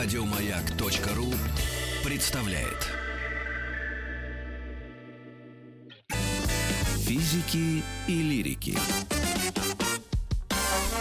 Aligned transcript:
Радиомаяк.ру 0.00 1.26
представляет. 2.08 2.86
Физики 7.00 7.82
и 8.06 8.22
лирики. 8.22 8.78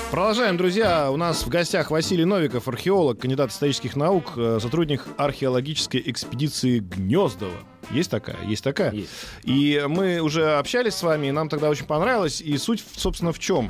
Продолжаем, 0.10 0.58
друзья. 0.58 1.12
У 1.12 1.16
нас 1.16 1.46
в 1.46 1.48
гостях 1.50 1.92
Василий 1.92 2.26
Новиков, 2.26 2.68
археолог, 2.68 3.20
кандидат 3.20 3.52
исторических 3.52 3.96
наук, 3.96 4.34
э, 4.36 4.58
сотрудник 4.60 5.06
археологической 5.18 6.02
экспедиции 6.04 6.80
Гнездова. 6.80 7.54
Есть 7.92 8.10
такая? 8.10 8.44
Есть 8.48 8.64
такая? 8.64 8.92
Есть. 8.94 9.12
И 9.44 9.84
мы 9.88 10.22
уже 10.22 10.58
общались 10.58 10.96
с 10.96 11.04
вами, 11.04 11.28
и 11.28 11.32
нам 11.32 11.50
тогда 11.50 11.70
очень 11.70 11.86
понравилось. 11.86 12.42
И 12.42 12.58
суть, 12.58 12.84
собственно, 12.96 13.32
в 13.32 13.38
чем? 13.38 13.70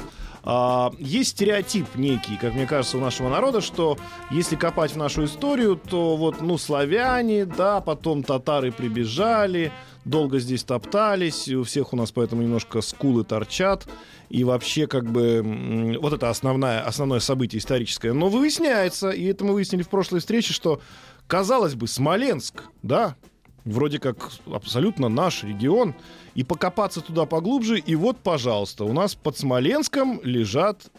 А, 0.49 0.93
есть 0.97 1.31
стереотип 1.31 1.95
некий, 1.95 2.37
как 2.37 2.53
мне 2.53 2.65
кажется, 2.65 2.97
у 2.97 3.01
нашего 3.01 3.27
народа, 3.27 3.59
что 3.59 3.97
если 4.31 4.55
копать 4.55 4.91
в 4.91 4.95
нашу 4.95 5.25
историю, 5.25 5.75
то 5.75 6.15
вот, 6.15 6.39
ну, 6.41 6.57
славяне, 6.57 7.43
да, 7.43 7.81
потом 7.81 8.23
татары 8.23 8.71
прибежали, 8.71 9.73
долго 10.05 10.39
здесь 10.39 10.63
топтались, 10.63 11.49
у 11.49 11.63
всех 11.63 11.91
у 11.91 11.97
нас 11.97 12.13
поэтому 12.13 12.43
немножко 12.43 12.79
скулы 12.79 13.25
торчат, 13.25 13.89
и 14.29 14.45
вообще 14.45 14.87
как 14.87 15.11
бы 15.11 15.97
вот 15.99 16.13
это 16.13 16.29
основное, 16.29 16.81
основное 16.81 17.19
событие 17.19 17.59
историческое. 17.59 18.13
Но 18.13 18.29
выясняется, 18.29 19.09
и 19.09 19.25
это 19.25 19.43
мы 19.43 19.53
выяснили 19.53 19.83
в 19.83 19.89
прошлой 19.89 20.21
встрече, 20.21 20.53
что, 20.53 20.79
казалось 21.27 21.75
бы, 21.75 21.89
Смоленск, 21.89 22.63
да, 22.83 23.17
вроде 23.65 23.99
как 23.99 24.31
абсолютно 24.45 25.09
наш 25.09 25.43
регион, 25.43 25.93
и 26.37 26.43
покопаться 26.43 27.01
туда 27.01 27.25
поглубже, 27.25 27.79
и 27.79 27.95
вот, 27.95 28.19
пожалуйста, 28.19 28.85
у 28.85 28.93
нас 28.93 29.15
под 29.15 29.39
Смоленском 29.39 30.21
лежат 30.23 30.91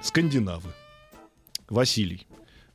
скандинавы. 0.00 0.70
Василий. 1.68 2.26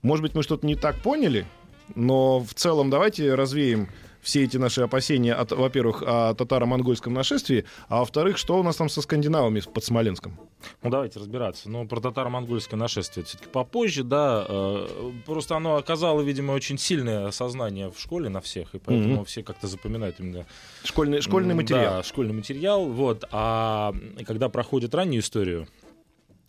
Может 0.04 0.22
быть, 0.22 0.36
мы 0.36 0.44
что-то 0.44 0.68
не 0.68 0.76
так 0.76 1.02
поняли, 1.02 1.48
но 1.96 2.40
в 2.40 2.54
целом 2.54 2.92
давайте 2.92 3.34
развеем 3.34 3.90
все 4.24 4.44
эти 4.44 4.58
наши 4.58 4.82
опасения, 4.82 5.34
от, 5.34 5.52
во-первых, 5.52 6.02
о 6.06 6.34
татаро-монгольском 6.34 7.14
нашествии, 7.14 7.66
а 7.90 8.00
во-вторых, 8.00 8.38
что 8.38 8.58
у 8.60 8.64
нас 8.64 8.78
там 8.78 8.90
со 8.90 9.02
скандинавами 9.02 9.60
под 9.62 9.84
Смоленском? 9.84 10.40
Ну, 10.82 10.90
давайте 10.90 11.20
разбираться. 11.20 11.70
Ну, 11.70 11.86
про 11.88 12.00
татаро-монгольское 12.00 12.80
нашествие 12.80 13.26
все-таки 13.26 13.50
попозже, 13.50 14.04
да. 14.04 14.46
э, 14.48 15.12
Просто 15.26 15.56
оно 15.58 15.76
оказало, 15.76 16.22
видимо, 16.22 16.54
очень 16.54 16.78
сильное 16.78 17.32
сознание 17.32 17.92
в 17.92 18.00
школе 18.00 18.30
на 18.30 18.40
всех, 18.42 18.74
и 18.74 18.80
поэтому 18.80 19.16
Мгм. 19.16 19.26
все 19.26 19.44
как-то 19.44 19.68
запоминают 19.68 20.20
именно... 20.20 20.46
Школьный, 20.84 21.22
школьный 21.22 21.54
материал. 21.54 21.98
Да, 21.98 22.04
школьный 22.04 22.34
материал. 22.34 22.86
Вот. 22.86 23.26
А 23.32 23.94
когда 24.26 24.48
проходит 24.50 24.96
раннюю 24.96 25.22
историю 25.22 25.68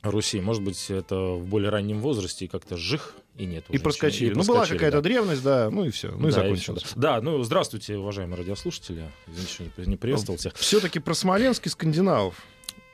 Руси, 0.05 0.41
может 0.41 0.63
быть, 0.63 0.91
это 0.91 1.17
в 1.17 1.45
более 1.47 1.71
раннем 1.71 2.01
возрасте 2.01 2.45
и 2.45 2.49
как-то 2.49 2.77
жих, 2.77 3.15
и 3.37 3.47
нет. 3.47 3.65
И 3.71 3.79
проскочили. 3.79 4.31
И 4.33 4.35
ну, 4.35 4.45
была 4.45 4.67
какая-то 4.67 4.99
да. 4.99 5.01
древность, 5.01 5.43
да, 5.43 5.71
ну 5.71 5.85
и 5.85 5.91
все. 5.91 6.11
Ну 6.13 6.29
и 6.29 6.31
Да, 6.31 6.43
закончилось. 6.43 6.83
всё, 6.83 6.95
да. 6.97 7.17
Да, 7.17 7.23
ну, 7.23 7.43
здравствуйте, 7.43 7.97
уважаемые 7.97 8.37
радиослушатели. 8.39 9.11
Извините, 9.27 9.53
что 9.53 9.63
не 9.65 9.71
при- 9.71 9.87
не 9.87 9.97
приветствовал 9.97 10.39
всех. 10.39 10.55
Все-таки 10.57 10.99
про 11.01 11.15
Смоленск 11.15 11.67
и 11.67 11.71
скандинавов. 11.71 12.35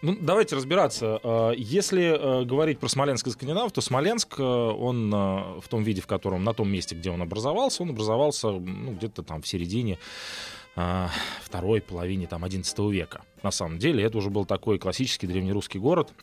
Ну, 0.02 0.17
давайте 0.19 0.56
разбираться. 0.56 1.20
Э, 1.22 1.52
Если 1.58 2.02
э, 2.02 2.44
говорить 2.47 2.78
про 2.78 2.89
Смоленск 2.89 3.27
и 3.27 3.30
Скандинав, 3.30 3.70
то 3.72 3.83
Смоленск, 3.83 4.36
э, 4.39 4.42
он 4.42 5.12
э, 5.12 5.61
в 5.61 5.64
том 5.69 5.83
виде, 5.83 6.00
в 6.00 6.06
котором, 6.06 6.42
на 6.42 6.55
том 6.55 6.70
месте, 6.70 6.95
где 6.95 7.11
он 7.11 7.20
образовался, 7.20 7.83
он 7.83 7.91
образовался 7.91 8.48
ну, 8.50 8.92
где-то 8.92 9.22
там 9.22 9.42
в 9.42 9.47
середине 9.47 9.98
э, 10.77 11.06
второй 11.42 11.83
половине 11.83 12.27
там, 12.27 12.45
11 12.45 12.78
века. 12.78 13.20
На 13.42 13.50
самом 13.50 13.78
деле, 13.78 14.02
это 14.02 14.17
уже 14.17 14.30
был 14.30 14.47
такой 14.47 14.78
классический 14.78 15.27
древнерусский 15.27 15.78
город. 15.78 16.14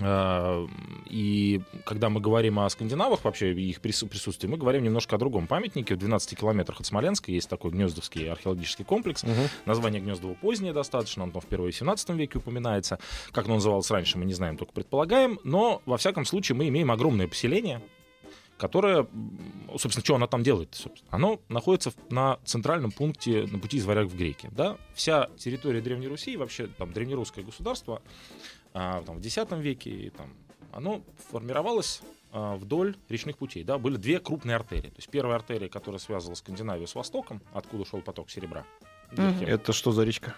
Э, 0.00 0.66
И 1.06 1.60
когда 1.84 2.08
мы 2.08 2.20
говорим 2.20 2.58
о 2.58 2.68
скандинавах, 2.70 3.24
вообще 3.24 3.52
их 3.52 3.80
прису- 3.80 4.06
присутствии, 4.08 4.48
мы 4.48 4.56
говорим 4.56 4.82
немножко 4.82 5.16
о 5.16 5.18
другом 5.18 5.46
памятнике. 5.46 5.94
В 5.94 5.98
12 5.98 6.38
километрах 6.38 6.80
от 6.80 6.86
Смоленска 6.86 7.30
есть 7.30 7.50
такой 7.50 7.70
Гнездовский 7.72 8.30
археологический 8.30 8.84
комплекс. 8.84 9.24
Название 9.66 10.00
Гнездово 10.00 10.34
позднее 10.34 10.72
достаточно, 10.72 11.24
он 11.24 11.32
там 11.32 11.42
впервые 11.42 11.72
в 11.72 11.76
17 11.76 12.10
веке 12.16 12.38
упоминается. 12.38 12.98
Как 13.32 13.44
оно 13.44 13.56
называлось 13.56 13.90
раньше, 13.90 14.16
мы 14.18 14.24
не 14.24 14.32
знаем, 14.34 14.56
только 14.56 14.72
предполагаем. 14.72 15.38
Но, 15.44 15.82
во 15.84 15.98
всяком 15.98 16.24
случае, 16.24 16.56
мы 16.56 16.68
имеем 16.68 16.90
огромное 16.90 17.28
поселение, 17.28 17.82
которое, 18.62 18.98
м, 19.12 19.68
собственно, 19.76 20.04
что 20.04 20.14
оно 20.14 20.28
там 20.28 20.44
делает? 20.44 20.72
Собственно? 20.76 21.08
Оно 21.10 21.40
находится 21.48 21.92
на 22.10 22.38
центральном 22.44 22.92
пункте 22.92 23.44
на 23.50 23.58
пути 23.58 23.78
из 23.78 23.84
Варяг 23.84 24.06
в 24.06 24.16
Греки. 24.16 24.48
Да? 24.52 24.78
Вся 24.94 25.28
территория 25.36 25.80
Древней 25.80 26.06
Руси, 26.06 26.36
вообще 26.36 26.68
там 26.68 26.92
древнерусское 26.92 27.44
государство, 27.44 28.02
а, 28.72 29.02
там, 29.02 29.18
в 29.20 29.26
X 29.26 29.36
веке, 29.58 29.90
и 29.90 30.10
там, 30.10 30.32
оно 30.70 31.02
формировалось 31.32 32.02
а, 32.30 32.54
вдоль 32.54 32.96
речных 33.08 33.36
путей. 33.36 33.64
Да? 33.64 33.78
Были 33.78 33.96
две 33.96 34.20
крупные 34.20 34.54
артерии. 34.54 34.90
То 34.90 34.98
есть 34.98 35.08
первая 35.10 35.34
артерия, 35.34 35.68
которая 35.68 35.98
связывала 35.98 36.36
Скандинавию 36.36 36.86
с 36.86 36.94
Востоком, 36.94 37.42
откуда 37.52 37.84
шел 37.84 38.00
поток 38.00 38.30
серебра. 38.30 38.64
Мгм. 39.10 39.42
Это 39.44 39.72
что 39.72 39.90
за 39.90 40.04
речка? 40.04 40.36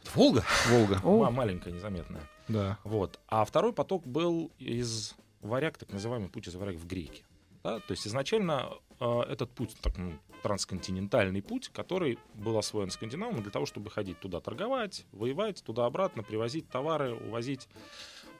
Это 0.00 0.10
Волга? 0.14 0.42
Волга. 0.70 1.00
О. 1.04 1.18
Ма- 1.18 1.30
Маленькая, 1.30 1.74
незаметная. 1.74 2.22
Да. 2.48 2.78
Вот. 2.82 3.20
А 3.28 3.44
второй 3.44 3.74
поток 3.74 4.06
был 4.06 4.50
из 4.58 5.14
варяг, 5.42 5.76
так 5.76 5.92
называемый 5.92 6.30
путь 6.30 6.48
из 6.48 6.54
варяг 6.54 6.76
в 6.76 6.86
греки. 6.86 7.24
Да? 7.64 7.78
То 7.80 7.92
есть 7.92 8.06
изначально 8.06 8.70
э, 9.00 9.20
этот 9.30 9.50
путь, 9.52 9.74
так, 9.80 9.96
ну, 9.98 10.12
трансконтинентальный 10.42 11.42
путь, 11.42 11.68
который 11.68 12.18
был 12.34 12.58
освоен 12.58 12.90
скандинавами 12.90 13.40
для 13.40 13.50
того, 13.50 13.66
чтобы 13.66 13.90
ходить 13.90 14.18
туда 14.20 14.40
торговать, 14.40 15.06
воевать, 15.12 15.62
туда-обратно, 15.64 16.22
привозить 16.22 16.68
товары, 16.68 17.14
увозить. 17.14 17.68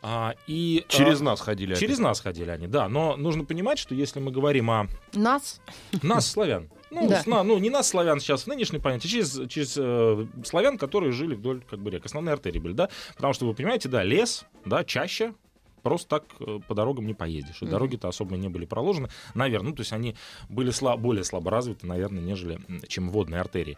А, 0.05 0.34
и, 0.49 0.84
э, 0.84 0.88
Через 0.91 1.21
нас 1.21 1.41
ходили. 1.41 1.75
Через 1.77 2.00
нас 2.00 2.21
ходили 2.21 2.50
они, 2.50 2.66
да. 2.66 2.88
Но 2.88 3.16
нужно 3.16 3.44
понимать, 3.44 3.78
что 3.78 3.94
если 3.94 4.19
мы 4.19 4.32
говорим 4.32 4.69
о 4.71 4.88
Нас? 5.12 5.61
нас, 6.03 6.27
славян. 6.28 6.69
Ну, 6.91 7.09
Да. 7.09 7.22
с- 7.22 7.27
на- 7.27 7.43
ну, 7.44 7.56
не 7.59 7.71
нас, 7.71 7.88
славян, 7.88 8.19
сейчас 8.21 8.43
в 8.43 8.47
нынешней 8.49 8.78
понятии, 8.81 9.06
через, 9.09 9.49
через 9.49 9.77
э, 9.78 10.27
славян, 10.44 10.77
которые 10.77 11.12
жили 11.12 11.34
вдоль 11.37 11.62
как 11.71 11.78
бы, 11.78 11.91
рек. 11.91 12.05
Основные 12.05 12.32
артерии 12.34 12.59
были, 12.59 12.72
да? 12.75 12.91
Потому 13.16 13.32
что, 13.32 13.47
вы 13.47 13.55
понимаете, 13.55 13.88
да, 13.88 14.03
лес, 14.03 14.44
да, 14.66 14.84
чаще 14.84 15.34
просто 15.82 16.09
так 16.09 16.25
э, 16.41 16.60
по 16.66 16.75
дорогам 16.75 17.06
не 17.06 17.15
поедешь. 17.15 17.62
И 17.62 17.66
дороги-то 17.66 18.09
особо 18.09 18.37
не 18.37 18.48
были 18.48 18.65
проложены, 18.65 19.09
наверное. 19.34 19.70
Ну, 19.70 19.76
то 19.76 19.81
есть 19.81 19.93
они 19.93 20.16
были 20.48 20.72
сла- 20.72 20.97
более 20.97 21.25
слабо 21.25 21.50
развиты, 21.50 21.87
наверное, 21.87 22.22
нежели 22.22 22.60
чем 22.88 23.10
водные 23.10 23.41
артерии. 23.41 23.76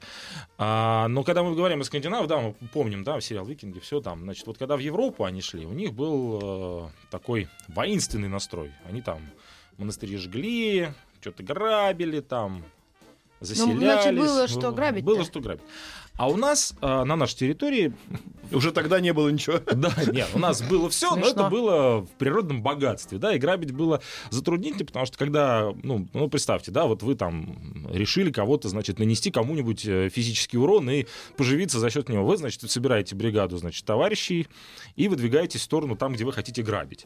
А, 0.59 1.09
но 1.09 1.23
когда 1.25 1.43
мы 1.43 1.55
говорим 1.55 1.81
о 1.81 1.85
скандинавах, 1.85 2.29
да, 2.29 2.41
мы 2.41 2.55
помним, 2.73 3.05
да, 3.05 3.21
сериал 3.21 3.47
«Викинги», 3.47 3.79
все 3.79 4.01
там. 4.01 4.23
Значит, 4.23 4.47
вот 4.47 4.59
когда 4.59 4.77
в 4.77 4.81
Европу 4.81 5.25
они 5.25 5.41
шли, 5.41 5.67
у 5.67 5.73
них 5.73 5.93
был 5.93 6.41
э, 6.43 6.89
такой 7.11 7.49
воинственный 7.69 8.29
настрой. 8.29 8.73
Они 8.89 9.03
там 9.03 9.21
монастыри 9.79 10.17
жгли, 10.17 10.89
что-то 11.21 11.43
грабили 11.43 12.21
там, 12.21 12.65
заселялись. 13.41 13.75
Ну, 13.75 13.81
значит, 13.81 14.17
было 14.17 14.49
что 14.49 14.73
грабить-то. 14.73 15.07
Было 15.07 15.25
что 15.25 15.41
грабить. 15.41 15.65
А 16.17 16.29
у 16.29 16.37
нас 16.37 16.75
э, 16.81 17.05
на 17.05 17.17
нашей 17.17 17.37
территории 17.37 17.93
Уже 18.53 18.73
тогда 18.73 19.01
не 19.01 19.13
было 19.13 19.29
ничего. 19.29 19.59
да, 19.75 19.93
нет, 20.13 20.29
у 20.35 20.39
нас 20.39 20.63
было 20.63 20.89
все, 20.89 21.15
но 21.17 21.29
это 21.29 21.49
было 21.49 22.01
в 22.01 22.11
природном 22.19 22.63
богатстве, 22.63 23.19
да, 23.19 23.35
и 23.35 23.39
грабить 23.39 23.73
было 23.73 24.01
затруднительно, 24.31 24.85
потому 24.85 25.07
что 25.07 25.19
когда, 25.19 25.73
ну, 25.83 26.07
ну, 26.13 26.29
представьте, 26.29 26.71
да, 26.71 26.87
вот 26.87 27.03
вы 27.03 27.15
там 27.15 27.57
решили 27.91 28.31
кого-то, 28.31 28.69
значит, 28.69 28.99
нанести 28.99 29.31
кому-нибудь 29.31 29.87
э, 29.87 30.09
физический 30.09 30.59
урон 30.59 30.89
и 30.91 31.07
поживиться 31.37 31.79
за 31.79 31.91
счет 31.91 32.09
него. 32.09 32.25
Вы, 32.25 32.37
значит, 32.37 32.71
собираете 32.71 33.15
бригаду, 33.15 33.57
значит, 33.57 33.85
товарищей 33.85 34.47
и 34.97 35.09
выдвигаетесь 35.09 35.61
в 35.61 35.65
сторону 35.65 35.97
там, 35.97 36.15
где 36.15 36.25
вы 36.25 36.33
хотите 36.33 36.63
грабить. 36.63 37.05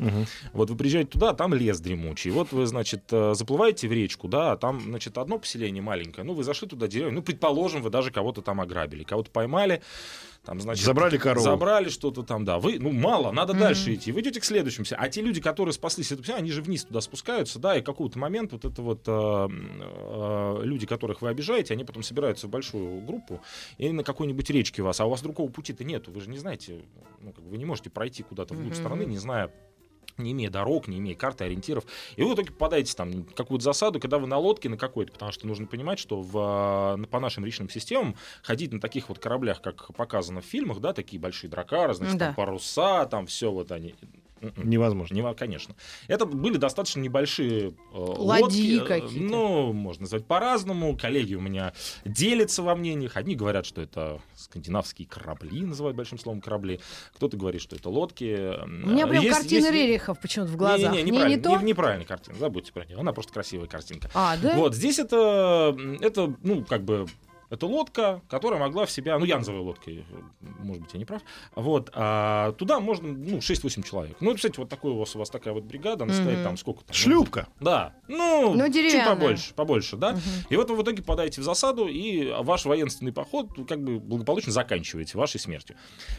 Вот 0.52 0.70
вы 0.70 0.76
приезжаете 0.76 1.10
туда, 1.10 1.30
а 1.30 1.34
там 1.34 1.54
лес 1.54 1.80
дремучий. 1.80 2.30
Вот 2.30 2.52
вы, 2.52 2.66
значит, 2.66 3.04
э, 3.10 3.34
заплываете 3.34 3.88
в 3.88 3.92
речку, 3.92 4.28
да, 4.28 4.52
а 4.52 4.56
там, 4.56 4.80
значит, 4.80 5.18
одно 5.18 5.38
поселение 5.38 5.82
маленькое. 5.82 6.26
Ну, 6.26 6.34
вы 6.34 6.44
зашли 6.44 6.68
туда 6.68 6.86
деревню, 6.88 7.16
ну, 7.16 7.22
предположим, 7.22 7.82
вы 7.82 7.90
даже 7.90 8.10
кого-то 8.10 8.42
там 8.42 8.60
ограбили, 8.60 8.97
кого-то 9.04 9.30
поймали, 9.30 9.82
там, 10.44 10.60
значит... 10.60 10.84
Забрали 10.84 11.18
корову. 11.18 11.44
Забрали 11.44 11.90
что-то 11.90 12.22
там, 12.22 12.44
да. 12.44 12.58
Вы, 12.58 12.78
ну, 12.78 12.90
мало, 12.90 13.32
надо 13.32 13.52
Мгм. 13.52 13.60
дальше 13.64 13.94
идти. 13.94 14.12
Вы 14.12 14.20
идете 14.22 14.40
к 14.40 14.44
следующему. 14.44 14.86
А 14.96 15.08
те 15.10 15.20
люди, 15.20 15.42
которые 15.42 15.74
спаслись, 15.74 16.10
это, 16.10 16.34
они 16.34 16.50
же 16.50 16.62
вниз 16.62 16.84
туда 16.84 17.02
спускаются, 17.02 17.58
да, 17.58 17.76
и 17.76 17.82
в 17.82 17.84
какой-то 17.84 18.18
момент 18.18 18.52
вот 18.52 18.64
это 18.64 18.80
вот 18.80 19.02
э, 19.06 19.10
э, 19.10 20.60
люди, 20.62 20.86
которых 20.86 21.20
вы 21.20 21.28
обижаете, 21.28 21.74
они 21.74 21.84
потом 21.84 22.02
собираются 22.02 22.46
в 22.46 22.50
большую 22.50 23.00
группу 23.02 23.42
и 23.76 23.90
на 23.92 24.04
какой-нибудь 24.04 24.48
речке 24.50 24.82
вас, 24.82 25.00
а 25.00 25.04
у 25.04 25.10
вас 25.10 25.20
другого 25.20 25.50
пути-то 25.50 25.84
нету. 25.84 26.10
Вы 26.12 26.20
же 26.20 26.30
не 26.30 26.38
знаете, 26.38 26.82
ну, 27.20 27.32
как 27.32 27.44
бы 27.44 27.50
вы 27.50 27.58
не 27.58 27.64
можете 27.64 27.90
пройти 27.90 28.22
куда-то 28.22 28.54
вглубь 28.54 28.72
Мгм. 28.72 28.80
страны, 28.80 29.04
не 29.04 29.18
зная 29.18 29.52
не 30.18 30.32
имея 30.32 30.50
дорог, 30.50 30.88
не 30.88 30.98
имея 30.98 31.16
карты, 31.16 31.44
ориентиров. 31.44 31.84
И 32.16 32.22
вы 32.22 32.30
в 32.30 32.34
итоге 32.34 32.50
попадаете 32.52 32.94
там 32.94 33.10
в 33.22 33.34
какую-то 33.34 33.64
засаду, 33.64 34.00
когда 34.00 34.18
вы 34.18 34.26
на 34.26 34.38
лодке 34.38 34.68
на 34.68 34.76
какой-то, 34.76 35.12
потому 35.12 35.32
что 35.32 35.46
нужно 35.46 35.66
понимать, 35.66 35.98
что 35.98 36.20
в, 36.20 36.98
по 37.10 37.20
нашим 37.20 37.44
речным 37.44 37.68
системам 37.68 38.14
ходить 38.42 38.72
на 38.72 38.80
таких 38.80 39.08
вот 39.08 39.18
кораблях, 39.18 39.62
как 39.62 39.94
показано 39.94 40.40
в 40.40 40.44
фильмах, 40.44 40.80
да, 40.80 40.92
такие 40.92 41.20
большие 41.20 41.50
дракары, 41.50 41.94
значит, 41.94 42.18
Да. 42.18 42.26
там 42.26 42.34
паруса, 42.34 43.06
там 43.06 43.26
все 43.26 43.50
вот 43.50 43.72
они. 43.72 43.94
М-м. 44.40 44.68
Невозможно. 44.70 45.14
Не, 45.14 45.34
конечно. 45.34 45.74
Это 46.06 46.26
были 46.26 46.56
достаточно 46.56 47.00
небольшие 47.00 47.70
э, 47.70 47.72
Ладьи 47.92 48.78
лодки. 48.78 48.86
какие-то. 48.88 49.24
Ну, 49.24 49.72
можно 49.72 50.02
назвать 50.02 50.26
по-разному. 50.26 50.96
Коллеги 50.96 51.34
у 51.34 51.40
меня 51.40 51.72
делятся 52.04 52.62
во 52.62 52.74
мнениях. 52.74 53.16
Одни 53.16 53.34
говорят, 53.34 53.66
что 53.66 53.80
это 53.80 54.20
скандинавские 54.36 55.06
корабли, 55.08 55.62
называют 55.62 55.96
большим 55.96 56.18
словом 56.18 56.40
корабли. 56.40 56.80
Кто-то 57.14 57.36
говорит, 57.36 57.60
что 57.62 57.76
это 57.76 57.88
лодки. 57.90 58.62
У 58.64 58.66
меня 58.90 59.06
прям 59.06 59.22
Есть- 59.22 59.36
картина 59.38 59.58
есть- 59.66 59.72
Рерихов 59.72 60.20
почему-то 60.20 60.52
в 60.52 60.56
глазах. 60.56 60.92
Не, 60.92 60.98
не, 60.98 61.02
Не, 61.04 61.10
неправильно, 61.10 61.36
не 61.36 61.42
то? 61.42 61.56
не- 61.56 61.64
неправильная 61.64 62.06
картина. 62.06 62.36
Забудьте 62.38 62.72
про 62.72 62.84
нее. 62.84 62.98
Она 62.98 63.12
просто 63.12 63.32
красивая 63.32 63.66
картинка. 63.66 64.10
А, 64.14 64.36
да? 64.36 64.54
Вот, 64.56 64.74
здесь 64.74 64.98
это, 64.98 65.76
это, 66.00 66.34
ну, 66.42 66.64
как 66.64 66.84
бы, 66.84 67.06
это 67.50 67.66
лодка, 67.66 68.22
которая 68.28 68.60
могла 68.60 68.86
в 68.86 68.90
себя, 68.90 69.18
ну, 69.18 69.24
я 69.24 69.38
называю 69.38 69.64
лодкой, 69.64 70.04
может 70.40 70.82
быть, 70.82 70.92
я 70.92 70.98
не 70.98 71.04
прав, 71.04 71.22
вот, 71.54 71.90
а 71.94 72.52
туда 72.52 72.80
можно, 72.80 73.08
ну, 73.08 73.38
6-8 73.38 73.82
человек. 73.82 74.16
Ну, 74.20 74.30
представьте, 74.30 74.60
вот 74.60 74.68
такой 74.68 74.92
у 74.92 74.98
вас, 74.98 75.14
у 75.16 75.18
вас 75.18 75.30
такая 75.30 75.54
вот 75.54 75.64
бригада, 75.64 76.04
она 76.04 76.14
стоит 76.14 76.42
там 76.42 76.56
сколько 76.56 76.84
там? 76.84 76.94
Шлюпка. 76.94 77.48
Да, 77.60 77.94
ну, 78.08 78.54
Ну, 78.54 78.72
чуть 78.72 79.04
побольше, 79.04 79.54
побольше, 79.54 79.96
да. 79.96 80.12
Мгм. 80.12 80.20
И 80.50 80.56
вот 80.56 80.70
вы 80.70 80.76
в 80.76 80.82
итоге 80.82 81.02
подаете 81.02 81.40
в 81.40 81.44
засаду, 81.44 81.86
и 81.86 82.32
ваш 82.40 82.64
военственный 82.64 83.12
поход 83.12 83.50
как 83.66 83.82
бы 83.82 83.98
благополучно 83.98 84.52
заканчиваете 84.52 85.16
вашей 85.18 85.40
смертью. 85.40 85.76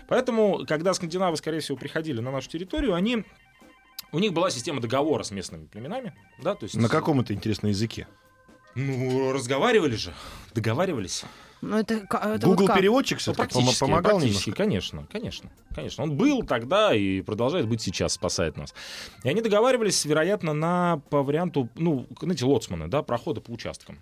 Поэтому, 0.07 0.65
когда 0.67 0.93
скандинавы, 0.93 1.37
скорее 1.37 1.59
всего, 1.59 1.77
приходили 1.77 2.19
на 2.19 2.31
нашу 2.31 2.49
территорию, 2.49 2.93
они 2.93 3.23
у 4.11 4.19
них 4.19 4.33
была 4.33 4.49
система 4.49 4.81
договора 4.81 5.23
с 5.23 5.31
местными 5.31 5.65
племенами, 5.65 6.13
да, 6.41 6.55
то 6.55 6.63
есть 6.63 6.75
На 6.75 6.89
каком 6.89 7.19
это 7.19 7.33
интересном 7.33 7.69
языке? 7.69 8.07
Ну 8.87 9.31
разговаривали 9.33 9.95
же, 9.95 10.13
договаривались. 10.53 11.23
Ну, 11.61 11.75
это, 11.77 11.95
это 11.95 12.39
Google 12.47 12.61
вот 12.61 12.67
как? 12.67 12.77
переводчик 12.77 13.17
Ну, 13.17 13.19
все-таки 13.19 13.51
практически, 13.53 13.79
помогал 13.81 14.11
практически, 14.19 14.49
немножко. 14.49 14.63
конечно, 14.63 15.07
конечно, 15.11 15.49
конечно. 15.75 16.03
Он 16.05 16.15
был 16.15 16.43
тогда 16.43 16.95
и 16.95 17.21
продолжает 17.21 17.67
быть 17.67 17.81
сейчас, 17.81 18.13
спасает 18.13 18.55
нас. 18.55 18.73
И 19.25 19.29
они 19.29 19.41
договаривались, 19.41 20.05
вероятно, 20.05 20.53
на 20.53 21.01
по 21.09 21.21
варианту, 21.21 21.67
ну, 21.75 22.07
знаете, 22.21 22.45
лоцманы, 22.45 22.87
да, 22.87 23.03
прохода 23.03 23.41
по 23.41 23.51
участкам. 23.51 23.97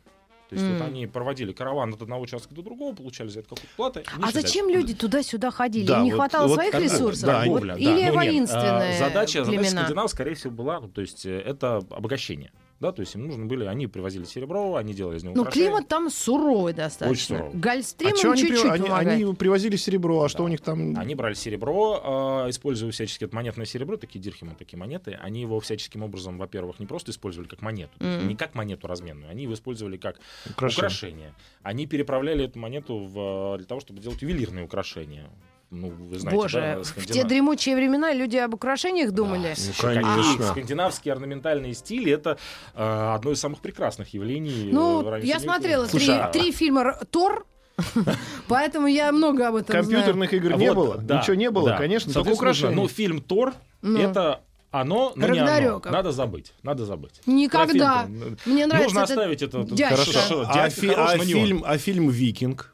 То 0.49 0.55
есть 0.55 0.65
Мгм. 0.67 0.77
вот 0.77 0.87
они 0.87 1.07
проводили 1.07 1.51
караван 1.51 1.93
от 1.95 2.01
одного 2.03 2.21
участка 2.21 2.53
до 2.53 2.61
другого, 2.61 2.95
получали 2.95 3.27
за 3.27 3.39
это 3.39 3.49
какую-то 3.49 3.75
плату. 3.75 4.01
А 4.21 4.31
зачем 4.31 4.67
дальше. 4.67 4.79
люди 4.81 4.93
туда-сюда 4.93 5.49
ходили? 5.51 5.87
Да, 5.87 5.97
Им 5.97 6.03
не 6.05 6.11
вот- 6.11 6.17
хватало 6.19 6.47
вот 6.47 6.53
своих 6.55 6.75
ресурсов? 6.75 7.25
да, 7.25 7.43
Вот 7.47 7.65
да. 7.65 7.75
Или 7.75 7.89
Ну, 7.89 7.97
нет, 7.97 8.13
воинственные 8.13 8.95
а, 8.95 8.99
задача, 8.99 9.43
задача 9.43 9.45
племена? 9.49 9.81
скандинавов, 9.81 10.11
скорее 10.11 10.35
всего, 10.35 10.51
была, 10.53 10.79
ну, 10.79 10.87
то 10.89 11.01
есть 11.01 11.25
э, 11.25 11.39
это 11.41 11.77
обогащение. 11.89 12.51
Да, 12.79 12.91
то 12.91 12.99
есть 13.01 13.15
им 13.15 13.25
нужны 13.25 13.45
были, 13.45 13.65
они 13.65 13.87
привозили 13.87 14.23
серебро, 14.25 14.75
они 14.75 14.93
делали 14.93 15.17
из 15.17 15.23
него 15.23 15.33
Ну, 15.35 15.45
климат 15.45 15.87
там 15.87 16.11
суровый 16.11 16.73
достаточно. 16.73 17.11
Очень 17.37 17.37
суровый. 17.45 17.59
Гольфстрим 17.59 18.07
А 18.09 18.11
они, 18.11 18.21
при- 18.43 18.47
чуть-чуть 18.49 18.65
они, 18.71 18.83
помогает. 18.83 19.07
они 19.23 19.33
привозили 19.33 19.75
серебро, 19.77 20.21
а 20.23 20.29
что 20.29 20.39
Да. 20.39 20.43
у 20.43 20.47
них 20.47 20.61
там? 20.61 20.95
Они 20.95 21.15
брали 21.15 21.33
серебро, 21.33 22.43
э, 22.45 22.49
используя 22.51 22.91
всячески 22.91 23.23
это 23.23 23.35
монетное 23.35 23.65
серебро, 23.65 23.97
такие 23.97 24.19
дирхемы, 24.19 24.53
такие 24.53 24.77
монеты. 24.77 25.17
Они 25.19 25.41
его 25.41 25.59
всяческим 25.59 26.03
образом, 26.03 26.37
во-первых, 26.37 26.79
не 26.79 26.85
просто 26.85 27.09
использовали 27.11 27.47
как 27.47 27.63
монету, 27.63 27.91
Мгм. 27.99 28.27
не 28.27 28.35
как 28.35 28.53
монету 28.53 28.85
разменную, 28.85 29.31
они 29.31 29.43
его 29.43 29.55
использовали 29.55 29.97
как 29.97 30.19
Украшения. 30.47 30.77
украшение. 30.87 31.33
Они 31.63 31.87
переправляли 31.87 32.45
эту 32.45 32.59
монету 32.59 32.97
в, 32.99 33.57
для 33.57 33.65
того, 33.65 33.81
чтобы 33.81 34.01
делать 34.01 34.21
ювелирные 34.21 34.63
украшения. 34.65 35.27
Ну, 35.69 35.89
вы 35.89 36.17
знаете, 36.17 36.41
Боже, 36.41 36.81
да, 36.95 37.01
в 37.01 37.05
те 37.07 37.23
дремучие 37.25 37.75
времена 37.75 38.13
люди 38.13 38.37
об 38.37 38.53
украшениях 38.53 39.11
думали. 39.11 39.53
Да, 39.81 39.89
Ну, 39.89 40.01
конечно. 40.01 40.47
Скандинавские 40.51 41.11
орнаментальные 41.13 41.73
стили 41.73 42.11
это 42.13 42.37
э, 42.73 43.13
одно 43.15 43.31
из 43.31 43.39
самых 43.41 43.59
прекрасных 43.59 44.13
явлений. 44.13 44.69
э, 44.69 44.73
Ну, 44.73 45.17
я 45.17 45.39
смотрела 45.39 45.85
три, 45.87 46.09
а- 46.09 46.29
три 46.29 46.51
фильма 46.53 46.81
Р- 46.81 47.05
Тор, 47.11 47.45
поэтому 48.47 48.87
я 48.87 49.11
много 49.11 49.47
об 49.49 49.55
этом 49.55 49.67
знаю. 49.71 49.83
Компьютерных 49.85 50.33
игр 50.33 50.57
не 50.57 50.69
Вот, 50.71 50.75
было? 50.75 50.97
да, 50.99 51.19
Ничего 51.19 51.35
не 51.35 51.51
было, 51.51 51.69
да. 51.71 51.77
конечно, 51.77 52.13
только 52.13 52.29
украшения. 52.31 52.75
Ну, 52.75 52.87
фильм 52.87 53.21
Тор 53.21 53.53
Ну. 53.81 53.99
это 53.99 54.41
оно, 54.71 55.11
но 55.15 55.27
не 55.27 55.39
оно. 55.39 55.81
Надо 55.85 56.11
забыть, 56.11 56.53
надо 56.63 56.85
забыть. 56.85 57.21
Никогда. 57.25 58.05
Фильм, 58.05 58.37
Мне 58.45 58.63
э, 58.63 58.67
нравится 58.67 58.83
Нужно 58.95 58.99
этот 58.99 59.09
оставить 59.17 59.41
это. 59.41 59.59
это-. 59.59 59.83
Хорошо, 59.95 60.45
а, 60.47 60.53
дядька 60.53 60.81
фи- 60.81 60.87
хорош, 60.87 61.11
а 61.13 61.17
фильм, 61.19 61.63
а 61.65 61.77
фильм 61.77 62.09
«Викинг»? 62.09 62.73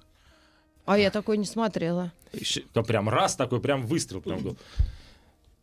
А 0.85 0.97
я 0.97 1.11
такой 1.11 1.37
не 1.37 1.45
смотрела. 1.45 2.11
Да 2.73 2.83
Прям 2.83 3.09
раз 3.09 3.35
такой, 3.35 3.61
прям 3.61 3.85
выстрел. 3.85 4.21
Прям 4.21 4.39
был. 4.39 4.57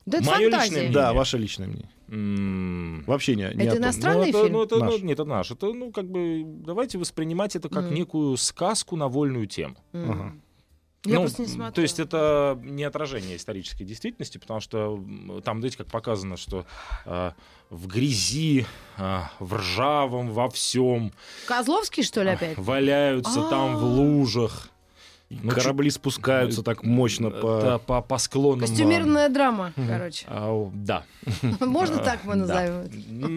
Да 0.07 0.19
это 0.19 0.27
фантазия. 0.27 0.47
личное 0.47 0.93
Да, 0.93 1.01
мнение. 1.03 1.13
ваше 1.19 1.39
личное 1.39 1.67
мнение. 1.69 3.05
Вообще 3.07 3.37
не, 3.37 3.43
не 3.55 3.65
Это 3.65 3.73
о 3.73 3.75
том. 3.75 3.79
иностранный 3.85 4.19
ну, 4.19 4.29
это, 4.31 4.43
фильм? 4.43 4.53
ну, 4.55 4.63
это, 4.65 4.77
ну, 4.77 4.85
Наш. 4.85 5.01
нет, 5.03 5.13
это 5.13 5.25
наш. 5.25 5.51
Это, 5.51 5.73
ну, 5.73 5.93
как 5.93 6.07
бы, 6.11 6.43
давайте 6.45 6.99
воспринимать 6.99 7.55
это 7.55 7.69
как 7.69 7.85
Мгм. 7.85 7.95
некую 7.95 8.37
сказку 8.37 8.97
на 8.97 9.09
вольную 9.09 9.47
тему. 9.47 9.77
М. 9.93 10.11
Ага. 10.11 10.33
Я 11.05 11.15
Ну, 11.15 11.21
просто 11.23 11.43
не 11.43 11.49
смотрела. 11.49 11.73
То 11.73 11.83
есть 11.83 11.99
это 12.01 12.59
не 12.63 12.83
отражение 12.85 13.37
исторической 13.37 13.85
действительности, 13.85 14.39
потому 14.39 14.61
что 14.61 15.03
там, 15.45 15.61
знаете, 15.61 15.79
как 15.79 15.87
показано, 15.87 16.37
что 16.37 16.67
а, 17.07 17.35
в 17.71 17.87
грязи, 17.87 18.67
а, 18.99 19.31
в 19.39 19.55
ржавом, 19.55 20.31
во 20.31 20.51
всем 20.51 21.13
Козловский, 21.47 22.03
что 22.03 22.23
ли, 22.23 22.31
опять? 22.31 22.59
валяются 22.59 23.43
там 23.49 23.77
в 23.77 23.85
А. 23.85 23.87
лужах. 23.87 24.70
Ну, 25.31 25.53
Корабли 25.53 25.91
спускаются 25.91 26.63
так 26.65 26.83
мощно 26.83 27.31
по... 27.31 27.61
Да, 27.63 27.79
по, 27.79 28.03
по 28.03 28.19
склонам. 28.19 28.61
Костюмированная 28.67 29.29
драма, 29.29 29.73
короче. 29.77 30.27
а, 30.29 30.51
а, 30.51 30.71
да. 30.75 31.05
Можно 31.61 32.01
А, 32.01 32.05
так 32.05 32.25
мы 32.25 32.35
назовем? 32.35 32.89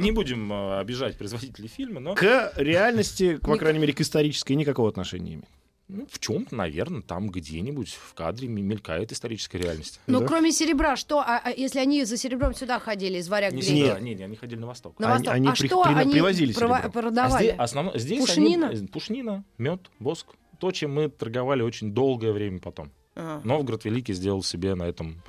Не 0.01 0.11
будем 0.11 0.51
а, 0.51 0.79
обижать 0.79 1.17
производителей 1.19 1.67
фильма, 1.67 1.99
но 1.99 2.15
К 2.15 2.51
реальности, 2.55 3.35
по 3.37 3.55
крайней 3.57 3.77
мере, 3.79 3.93
к 3.93 4.01
исторической, 4.01 4.53
никакого 4.53 4.89
отношения 4.89 5.23
не 5.23 5.33
имеет. 5.35 5.47
ну, 5.87 6.07
в 6.09 6.17
чем-то, 6.17 6.55
наверное, 6.55 7.03
там 7.03 7.29
где-нибудь 7.29 7.93
в 7.93 8.15
кадре 8.15 8.47
мелькает 8.47 9.11
историческая 9.11 9.59
реальность. 9.59 9.99
Ну, 10.07 10.21
Да. 10.21 10.25
кроме 10.25 10.51
серебра, 10.51 10.95
что, 10.95 11.19
а- 11.19 11.41
а 11.43 11.51
если 11.51 11.77
они 11.77 12.05
за 12.05 12.17
серебром 12.17 12.55
сюда 12.55 12.79
ходили, 12.79 13.19
из 13.19 13.29
варяг 13.29 13.53
Не 13.53 13.61
сюда, 13.61 13.99
не, 13.99 14.15
не, 14.15 14.23
они 14.23 14.35
ходили 14.35 14.59
на 14.59 14.65
восток. 14.65 14.97
На 14.99 15.09
Они- 15.09 15.17
восток. 15.17 15.33
они 15.35 15.47
а 15.47 15.51
при- 15.51 15.67
что 15.67 15.83
при- 15.83 15.93
они 15.93 16.11
привозили 16.11 16.53
серебро. 16.53 16.73
А 16.83 16.89
продавали? 16.89 17.43
здесь, 17.43 17.55
основно, 17.59 17.99
здесь 17.99 18.19
Пушнина? 18.19 18.69
они- 18.69 18.87
пушнина, 18.87 19.43
мед, 19.59 19.79
воск. 19.99 20.25
То, 20.63 20.71
чем 20.71 20.93
мы 20.93 21.09
торговали 21.09 21.61
очень 21.61 21.93
долгое 21.93 22.31
время 22.31 22.61
потом. 22.61 22.89
А, 23.15 23.41
Новгород 23.43 23.83
Великий 23.83 24.13
сделал 24.13 24.43
себе 24.43 24.75
на 24.75 24.83
этом 24.83 25.21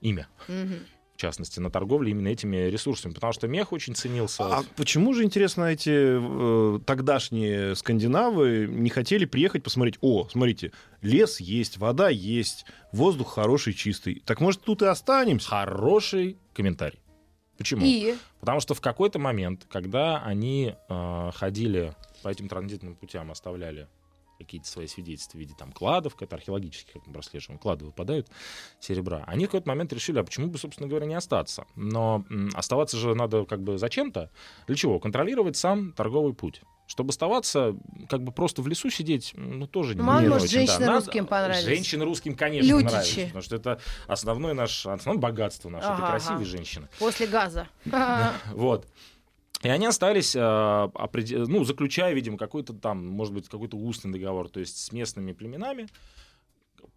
имя. 0.00 0.28
мгм. 0.46 0.86
В 1.16 1.20
частности, 1.20 1.58
на 1.58 1.68
торговле 1.68 2.12
именно 2.12 2.28
этими 2.28 2.68
ресурсами. 2.68 3.12
Потому 3.12 3.32
что 3.32 3.48
мех 3.48 3.72
очень 3.72 3.96
ценился. 3.96 4.44
А 4.44 4.62
почему 4.76 5.14
же, 5.14 5.24
интересно, 5.24 5.64
эти 5.64 5.90
э, 5.90 6.78
тогдашние 6.86 7.74
скандинавы 7.74 8.68
не 8.70 8.88
хотели 8.88 9.24
приехать 9.24 9.64
посмотреть? 9.64 9.98
О, 10.00 10.28
смотрите, 10.30 10.70
лес 11.02 11.40
есть, 11.40 11.78
вода 11.78 12.08
есть, 12.08 12.66
воздух 12.92 13.34
хороший, 13.34 13.72
чистый. 13.72 14.22
Так 14.24 14.40
может 14.40 14.62
тут 14.62 14.82
и 14.82 14.86
останемся? 14.86 15.48
Хороший 15.48 16.36
комментарий. 16.54 17.00
Почему? 17.58 17.82
И? 17.84 18.14
Потому 18.38 18.60
что 18.60 18.74
в 18.74 18.80
какой-то 18.80 19.18
момент, 19.18 19.66
когда 19.68 20.22
они 20.22 20.76
э, 20.88 21.30
ходили 21.34 21.96
по 22.22 22.28
этим 22.28 22.48
транзитным 22.48 22.94
путям, 22.94 23.32
оставляли 23.32 23.88
какие-то 24.40 24.66
свои 24.66 24.86
свидетельства 24.86 25.36
в 25.36 25.40
виде 25.40 25.54
там 25.56 25.70
кладов, 25.72 26.14
это 26.20 26.34
археологических, 26.36 26.94
как 26.94 27.06
мы 27.06 27.12
прослеживаем, 27.12 27.58
клады 27.58 27.84
выпадают 27.84 28.28
серебра. 28.80 29.22
Они 29.26 29.44
в 29.44 29.48
какой-то 29.48 29.68
момент 29.68 29.92
решили, 29.92 30.18
а 30.18 30.24
почему 30.24 30.48
бы, 30.48 30.58
собственно 30.58 30.88
говоря, 30.88 31.06
не 31.06 31.14
остаться? 31.14 31.66
Но 31.76 32.24
м, 32.30 32.50
оставаться 32.54 32.96
же 32.96 33.14
надо 33.14 33.44
как 33.44 33.62
бы 33.62 33.78
зачем-то. 33.78 34.30
Для 34.66 34.76
чего? 34.76 34.98
Контролировать 34.98 35.56
сам 35.56 35.92
торговый 35.92 36.34
путь. 36.34 36.62
Чтобы 36.86 37.10
оставаться, 37.10 37.76
как 38.08 38.24
бы 38.24 38.32
просто 38.32 38.62
в 38.62 38.66
лесу 38.68 38.90
сидеть, 38.90 39.32
ну, 39.36 39.68
тоже 39.68 39.94
Ну, 39.94 40.02
не, 40.02 40.06
мало, 40.08 40.20
может, 40.22 40.42
очень. 40.44 40.54
да. 40.54 40.58
женщины 40.66 40.86
Надо- 40.86 40.98
русским 41.04 41.26
понравились. 41.26 41.64
Женщины 41.64 42.04
русским, 42.04 42.34
конечно, 42.34 42.66
Лютичи. 42.68 42.90
нравятся. 42.90 43.20
Потому 43.26 43.42
что 43.42 43.56
это 43.56 43.80
основное 44.08 44.54
наше, 44.54 44.88
основное 44.88 45.22
богатство 45.22 45.68
наше. 45.68 45.86
Ага, 45.86 46.02
это 46.02 46.06
красивые 46.10 46.36
ага. 46.38 46.44
женщины. 46.46 46.88
После 46.98 47.26
газа. 47.28 47.68
Вот. 48.54 48.88
И 49.62 49.68
они 49.68 49.86
остались, 49.86 50.34
э, 50.34 50.90
ну, 51.46 51.64
заключая, 51.64 52.14
видимо, 52.14 52.38
какой-то 52.38 52.72
там, 52.72 53.06
может 53.06 53.34
быть, 53.34 53.48
какой-то 53.48 53.76
устный 53.76 54.10
договор, 54.10 54.48
то 54.48 54.58
есть 54.60 54.78
с 54.78 54.90
местными 54.90 55.32
племенами, 55.32 55.88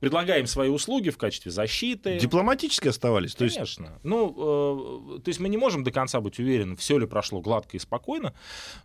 предлагая 0.03 0.41
им 0.41 0.48
свои 0.48 0.67
услуги 0.67 1.12
в 1.12 1.17
качестве 1.17 1.50
защиты. 1.50 2.19
Дипломатически 2.19 2.89
оставались? 2.89 3.36
То 3.36 3.45
есть 3.45 3.55
Конечно. 3.55 4.01
Ну, 4.03 5.15
э, 5.15 5.19
то 5.22 5.29
есть 5.29 5.39
мы 5.39 5.48
не 5.48 5.55
можем 5.55 5.86
до 5.86 5.91
конца 5.91 6.19
быть 6.19 6.39
уверены, 6.39 6.75
все 6.75 6.98
ли 6.98 7.07
прошло 7.07 7.39
гладко 7.39 7.77
и 7.77 7.79
спокойно. 7.79 8.33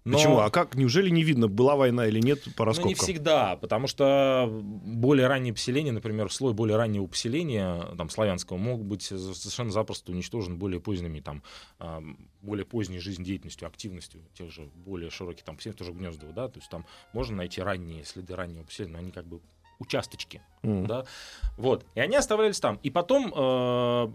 Но... 0.05 0.17
Почему? 0.17 0.39
А 0.39 0.51
как? 0.51 0.77
Неужели 0.77 1.11
не 1.11 1.25
видно, 1.25 1.49
была 1.49 1.75
война 1.75 2.07
или 2.07 2.21
нет 2.21 2.45
по 2.55 2.63
Ну, 2.63 2.67
раскопкам? 2.67 2.91
не 2.91 2.95
всегда, 2.95 3.57
потому 3.57 3.89
что 3.89 4.49
более 4.49 5.27
ранние 5.27 5.53
поселения, 5.53 5.91
например, 5.91 6.31
слой 6.31 6.55
более 6.55 6.77
раннего 6.77 7.09
поселения, 7.09 7.85
там, 7.97 8.11
славянского, 8.11 8.57
мог 8.57 8.85
быть 8.85 9.03
совершенно 9.03 9.73
запросто 9.73 10.13
уничтожен 10.13 10.57
более 10.57 10.81
поздними, 10.81 11.19
там, 11.19 11.43
более 12.43 12.65
поздней 12.65 13.01
жизнедеятельностью, 13.01 13.67
активностью 13.67 14.21
тех 14.35 14.53
же 14.53 14.69
более 14.77 15.11
широких, 15.11 15.43
там, 15.43 15.57
поселений, 15.57 15.79
тоже 15.79 15.91
Гнездово, 15.91 16.33
да, 16.33 16.49
то 16.49 16.61
есть 16.61 16.71
там 16.71 16.87
можно 17.13 17.39
найти 17.39 17.61
ранние 17.61 18.05
следы 18.05 18.37
раннего 18.37 18.63
поселения, 18.63 18.93
но 18.93 18.99
они 19.01 19.11
как 19.11 19.27
бы 19.27 19.41
участочки, 19.79 20.43
М. 20.63 20.87
да, 20.87 21.05
вот, 21.57 21.85
и 21.95 22.01
они 22.01 22.17
оставлялись 22.17 22.61
там. 22.61 22.79
И 22.83 22.91
потом 22.91 23.33
э, 23.35 24.09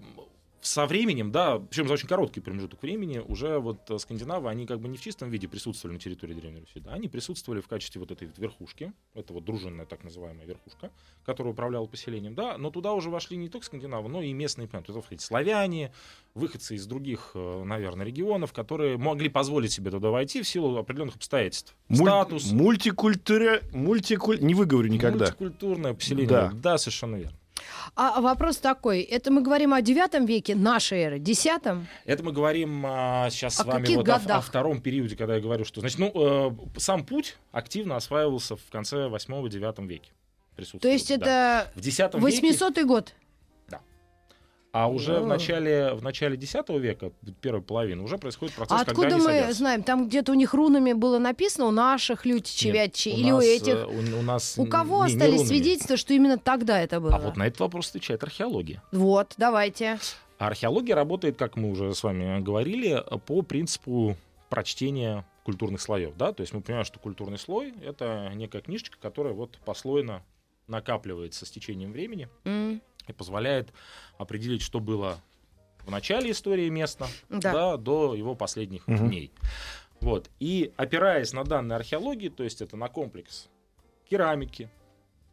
со 0.64 0.86
временем, 0.86 1.32
да, 1.32 1.60
причем 1.60 1.88
за 1.88 1.94
очень 1.94 2.08
короткий 2.08 2.40
промежуток 2.40 2.82
времени, 2.82 3.20
уже 3.20 3.60
вот 3.60 3.90
э, 3.92 3.98
скандинавы, 4.00 4.50
они 4.50 4.66
как 4.66 4.80
бы 4.80 4.88
не 4.88 4.98
в 4.98 5.02
чистом 5.02 5.30
виде 5.30 5.48
присутствовали 5.48 5.96
на 5.96 6.00
территории 6.00 6.34
Древней 6.34 6.62
Руси, 6.62 6.80
да, 6.80 6.94
они 6.94 7.10
присутствовали 7.10 7.60
в 7.62 7.68
качестве 7.68 8.00
вот 8.00 8.12
этой 8.12 8.28
вот 8.28 8.38
верхушки, 8.38 8.94
это 9.14 9.34
вот 9.34 9.44
дружинная 9.44 9.86
так 9.86 10.04
называемая 10.04 10.46
верхушка, 10.46 10.92
которая 11.26 11.54
управляла 11.54 11.86
поселением, 11.86 12.34
да, 12.34 12.58
но 12.58 12.72
туда 12.72 12.94
уже 12.94 13.10
вошли 13.10 13.36
не 13.36 13.50
только 13.50 13.66
скандинавы, 13.66 14.10
но 14.10 14.22
и 14.22 14.32
местные 14.32 14.68
племена, 14.68 14.86
то 14.86 15.04
есть 15.12 15.22
славяне, 15.26 15.92
выходцы 16.34 16.76
из 16.76 16.86
других, 16.88 17.32
э, 17.34 17.64
наверное, 17.66 18.06
регионов, 18.06 18.54
которые 18.54 18.98
могли 18.98 19.30
позволить 19.30 19.72
себе 19.72 19.92
туда 19.92 20.10
войти 20.10 20.42
в 20.42 20.48
силу 20.48 20.78
определенных 20.78 21.18
обстоятельств. 21.18 21.76
Муль- 21.90 22.08
Статус, 22.08 22.52
Мультикультура... 22.52 23.62
Мультикуль... 23.74 24.40
Не 24.40 24.54
выговорю 24.56 24.90
никогда. 24.90 25.26
мультикультурное 25.26 25.94
поселение. 25.94 26.28
Да. 26.28 26.52
Да. 26.54 26.78
совершенно 26.78 27.18
верно. 27.18 27.38
А 27.96 28.22
вопрос 28.22 28.58
такой, 28.58 29.02
это 29.02 29.32
мы 29.32 29.42
говорим 29.42 29.72
о 29.72 29.82
девятом 29.82 30.26
веке 30.26 30.56
нашей 30.56 31.00
эры, 31.00 31.20
десятом? 31.20 31.88
Это 32.06 32.24
мы 32.24 32.32
говорим 32.32 32.84
а, 32.88 33.30
сейчас 33.30 33.60
О 33.60 33.64
с 33.64 33.66
вами 33.68 33.86
вот 33.96 34.10
о, 34.10 34.20
годах? 34.20 34.38
о 34.38 34.42
втором 34.42 34.82
периоде, 34.82 35.16
когда 35.16 35.36
я 35.36 35.42
говорю, 35.42 35.64
что 35.64 35.80
значит, 35.80 36.00
ну, 36.00 36.12
э, 36.16 36.80
сам 36.80 37.06
путь 37.06 37.38
активно 37.52 37.96
осваивался 37.96 38.56
в 38.56 38.66
конце 38.72 39.10
8-9 39.10 39.86
веке. 39.86 40.10
То 40.80 40.88
есть 40.88 41.10
да. 41.20 41.66
это 41.66 41.72
в 41.76 41.82
10 41.82 42.16
веке, 42.16 42.18
800 42.18 42.84
год? 42.84 43.14
А 44.74 44.90
уже 44.90 45.20
в 45.20 45.28
начале, 45.28 45.94
в 45.94 46.02
начале 46.04 46.36
10 46.36 46.68
века, 46.82 47.12
первой 47.42 47.62
половины, 47.62 48.02
уже 48.04 48.18
происходит 48.18 48.56
процесс, 48.56 48.74
А 48.74 48.84
когда 48.84 48.92
откуда 48.92 49.08
они 49.08 49.18
мы 49.18 49.24
садятся. 49.32 49.54
знаем? 49.54 49.84
Там 49.84 50.08
где-то 50.08 50.32
у 50.32 50.36
них 50.36 50.54
рунами 50.54 50.94
было 50.94 51.20
написано, 51.20 51.68
у 51.68 51.72
наших 51.72 52.26
Лютичи, 52.26 52.68
Вятичи, 52.70 53.10
у 53.10 53.18
или 53.18 53.32
у 53.32 53.36
нас, 53.36 53.46
этих? 53.46 53.74
э, 53.76 53.86
У, 53.86 54.20
у 54.20 54.22
нас 54.24 54.56
У 54.58 54.66
кого 54.66 55.06
не- 55.06 55.14
не 55.14 55.18
остались 55.18 55.40
рунами. 55.42 55.48
свидетельства, 55.48 55.96
что 55.96 56.14
именно 56.14 56.38
тогда 56.40 56.82
это 56.82 57.00
было? 57.00 57.16
А 57.16 57.20
вот 57.20 57.38
на 57.38 57.46
этот 57.48 57.60
вопрос 57.60 57.90
отвечает 57.90 58.24
археология. 58.24 58.82
Вот, 58.92 59.34
давайте. 59.38 60.00
А 60.40 60.48
археология 60.48 60.96
работает, 60.96 61.38
как 61.38 61.56
мы 61.56 61.70
уже 61.72 61.94
с 61.94 62.02
вами 62.04 62.42
говорили, 62.42 63.02
по 63.28 63.44
принципу 63.44 64.18
прочтения 64.50 65.24
культурных 65.44 65.82
слоев. 65.82 66.16
Да? 66.18 66.34
То 66.34 66.42
есть 66.42 66.52
мы 66.54 66.62
понимаем, 66.62 66.86
что 66.86 67.00
культурный 67.00 67.38
слой— 67.38 67.74
это 67.86 68.32
некая 68.34 68.62
книжечка, 68.62 68.98
которая 69.00 69.34
вот 69.34 69.60
послойно 69.66 70.24
накапливается 70.68 71.46
с 71.46 71.52
течением 71.52 71.92
времени 71.92 72.30
М, 72.46 72.82
и 73.08 73.14
позволяет 73.14 73.74
определить, 74.18 74.62
что 74.62 74.80
было 74.80 75.20
в 75.86 75.92
начале 75.92 76.32
истории 76.32 76.70
места 76.70 77.08
Да. 77.30 77.52
да, 77.54 77.78
до 77.78 78.16
его 78.16 78.36
последних 78.36 78.88
Мгм. 78.88 79.08
дней. 79.10 79.32
Вот. 80.02 80.30
И 80.40 80.72
опираясь 80.78 81.34
на 81.34 81.44
данные 81.44 81.76
археологии, 81.78 82.30
то 82.30 82.44
есть 82.44 82.62
это 82.62 82.78
на 82.78 82.88
комплекс 82.90 83.50
керамики, 84.10 84.70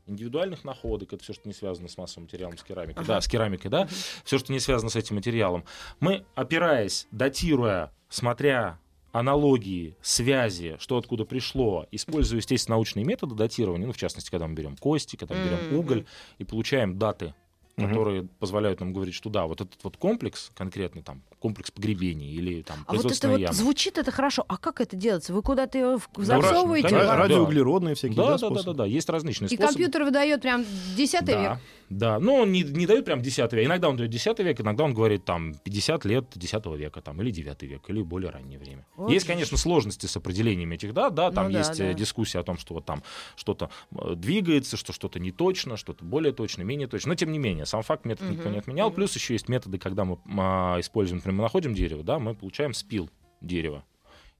индивидуальных 0.06 0.64
находок, 0.64 1.12
это 1.12 1.22
все, 1.22 1.32
что 1.32 1.46
не 1.46 1.54
связано 1.54 1.86
с 1.88 1.96
массовым 1.96 2.24
материалом, 2.24 2.56
с 2.58 2.62
керамикой, 2.64 3.02
Ага. 3.02 3.14
да, 3.14 3.20
с 3.20 3.28
керамикой, 3.28 3.70
да, 3.70 3.88
все, 4.24 4.38
что 4.38 4.52
не 4.52 4.58
связано 4.58 4.90
с 4.90 4.96
этим 4.96 5.16
материалом, 5.16 5.64
мы, 6.00 6.24
опираясь, 6.34 7.06
датируя, 7.12 7.92
смотря 8.08 8.78
аналогии, 9.12 9.96
связи, 10.02 10.76
что 10.78 10.96
откуда 10.96 11.24
пришло, 11.24 11.86
используя, 11.90 12.38
естественно, 12.38 12.76
научные 12.76 13.04
методы 13.04 13.34
датирования, 13.34 13.86
ну, 13.86 13.92
в 13.92 13.96
частности, 13.96 14.30
когда 14.30 14.46
мы 14.46 14.54
берем 14.54 14.76
кости, 14.76 15.16
когда 15.16 15.34
мы 15.34 15.42
берем 15.44 15.64
уголь, 15.76 16.06
и 16.38 16.44
получаем 16.44 16.96
даты, 16.98 17.34
Мгм. 17.80 17.88
которые 17.90 18.22
позволяют 18.38 18.80
нам 18.80 18.92
говорить, 18.92 19.14
что 19.14 19.30
да, 19.30 19.46
вот 19.46 19.60
этот 19.60 19.82
вот 19.82 19.96
комплекс, 19.96 20.50
конкретно 20.56 21.02
там 21.02 21.22
комплекс 21.38 21.70
погребений 21.70 22.30
или 22.32 22.62
там 22.62 22.78
А 22.86 22.94
вот 22.94 23.10
это 23.10 23.28
вот 23.28 23.38
яма. 23.40 23.52
звучит 23.54 23.96
это 23.98 24.10
хорошо. 24.10 24.44
А 24.48 24.56
как 24.58 24.80
это 24.80 24.96
делается? 24.96 25.32
Вы 25.32 25.42
куда-то 25.42 25.78
его 25.78 26.00
Да, 26.16 26.24
засовываете? 26.24 26.88
да. 26.90 27.16
Радиоуглеродные 27.16 27.94
всякие 27.94 28.16
Да, 28.16 28.22
да, 28.22 28.28
да, 28.28 28.32
да, 28.32 28.46
способы? 28.46 28.64
да, 28.76 28.84
да, 28.84 28.86
есть 28.86 29.08
различные 29.08 29.46
И 29.48 29.54
способы. 29.54 29.68
компьютер 29.72 30.04
выдает 30.04 30.42
прям 30.42 30.64
10 30.96 31.24
да, 31.24 31.42
век. 31.42 31.58
Да, 31.88 32.18
но 32.20 32.36
он 32.36 32.52
не, 32.52 32.62
не 32.62 32.86
дает 32.86 33.04
прям 33.04 33.20
10 33.22 33.52
век. 33.52 33.66
Иногда 33.66 33.88
он 33.88 33.96
дает 33.96 34.10
10 34.10 34.38
век, 34.40 34.60
иногда 34.60 34.84
он 34.84 34.94
говорит 34.94 35.24
там 35.24 35.54
50 35.54 36.04
лет 36.04 36.26
10 36.34 36.66
века 36.76 37.00
там, 37.00 37.20
или 37.22 37.30
9 37.30 37.62
век, 37.62 37.82
или 37.88 38.02
более 38.02 38.30
раннее 38.30 38.58
время. 38.58 38.86
Вот 38.96 39.10
есть, 39.10 39.26
конечно, 39.26 39.56
сложности 39.56 40.06
с 40.06 40.16
определением 40.16 40.70
этих 40.72 40.92
дат, 40.94 41.14
да, 41.14 41.30
там 41.30 41.46
Ну 41.46 41.52
да, 41.52 41.58
есть 41.58 41.78
да. 41.78 41.84
э, 41.86 41.94
дискуссия 41.94 42.38
о 42.38 42.42
том, 42.44 42.58
что 42.58 42.74
вот 42.74 42.84
там 42.84 43.02
что-то 43.34 43.70
э, 43.92 44.14
двигается, 44.14 44.76
что 44.76 44.92
что-то 44.92 45.18
не 45.18 45.32
точно, 45.32 45.76
что-то 45.76 46.04
более 46.04 46.32
точно, 46.32 46.62
менее 46.62 46.86
точно. 46.86 47.08
Но 47.08 47.14
тем 47.14 47.32
не 47.32 47.38
менее, 47.38 47.66
сам 47.70 47.82
факт 47.82 48.04
метод 48.04 48.28
никто 48.28 48.44
Мгм, 48.48 48.52
не 48.52 48.58
отменял. 48.58 48.88
мгм. 48.88 48.96
Плюс 48.96 49.14
еще 49.14 49.32
есть 49.34 49.48
методы, 49.48 49.78
когда 49.78 50.04
мы 50.04 50.18
а, 50.38 50.78
используем, 50.80 51.18
например, 51.18 51.36
мы 51.38 51.42
находим 51.44 51.72
дерево, 51.72 52.02
да, 52.02 52.18
мы 52.18 52.34
получаем 52.34 52.74
спил 52.74 53.08
дерева. 53.40 53.84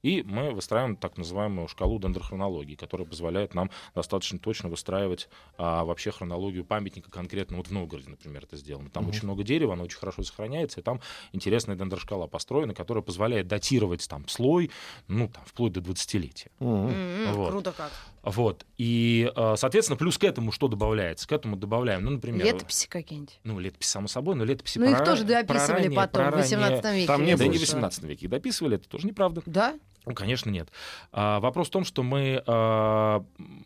И 0.03 0.23
мы 0.23 0.49
выстраиваем 0.49 0.95
так 0.95 1.15
называемую 1.17 1.67
шкалу 1.67 1.99
дендрохронологии, 1.99 2.73
которая 2.73 3.07
позволяет 3.07 3.53
нам 3.53 3.69
достаточно 3.93 4.39
точно 4.39 4.67
выстраивать 4.67 5.29
а, 5.59 5.83
вообще 5.85 6.09
хронологию 6.11 6.65
памятника 6.65 7.11
конкретно. 7.11 7.57
Вот 7.57 7.67
в 7.67 7.71
Новгороде, 7.71 8.09
например, 8.09 8.43
это 8.45 8.57
сделано. 8.57 8.89
Там 8.89 9.03
Мгм. 9.03 9.11
очень 9.13 9.25
много 9.25 9.43
дерева, 9.43 9.73
оно 9.73 9.83
очень 9.83 9.99
хорошо 9.99 10.23
сохраняется, 10.23 10.79
и 10.79 10.83
там 10.83 11.01
интересная 11.33 11.75
дендрошкала 11.75 12.25
построена, 12.25 12.73
которая 12.73 13.03
позволяет 13.03 13.47
датировать 13.47 14.07
там 14.09 14.27
слой, 14.27 14.71
ну, 15.07 15.27
там, 15.27 15.43
вплоть 15.45 15.73
до 15.73 15.81
20-летия. 15.81 16.51
Мгм. 16.59 16.89
М, 16.89 17.35
Вот. 17.35 17.49
Круто 17.51 17.71
как. 17.71 17.91
Вот. 18.23 18.65
И, 18.77 19.31
а, 19.35 19.55
соответственно, 19.55 19.97
плюс 19.97 20.17
к 20.17 20.23
этому 20.23 20.51
что 20.51 20.67
добавляется? 20.67 21.27
К 21.27 21.31
этому 21.31 21.55
добавляем, 21.55 22.03
ну, 22.05 22.11
например... 22.11 22.45
Летописи 22.45 22.87
какие-нибудь. 22.87 23.39
Ну, 23.43 23.59
летопись, 23.59 23.87
само 23.89 24.07
собой, 24.07 24.35
но 24.35 24.43
летописи 24.43 24.77
Ну, 24.77 24.85
их 24.89 24.97
про- 24.97 25.05
тоже 25.05 25.23
про 25.25 25.41
дописывали 25.43 25.83
раннее- 25.85 25.95
потом, 25.95 26.21
про 26.23 26.31
в 26.31 26.33
раннее- 26.35 26.43
18 26.43 26.93
веке. 26.95 27.07
Там 27.07 27.21
не 27.21 27.27
и 27.27 27.29
не 27.31 27.35
в 27.35 27.37
слышала. 27.39 27.59
18 27.61 28.03
веке 28.03 28.25
их 28.25 28.29
дописывали, 28.31 28.75
это 28.75 28.87
тоже 28.87 29.07
неправда. 29.07 29.41
Да? 29.47 29.73
Ну, 30.05 30.15
конечно, 30.15 30.49
нет. 30.49 30.69
А, 31.11 31.39
вопрос 31.39 31.67
в 31.67 31.71
том, 31.71 31.83
что 31.83 32.01
мы, 32.01 32.41
а, 32.47 33.23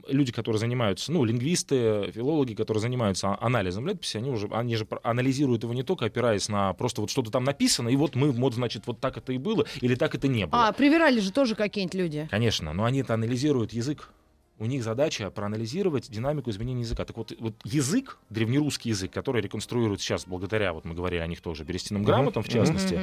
люди, 0.07 0.31
которые 0.33 0.59
занимаются, 0.59 1.11
ну, 1.11 1.23
лингвисты, 1.23 2.11
филологи, 2.13 2.53
которые 2.53 2.81
занимаются 2.81 3.29
а- 3.29 3.45
анализом 3.45 3.87
летописи, 3.87 4.17
они 4.17 4.29
уже, 4.29 4.47
они 4.51 4.75
же 4.75 4.85
анализируют 5.03 5.63
его 5.63 5.73
не 5.73 5.83
только 5.83 6.05
опираясь 6.05 6.49
на 6.49 6.73
просто 6.73 7.01
вот 7.01 7.09
что-то 7.09 7.31
там 7.31 7.43
написано, 7.45 7.87
и 7.89 7.95
вот 7.95 8.15
мы, 8.15 8.31
вот, 8.31 8.53
значит, 8.53 8.85
вот 8.87 8.99
так 8.99 9.17
это 9.17 9.31
и 9.33 9.37
было, 9.37 9.65
или 9.81 9.95
так 9.95 10.13
это 10.15 10.27
не 10.27 10.45
было. 10.45 10.67
А, 10.67 10.71
привирали 10.73 11.19
же 11.21 11.31
тоже 11.31 11.55
какие-нибудь 11.55 11.95
люди. 11.95 12.27
Конечно, 12.29 12.73
но 12.73 12.83
они 12.85 12.99
это 13.01 13.13
анализируют 13.13 13.71
язык. 13.71 14.09
У 14.57 14.65
них 14.65 14.83
задача 14.83 15.29
проанализировать 15.31 16.09
динамику 16.09 16.49
изменения 16.49 16.81
языка. 16.81 17.03
Так 17.03 17.17
вот, 17.17 17.33
вот 17.39 17.55
язык, 17.65 18.19
древнерусский 18.29 18.89
язык, 18.89 19.11
который 19.11 19.41
реконструируют 19.41 19.99
сейчас 20.01 20.25
благодаря, 20.25 20.71
вот 20.71 20.85
мы 20.85 20.93
говорили 20.93 21.21
о 21.21 21.27
них 21.27 21.41
тоже, 21.41 21.63
берестяным 21.63 22.03
грамотам, 22.03 22.41
в 22.41 22.47
частности, 22.47 22.99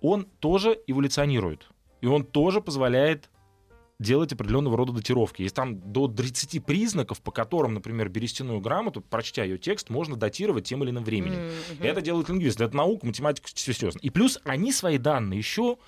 он 0.00 0.26
тоже 0.40 0.78
эволюционирует. 0.86 1.68
И 2.00 2.06
он 2.06 2.24
тоже 2.24 2.60
позволяет 2.60 3.28
делать 3.98 4.32
определенного 4.32 4.76
рода 4.76 4.92
датировки. 4.92 5.42
Есть 5.42 5.56
там 5.56 5.80
до 5.92 6.06
30 6.08 6.64
признаков, 6.64 7.20
по 7.20 7.32
которым, 7.32 7.74
например, 7.74 8.08
берестяную 8.08 8.60
грамоту, 8.60 9.00
прочтя 9.00 9.42
ее 9.42 9.58
текст, 9.58 9.90
можно 9.90 10.16
датировать 10.16 10.64
тем 10.64 10.84
или 10.84 10.90
иным 10.90 11.04
временем. 11.04 11.50
И 11.80 11.84
это 11.84 12.00
делают 12.00 12.28
лингвисты. 12.28 12.64
Это 12.64 12.76
наука, 12.76 13.06
математика, 13.06 13.48
все 13.52 13.72
серьезно. 13.72 13.98
И 14.00 14.10
плюс 14.10 14.38
они 14.44 14.72
свои 14.72 14.98
данные 14.98 15.38
еще 15.38 15.78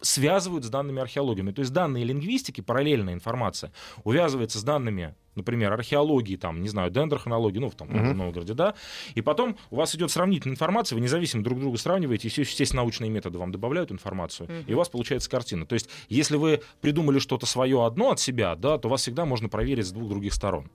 связывают 0.00 0.64
с 0.64 0.70
данными 0.70 1.00
археологиями. 1.00 1.52
То 1.52 1.60
есть 1.60 1.72
данные 1.72 2.04
лингвистики, 2.04 2.60
параллельная 2.60 3.14
информация, 3.14 3.72
увязывается 4.04 4.58
с 4.58 4.62
данными, 4.62 5.14
например, 5.38 5.72
археологии, 5.72 6.36
там, 6.36 6.62
не 6.62 6.68
знаю, 6.68 6.90
дендрохронологии, 6.90 7.58
ну, 7.58 7.70
в 7.70 7.80
Мгм. 7.80 8.12
в 8.12 8.14
Новгороде, 8.14 8.52
да, 8.54 8.74
и 9.14 9.22
потом 9.22 9.56
у 9.70 9.76
вас 9.76 9.94
идет 9.94 10.10
сравнительная 10.10 10.54
информация, 10.54 10.96
вы 10.96 11.00
независимо 11.02 11.42
друг 11.42 11.58
друга 11.60 11.78
сравниваете, 11.78 12.28
и, 12.28 12.40
естественно, 12.40 12.82
научные 12.82 13.10
методы 13.10 13.38
вам 13.38 13.50
добавляют 13.52 13.90
информацию, 13.90 14.48
Мгм. 14.50 14.64
и 14.66 14.74
у 14.74 14.76
вас 14.78 14.88
получается 14.88 15.30
картина. 15.30 15.64
То 15.66 15.74
есть, 15.74 15.88
если 16.08 16.36
вы 16.36 16.60
придумали 16.80 17.18
что-то 17.18 17.46
свое 17.46 17.84
одно 17.86 18.10
от 18.10 18.20
себя, 18.20 18.54
да, 18.56 18.76
то 18.78 18.88
вас 18.88 19.00
всегда 19.02 19.24
можно 19.24 19.48
проверить 19.48 19.86
с 19.86 19.90
двух 19.92 20.08
других 20.08 20.34
сторон. 20.34 20.70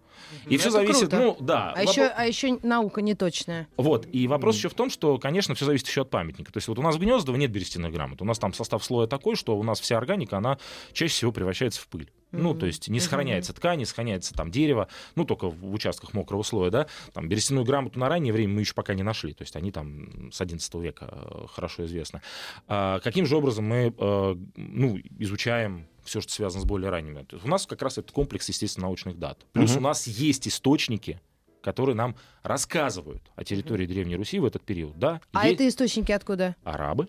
И 0.48 0.58
все 0.58 0.70
Это 0.70 0.78
зависит, 0.78 1.10
круто. 1.10 1.18
ну, 1.20 1.38
да. 1.40 1.72
А 1.76 1.84
вопро- 1.84 1.90
еще, 1.90 2.06
а 2.08 2.26
еще 2.26 2.58
наука 2.64 3.02
неточная. 3.02 3.68
вот, 3.78 4.08
и 4.12 4.28
вопрос 4.28 4.56
еще 4.58 4.70
в 4.70 4.74
том, 4.74 4.90
что, 4.90 5.18
конечно, 5.18 5.54
все 5.56 5.66
зависит 5.66 5.88
еще 5.88 6.02
от 6.02 6.10
памятника. 6.10 6.52
То 6.52 6.58
есть 6.58 6.68
вот 6.70 6.80
у 6.80 6.82
нас 6.82 6.96
в 6.96 7.00
Гнездово 7.00 7.36
нет 7.36 7.52
берестяных 7.52 7.92
грамот. 7.92 8.22
У 8.22 8.26
нас 8.26 8.40
там 8.40 8.54
состав 8.54 8.84
слоя 8.84 9.08
такой, 9.08 9.36
что 9.36 9.58
у 9.58 9.64
нас 9.64 9.80
вся 9.80 9.98
органика, 9.98 10.38
она 10.38 10.58
чаще 10.94 11.14
всего 11.14 11.32
превращается 11.32 11.82
в 11.82 11.88
пыль. 11.88 12.10
Ну, 12.34 12.54
то 12.56 12.66
есть 12.66 12.90
не 12.90 13.00
сохраняется 13.00 13.54
ткань, 13.54 13.80
не 13.80 13.86
сохраняется 13.86 14.34
там 14.34 14.52
дерево, 14.52 14.88
ну, 15.16 15.24
только 15.24 15.50
в 15.50 15.72
участках 15.74 16.14
мокрого 16.14 16.44
слоя, 16.44 16.72
да. 16.72 16.88
Там 17.14 17.30
берестяную 17.30 17.66
грамоту 17.66 18.00
на 18.00 18.10
раннее 18.10 18.34
время 18.34 18.56
мы 18.56 18.62
еще 18.62 18.74
пока 18.74 18.94
не 18.94 19.04
нашли. 19.04 19.34
То 19.34 19.44
есть 19.44 19.56
они 19.56 19.72
там 19.72 20.32
с 20.32 20.42
11 20.42 20.74
века 20.76 21.08
э, 21.12 21.46
хорошо 21.54 21.86
известны. 21.86 22.22
А 22.68 23.00
каким 23.00 23.26
же 23.26 23.38
образом 23.38 23.66
мы, 23.66 23.94
э, 23.98 24.36
ну, 24.56 24.98
изучаем 25.20 25.88
все, 26.04 26.20
что 26.22 26.32
связано 26.34 26.62
с 26.64 26.66
более 26.66 26.90
ранними? 26.90 27.26
У 27.44 27.48
нас 27.48 27.66
как 27.68 27.82
раз 27.82 27.98
этот 27.98 28.12
комплекс, 28.12 28.50
естественно, 28.50 28.88
научных 28.88 29.20
дат. 29.20 29.46
Плюс 29.54 29.72
Мгм. 29.72 29.80
у 29.80 29.82
нас 29.88 30.08
есть 30.08 30.48
источники, 30.48 31.22
которые 31.62 31.96
нам 31.96 32.16
рассказывают 32.42 33.22
о 33.36 33.44
территории 33.44 33.86
Древней 33.86 34.16
Руси 34.18 34.40
в 34.40 34.46
этот 34.46 34.64
период, 34.64 34.98
да? 35.00 35.22
А 35.32 35.44
Есть 35.48 35.56
это 35.56 35.68
источники 35.70 36.12
откуда? 36.12 36.56
арабы 36.64 37.08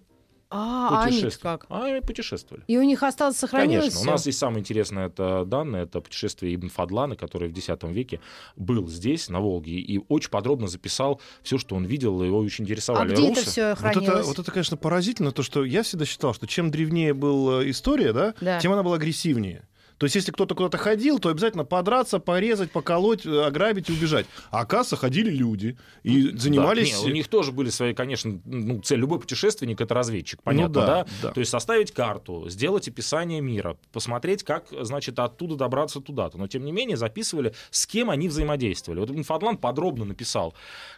А, 0.56 0.88
а 1.00 1.02
они 1.04 1.16
путешествовали. 1.16 1.56
как? 1.58 1.66
А, 1.68 1.84
они 1.86 2.00
путешествовали. 2.00 2.62
И 2.68 2.78
у 2.78 2.82
них 2.84 3.02
осталось 3.02 3.36
сохранилось 3.36 3.80
Конечно, 3.86 3.98
у 3.98 4.02
всё? 4.02 4.10
нас 4.12 4.20
здесь 4.22 4.38
самое 4.38 4.60
интересное 4.60 5.06
это 5.08 5.44
данное, 5.44 5.82
это 5.82 6.00
путешествие 6.00 6.54
Ибн 6.54 6.68
Фадлана, 6.68 7.16
который 7.16 7.48
в 7.48 7.56
X 7.58 7.68
веке 7.84 8.20
был 8.54 8.86
здесь, 8.88 9.28
на 9.28 9.40
Волге, 9.40 9.72
и 9.72 10.00
очень 10.08 10.30
подробно 10.30 10.68
записал 10.68 11.20
все, 11.42 11.58
что 11.58 11.74
он 11.74 11.84
видел, 11.84 12.22
и 12.22 12.26
его 12.26 12.38
очень 12.38 12.62
А 12.62 12.66
интересовали 12.66 13.12
где 13.14 13.28
русы. 13.28 13.40
это 13.40 13.50
все 13.50 13.68
Вот 13.70 13.78
хранилось? 13.78 14.08
это, 14.08 14.22
вот 14.28 14.38
это, 14.38 14.50
конечно, 14.52 14.76
поразительно, 14.76 15.32
то, 15.32 15.42
что 15.42 15.64
я 15.64 15.82
всегда 15.82 16.04
считал, 16.04 16.34
что 16.34 16.46
чем 16.46 16.70
древнее 16.70 17.14
была 17.14 17.68
история, 17.68 18.12
да, 18.12 18.34
Да. 18.40 18.60
тем 18.60 18.72
она 18.72 18.82
была 18.84 18.94
агрессивнее. 18.96 19.66
То 19.98 20.06
есть, 20.06 20.16
если 20.16 20.32
кто-то 20.32 20.54
куда-то 20.54 20.76
ходил, 20.76 21.18
то 21.18 21.28
обязательно 21.28 21.64
подраться, 21.64 22.18
порезать, 22.18 22.72
поколоть, 22.72 23.24
э, 23.24 23.44
ограбить 23.44 23.88
и 23.90 23.92
убежать. 23.92 24.26
А 24.50 24.60
оказывается, 24.60 24.96
ходили 24.96 25.30
люди 25.30 25.76
и 26.02 26.36
занимались... 26.36 26.92
Да, 26.92 27.06
не, 27.06 27.12
у 27.12 27.14
них 27.14 27.28
тоже 27.28 27.52
были 27.52 27.70
свои, 27.70 27.94
конечно, 27.94 28.40
ну, 28.44 28.80
цель. 28.82 28.98
Любой 28.98 29.20
путешественник— 29.20 29.80
это 29.82 29.94
разведчик, 29.94 30.42
понятно, 30.42 30.80
Ну 30.80 30.86
да, 30.86 30.86
да? 30.86 31.06
да. 31.22 31.32
То 31.32 31.40
есть 31.40 31.50
составить 31.50 31.92
карту, 31.92 32.48
сделать 32.48 32.88
описание 32.88 33.40
мира, 33.40 33.76
посмотреть, 33.92 34.42
как, 34.42 34.66
значит, 34.80 35.18
оттуда 35.18 35.56
добраться 35.56 36.00
туда-то. 36.00 36.38
Но, 36.38 36.48
тем 36.48 36.64
не 36.64 36.72
менее, 36.72 36.96
записывали, 36.96 37.54
с 37.70 37.86
кем 37.86 38.10
они 38.10 38.28
взаимодействовали. 38.28 39.00
Вот 39.00 39.10
Инфоатлант 39.10 39.60
подробно 39.60 40.04
написал, 40.04 40.54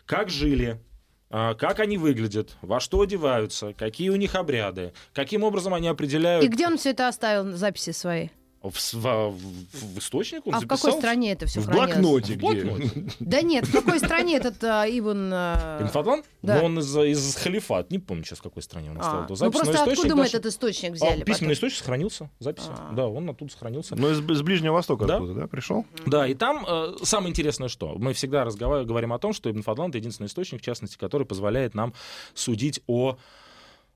как 0.07 0.31
жили, 0.31 0.81
а, 1.29 1.55
как 1.55 1.81
они 1.81 1.99
выглядят, 1.99 2.57
во 2.63 2.81
что 2.81 3.01
одеваются, 3.01 3.73
какие 3.73 4.11
у 4.11 4.17
них 4.17 4.35
обряды, 4.35 4.93
каким 5.13 5.43
образом 5.43 5.75
они 5.75 5.89
определяют... 5.89 6.45
И 6.45 6.49
где 6.49 6.67
он 6.67 6.79
все 6.79 6.91
это 6.91 7.09
оставил, 7.09 7.57
записи 7.57 7.91
свои? 7.91 8.29
В, 8.71 8.95
в- 8.95 9.31
в- 9.31 9.95
в 9.95 9.99
источник 9.99 10.47
он 10.47 10.55
а 10.55 10.59
в 10.59 10.61
записал. 10.61 10.79
какой 10.91 11.01
стране 11.01 11.33
это 11.33 11.47
все 11.47 11.61
В 11.61 11.67
хранилось? 11.67 11.91
блокноте 11.99 12.33
В 12.33 12.37
где? 12.37 12.65
блокноте. 12.65 13.07
Да 13.21 13.43
нет, 13.43 13.67
в 13.67 13.73
какой 13.73 13.99
стране 13.99 14.37
этот 14.37 14.63
а, 14.65 14.87
Ибн... 14.89 15.31
а, 15.33 15.79
Инфоатлант? 15.83 16.25
Да. 16.43 16.59
Но 16.59 16.65
он 16.67 16.79
из, 16.79 16.97
из 16.97 17.35
халифат. 17.37 17.91
Не 17.91 17.99
помню 17.99 18.25
сейчас, 18.25 18.39
в 18.39 18.43
какой 18.43 18.63
стране 18.63 18.91
он 18.91 18.99
а, 18.99 19.01
оставил. 19.01 19.25
эту 19.25 19.31
ну 19.33 19.37
запись, 19.37 19.55
но 19.55 19.65
просто 19.65 19.83
откуда 19.91 20.17
мы 20.17 20.25
этот 20.27 20.47
источник 20.47 20.91
А, 20.91 20.95
взяли? 20.95 21.23
письменный 21.25 21.35
потом? 21.35 21.53
источник 21.53 21.79
сохранился, 21.79 22.31
записи. 22.39 22.69
А. 22.71 22.93
Да, 22.93 23.07
он 23.09 23.29
оттуда 23.31 23.51
сохранился. 23.53 23.97
Ну, 23.97 24.11
из, 24.11 24.19
из 24.21 24.43
Ближнего 24.43 24.75
Востока 24.75 25.07
Да. 25.07 25.15
откуда, 25.17 25.35
да, 25.35 25.47
пришел? 25.47 25.85
Да, 26.07 26.27
и 26.27 26.35
там 26.35 26.65
э, 26.69 26.95
самое 27.03 27.31
интересное, 27.31 27.69
что 27.69 27.95
мы 27.99 28.13
всегда 28.13 28.45
разговариваем, 28.45 28.89
говорим 28.89 29.13
о 29.13 29.19
том, 29.19 29.33
что 29.33 29.51
Ибн 29.51 29.63
Фадлан 29.63 29.91
это 29.91 29.99
единственный 29.99 30.27
источник, 30.27 30.61
в 30.61 30.65
частности, 30.65 30.97
который 30.97 31.27
позволяет 31.27 31.75
нам 31.75 31.95
судить 32.35 32.81
о 32.87 33.17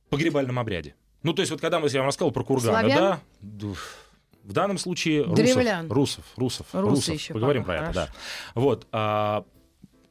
погребальном 0.08 0.58
обряде. 0.58 0.94
Ну, 1.22 1.34
то 1.34 1.40
есть, 1.42 1.52
вот 1.52 1.60
когда 1.60 1.78
мы, 1.80 1.88
я 1.88 1.98
вам 2.00 2.08
рассказал 2.08 2.30
про 2.32 2.42
курганы, 2.42 2.70
Славян? 2.88 2.98
да, 2.98 3.20
в 4.44 4.52
данном 4.52 4.78
случае 4.78 5.22
русов, 5.22 5.36
Древлян. 5.36 5.90
русов, 5.90 6.24
русов, 6.36 6.66
Русы 6.72 6.88
русов. 6.90 7.14
еще 7.14 7.34
Поговорим 7.34 7.62
пока, 7.62 7.72
про 7.72 7.82
это, 7.84 7.92
хорошо. 7.92 8.12
да. 8.12 8.60
Вот, 8.60 8.86
а, 8.92 9.44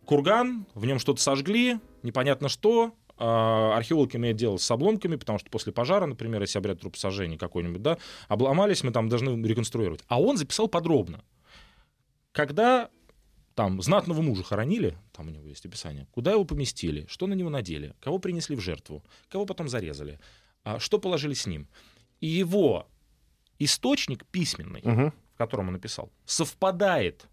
курган, 0.06 0.66
в 0.74 0.86
нем 0.86 1.00
что-то 1.00 1.22
сожгли, 1.22 1.80
непонятно 2.04 2.48
что, 2.50 2.94
а, 3.18 3.76
археолог 3.76 4.16
имеет 4.16 4.38
дело 4.38 4.58
с 4.58 4.72
обломками, 4.72 5.16
потому 5.18 5.40
что 5.40 5.50
после 5.50 5.74
пожара, 5.74 6.06
например, 6.06 6.42
если 6.42 6.58
обряд 6.58 6.80
трупосожжения 6.80 7.38
какой-нибудь, 7.38 7.82
да, 7.82 7.98
обломались, 8.28 8.84
мы 8.84 8.92
там 8.92 9.10
должны 9.10 9.46
реконструировать. 9.46 10.02
А 10.08 10.22
он 10.22 10.38
записал 10.38 10.68
подробно. 10.68 11.24
Когда 12.32 12.90
там 13.56 13.82
знатного 13.82 14.22
мужа 14.22 14.44
хоронили, 14.44 14.98
там 15.12 15.28
у 15.28 15.32
него 15.32 15.48
есть 15.48 15.66
описание, 15.66 16.08
куда 16.12 16.32
его 16.32 16.46
поместили, 16.46 17.06
что 17.10 17.28
на 17.28 17.34
него 17.34 17.50
надели, 17.50 17.94
кого 18.00 18.20
принесли 18.20 18.56
в 18.56 18.62
жертву, 18.62 19.04
кого 19.28 19.46
потом 19.46 19.68
зарезали, 19.68 20.20
а, 20.64 20.80
что 20.80 20.98
положили 21.00 21.34
с 21.34 21.46
ним. 21.46 21.68
И 22.22 22.28
его 22.28 22.88
источник 23.60 24.26
письменный, 24.26 24.82
Мгм. 24.84 25.14
в 25.36 25.38
котором 25.38 25.68
он 25.68 25.74
написал, 25.74 26.10
совпадает 26.26 27.28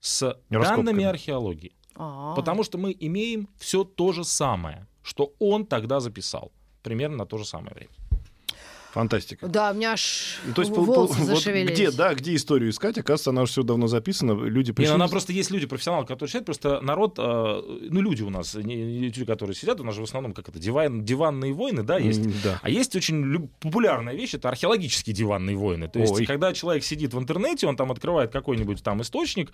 с 0.00 0.22
Раскопками. 0.50 0.86
данными 0.86 1.04
археологии. 1.04 1.72
А. 1.94 2.34
Потому 2.36 2.62
что 2.64 2.78
мы 2.78 2.94
имеем 3.00 3.48
все 3.56 3.82
то 3.84 4.12
же 4.12 4.24
самое, 4.24 4.86
что 5.02 5.32
он 5.40 5.66
тогда 5.66 6.00
записал. 6.00 6.52
Примерно 6.82 7.16
на 7.18 7.26
то 7.26 7.38
же 7.38 7.44
самое 7.44 7.74
время. 7.74 7.90
Фантастика. 9.02 9.46
Да, 9.46 9.70
у 9.70 9.74
меня 9.74 9.92
аж 9.92 10.40
Ну, 10.44 10.54
То 10.54 10.62
есть, 10.62 10.74
пол- 10.74 10.84
пол- 10.84 10.94
волосы 11.06 11.20
вот 11.20 11.26
зашевелились. 11.36 11.72
где, 11.72 11.90
да, 11.92 12.14
где 12.14 12.34
историю 12.34 12.70
искать? 12.70 12.98
Оказывается, 12.98 13.30
она 13.30 13.42
уже 13.42 13.52
все 13.52 13.62
давно 13.62 13.86
записана. 13.86 14.32
Люди 14.32 14.70
Не, 14.70 14.74
пришли. 14.74 14.88
ну, 14.90 14.94
она 14.96 15.06
просто 15.06 15.32
есть 15.32 15.52
люди, 15.52 15.66
профессионалы, 15.66 16.04
которые 16.04 16.26
читают, 16.28 16.46
просто 16.46 16.80
народ, 16.80 17.14
э, 17.16 17.62
ну, 17.90 18.00
люди 18.00 18.22
у 18.24 18.30
нас, 18.30 18.54
не, 18.56 18.74
люди, 18.98 19.24
которые 19.24 19.54
сидят, 19.54 19.80
у 19.80 19.84
нас 19.84 19.94
же 19.94 20.00
в 20.00 20.04
основном 20.04 20.32
как 20.32 20.48
это, 20.48 20.58
диван, 20.58 21.04
диванные 21.04 21.52
войны, 21.52 21.84
да, 21.84 21.96
есть. 21.98 22.26
М, 22.26 22.32
Да. 22.42 22.58
А 22.60 22.68
есть 22.70 22.96
очень 22.96 23.22
люб- 23.22 23.52
популярная 23.60 24.14
вещь, 24.14 24.34
это 24.34 24.48
археологические 24.48 25.14
диванные 25.14 25.56
войны. 25.56 25.86
То 25.88 26.00
есть, 26.00 26.12
Ой. 26.14 26.26
когда 26.26 26.52
человек 26.52 26.82
сидит 26.82 27.14
в 27.14 27.18
интернете, 27.20 27.68
он 27.68 27.76
там 27.76 27.92
открывает 27.92 28.32
какой-нибудь 28.32 28.82
там 28.82 29.00
источник, 29.02 29.52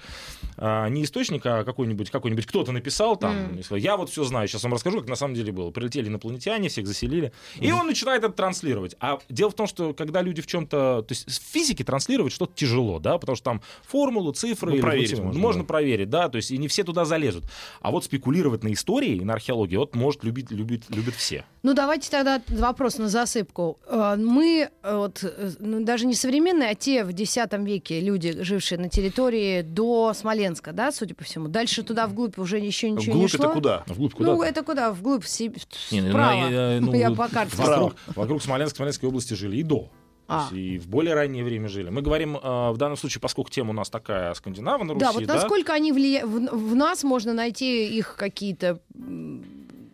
а, 0.57 0.89
не 0.89 1.05
источник, 1.05 1.45
а 1.45 1.65
какой-нибудь, 1.65 2.11
какой-нибудь 2.11 2.47
кто-то 2.47 2.73
написал 2.73 3.17
там, 3.17 3.59
и 3.59 3.63
сказал, 3.63 3.79
я 3.79 3.99
вот 3.99 4.09
все 4.09 4.25
знаю, 4.25 4.49
сейчас 4.49 4.63
вам 4.65 4.73
расскажу, 4.73 5.01
как 5.01 5.09
на 5.11 5.17
самом 5.17 5.35
деле 5.35 5.53
было. 5.53 5.71
Прилетели 5.71 6.09
инопланетяне, 6.09 6.71
всех 6.71 6.87
заселили, 6.87 7.31
и 7.61 7.71
он 7.73 7.87
начинает 7.87 8.25
это 8.25 8.33
транслировать. 8.33 8.97
А 9.01 9.19
дело 9.35 9.51
в 9.51 9.55
том, 9.55 9.67
что 9.67 9.93
когда 9.95 10.23
люди 10.23 10.41
в 10.43 10.47
чем-то, 10.47 11.03
то 11.03 11.07
есть 11.13 11.29
в 11.29 11.43
физике 11.53 11.85
транслировать 11.85 12.33
что-то 12.33 12.53
тяжело, 12.55 12.99
да, 12.99 13.19
потому 13.19 13.37
что 13.37 13.45
там 13.45 13.63
формулы, 13.87 14.33
цифры, 14.33 14.71
Ну, 14.71 14.75
или 14.77 14.83
проверить 14.83 15.15
вот 15.15 15.25
можно, 15.25 15.41
можно 15.41 15.63
да. 15.63 15.67
проверить, 15.67 16.11
да, 16.11 16.29
то 16.29 16.37
есть 16.37 16.51
и 16.51 16.59
не 16.59 16.69
все 16.69 16.85
туда 16.85 17.05
залезут. 17.05 17.45
А 17.81 17.91
вот 17.91 18.05
спекулировать 18.05 18.63
на 18.65 18.73
истории 18.73 19.17
и 19.17 19.25
на 19.25 19.35
археологии, 19.35 19.77
вот 19.77 19.95
может 19.95 20.25
любить, 20.25 20.51
любит, 20.51 20.85
любят 20.89 21.15
все. 21.15 21.45
Ну, 21.63 21.75
давайте 21.75 22.11
тогда 22.11 22.41
вопрос 22.49 22.99
на 22.99 23.09
засыпку. 23.09 23.79
Э, 23.87 24.17
Мы, 24.19 24.69
э, 24.83 24.97
вот, 24.97 25.21
э, 25.25 25.51
ну, 25.61 25.83
даже 25.85 26.07
не 26.07 26.15
современные, 26.15 26.71
а 26.71 26.75
те 26.75 27.05
в 27.05 27.11
X 27.11 27.37
веке 27.59 28.01
люди, 28.01 28.43
жившие 28.43 28.79
на 28.79 28.89
территории 28.89 29.63
до 29.63 30.13
Смоленска, 30.15 30.73
да, 30.73 30.93
судя 30.93 31.15
по 31.15 31.25
всему. 31.25 31.49
Дальше 31.49 31.83
туда 31.83 32.07
вглубь 32.07 32.39
уже 32.39 32.59
еще 32.59 32.91
ничего 32.91 33.15
не 33.15 33.27
Вглубь 33.27 33.31
шло. 33.31 33.45
это 33.47 33.55
куда? 33.55 33.85
Вглубь 33.87 34.13
куда? 34.15 34.33
Ну, 34.33 34.43
это 34.43 34.63
куда? 34.63 34.93
Вглубь, 34.93 35.25
си- 35.25 35.53
Не, 35.91 36.03
ну, 36.03 36.09
вправо. 36.11 36.49
на- 36.51 36.81
ну, 36.81 36.95
Я 36.95 37.11
по 37.13 37.29
карте. 37.29 37.57
Вокруг, 37.57 37.95
вокруг 38.15 38.43
Смоленска, 38.43 38.77
Смоленской 38.77 39.09
области 39.15 39.35
жили 39.35 39.57
и 39.59 39.63
до. 39.63 39.89
А. 40.27 40.49
и 40.53 40.79
в 40.79 40.89
более 40.89 41.15
раннее 41.15 41.45
время 41.45 41.69
жили. 41.69 41.91
Мы 41.91 42.01
говорим 42.01 42.37
э, 42.37 42.71
в 42.71 42.77
данном 42.79 42.97
случае, 42.97 43.21
поскольку 43.21 43.51
тема 43.51 43.71
у 43.71 43.73
нас 43.75 43.91
такая 43.91 44.33
Скандинава 44.33 44.83
на 44.83 44.95
Руси, 44.95 45.05
Да, 45.05 45.13
вот 45.13 45.27
насколько 45.27 45.75
они 45.75 45.93
влия... 45.93 46.25
в, 46.25 46.31
в 46.31 46.75
нас 46.75 47.05
можно 47.05 47.35
найти 47.35 47.95
их 47.95 48.17
какие-то 48.17 48.81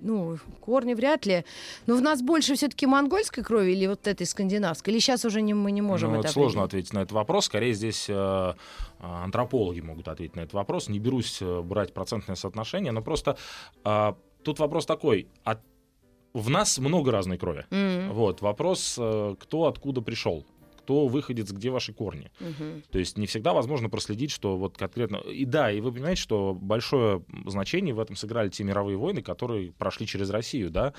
ну, 0.03 0.39
корни 0.61 0.95
вряд 0.95 1.27
ли. 1.27 1.45
Но 1.87 1.97
в 1.97 2.01
нас 2.01 2.23
больше 2.23 2.55
все-таки 2.55 2.87
монгольской 2.87 3.43
крови 3.43 3.73
или 3.73 3.87
вот 3.87 4.07
этой 4.07 4.27
скандинавской? 4.27 4.93
Или 4.93 5.01
сейчас 5.01 5.25
уже 5.25 5.43
не, 5.43 5.55
мы 5.55 5.73
не 5.73 5.83
можем 5.83 6.13
Ну, 6.13 6.21
это 6.21 6.29
это 6.29 6.33
сложно 6.33 6.63
ответить 6.63 6.93
на 6.93 7.01
этот 7.01 7.13
вопрос. 7.13 7.47
Скорее 7.47 7.75
здесь 7.75 8.07
э, 8.09 8.55
антропологи 9.01 9.81
могут 9.81 10.09
ответить 10.09 10.37
на 10.37 10.41
этот 10.41 10.55
вопрос. 10.55 10.89
Не 10.89 10.99
берусь 10.99 11.39
э, 11.43 11.61
брать 11.63 11.93
процентное 11.93 12.37
соотношение, 12.37 12.93
но 12.93 13.03
просто 13.03 13.37
э, 13.85 14.13
тут 14.43 14.59
вопрос 14.59 14.87
такой. 14.87 15.29
А 15.45 15.59
в 16.35 16.51
нас 16.51 16.79
много 16.79 17.11
разной 17.11 17.39
крови. 17.39 17.67
М, 17.71 18.13
Вот, 18.13 18.41
вопрос, 18.43 18.97
э, 18.99 19.35
кто 19.39 19.67
откуда 19.67 20.01
пришел, 20.01 20.45
кто 20.83 21.07
выходец, 21.09 21.51
где 21.53 21.71
ваши 21.71 21.93
корни. 21.93 22.31
мгм. 22.41 22.83
То 22.91 22.99
есть 22.99 23.17
не 23.19 23.27
всегда 23.27 23.53
возможно 23.53 23.89
проследить, 23.89 24.31
что 24.31 24.57
вот 24.57 24.77
конкретно... 24.77 25.17
И 25.19 25.45
да, 25.45 25.71
и 25.71 25.81
вы 25.81 25.93
понимаете, 25.93 26.21
что 26.21 26.55
большое 26.55 27.23
значение 27.47 27.95
в 27.95 28.01
этом 28.01 28.17
сыграли 28.17 28.49
те 28.49 28.65
мировые 28.65 28.97
войны, 28.97 29.23
которые 29.23 29.73
прошли 29.73 30.07
через 30.07 30.31
Россию, 30.31 30.71
да, 30.71 30.93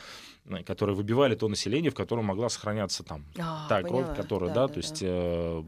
которые 0.66 0.96
выбивали 0.96 1.36
то 1.36 1.48
население, 1.48 1.92
в 1.92 1.96
котором 1.96 2.26
могла 2.26 2.50
сохраняться 2.50 3.04
там 3.04 3.26
А, 3.38 3.68
та 3.70 3.82
поняла. 3.82 4.04
кровь, 4.04 4.18
которая, 4.18 4.54
да, 4.54 4.68
то 4.68 4.78
есть... 4.78 5.00
э, 5.02 5.64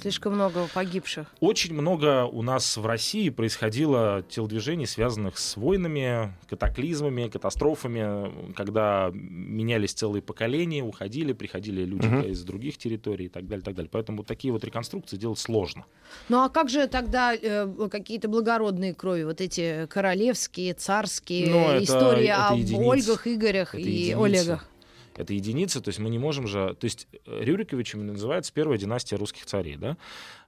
Слишком 0.00 0.34
много 0.34 0.66
погибших. 0.74 1.34
очень 1.40 1.74
много 1.74 2.24
у 2.24 2.42
нас 2.42 2.76
в 2.76 2.86
России 2.86 3.28
происходило 3.30 4.24
телодвижений, 4.28 4.86
связанных 4.86 5.38
с 5.38 5.56
войнами, 5.56 6.32
катаклизмами, 6.48 7.28
катастрофами, 7.28 8.52
когда 8.54 9.10
менялись 9.12 9.92
целые 9.92 10.22
поколения, 10.22 10.82
уходили, 10.82 11.32
приходили 11.32 11.84
люди 11.84 12.06
Мгм. 12.06 12.22
из 12.22 12.42
других 12.44 12.78
территорий 12.78 13.26
и 13.26 13.28
так 13.28 13.46
далее, 13.46 13.55
так 13.62 13.74
далее. 13.74 13.90
Поэтому 13.92 14.18
вот 14.18 14.26
такие 14.26 14.52
вот 14.52 14.64
реконструкции 14.64 15.16
делать 15.16 15.38
сложно. 15.38 15.84
Ну 16.28 16.42
а 16.42 16.48
как 16.48 16.68
же 16.68 16.86
тогда 16.86 17.34
э, 17.34 17.88
какие-то 17.90 18.28
благородные 18.28 18.94
крови, 18.94 19.24
вот 19.24 19.40
эти 19.40 19.86
королевские, 19.86 20.74
царские 20.74 21.48
Ну, 21.50 21.68
это- 21.70 21.84
истории 21.84 22.26
это 22.26 22.48
о 22.48 22.54
единицы. 22.56 22.82
Ольгах, 22.84 23.26
Игорях 23.26 23.74
Это 23.74 23.82
и 23.82 23.90
единицы. 23.90 24.18
Олегах? 24.24 24.68
Это 25.16 25.32
единицы, 25.32 25.80
то 25.80 25.88
есть 25.88 25.98
мы 25.98 26.10
не 26.10 26.18
можем 26.18 26.46
же... 26.46 26.74
То 26.78 26.84
есть 26.84 27.08
э, 27.26 27.42
Рюриковичами 27.42 28.02
называется 28.02 28.52
первая 28.52 28.76
династия 28.78 29.16
русских 29.16 29.46
царей, 29.46 29.76
да? 29.76 29.96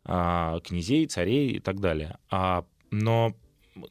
А, 0.05 0.61
князей, 0.61 1.07
царей 1.07 1.53
и 1.53 1.59
так 1.59 1.81
далее. 1.81 2.19
А, 2.31 2.65
но 2.91 3.35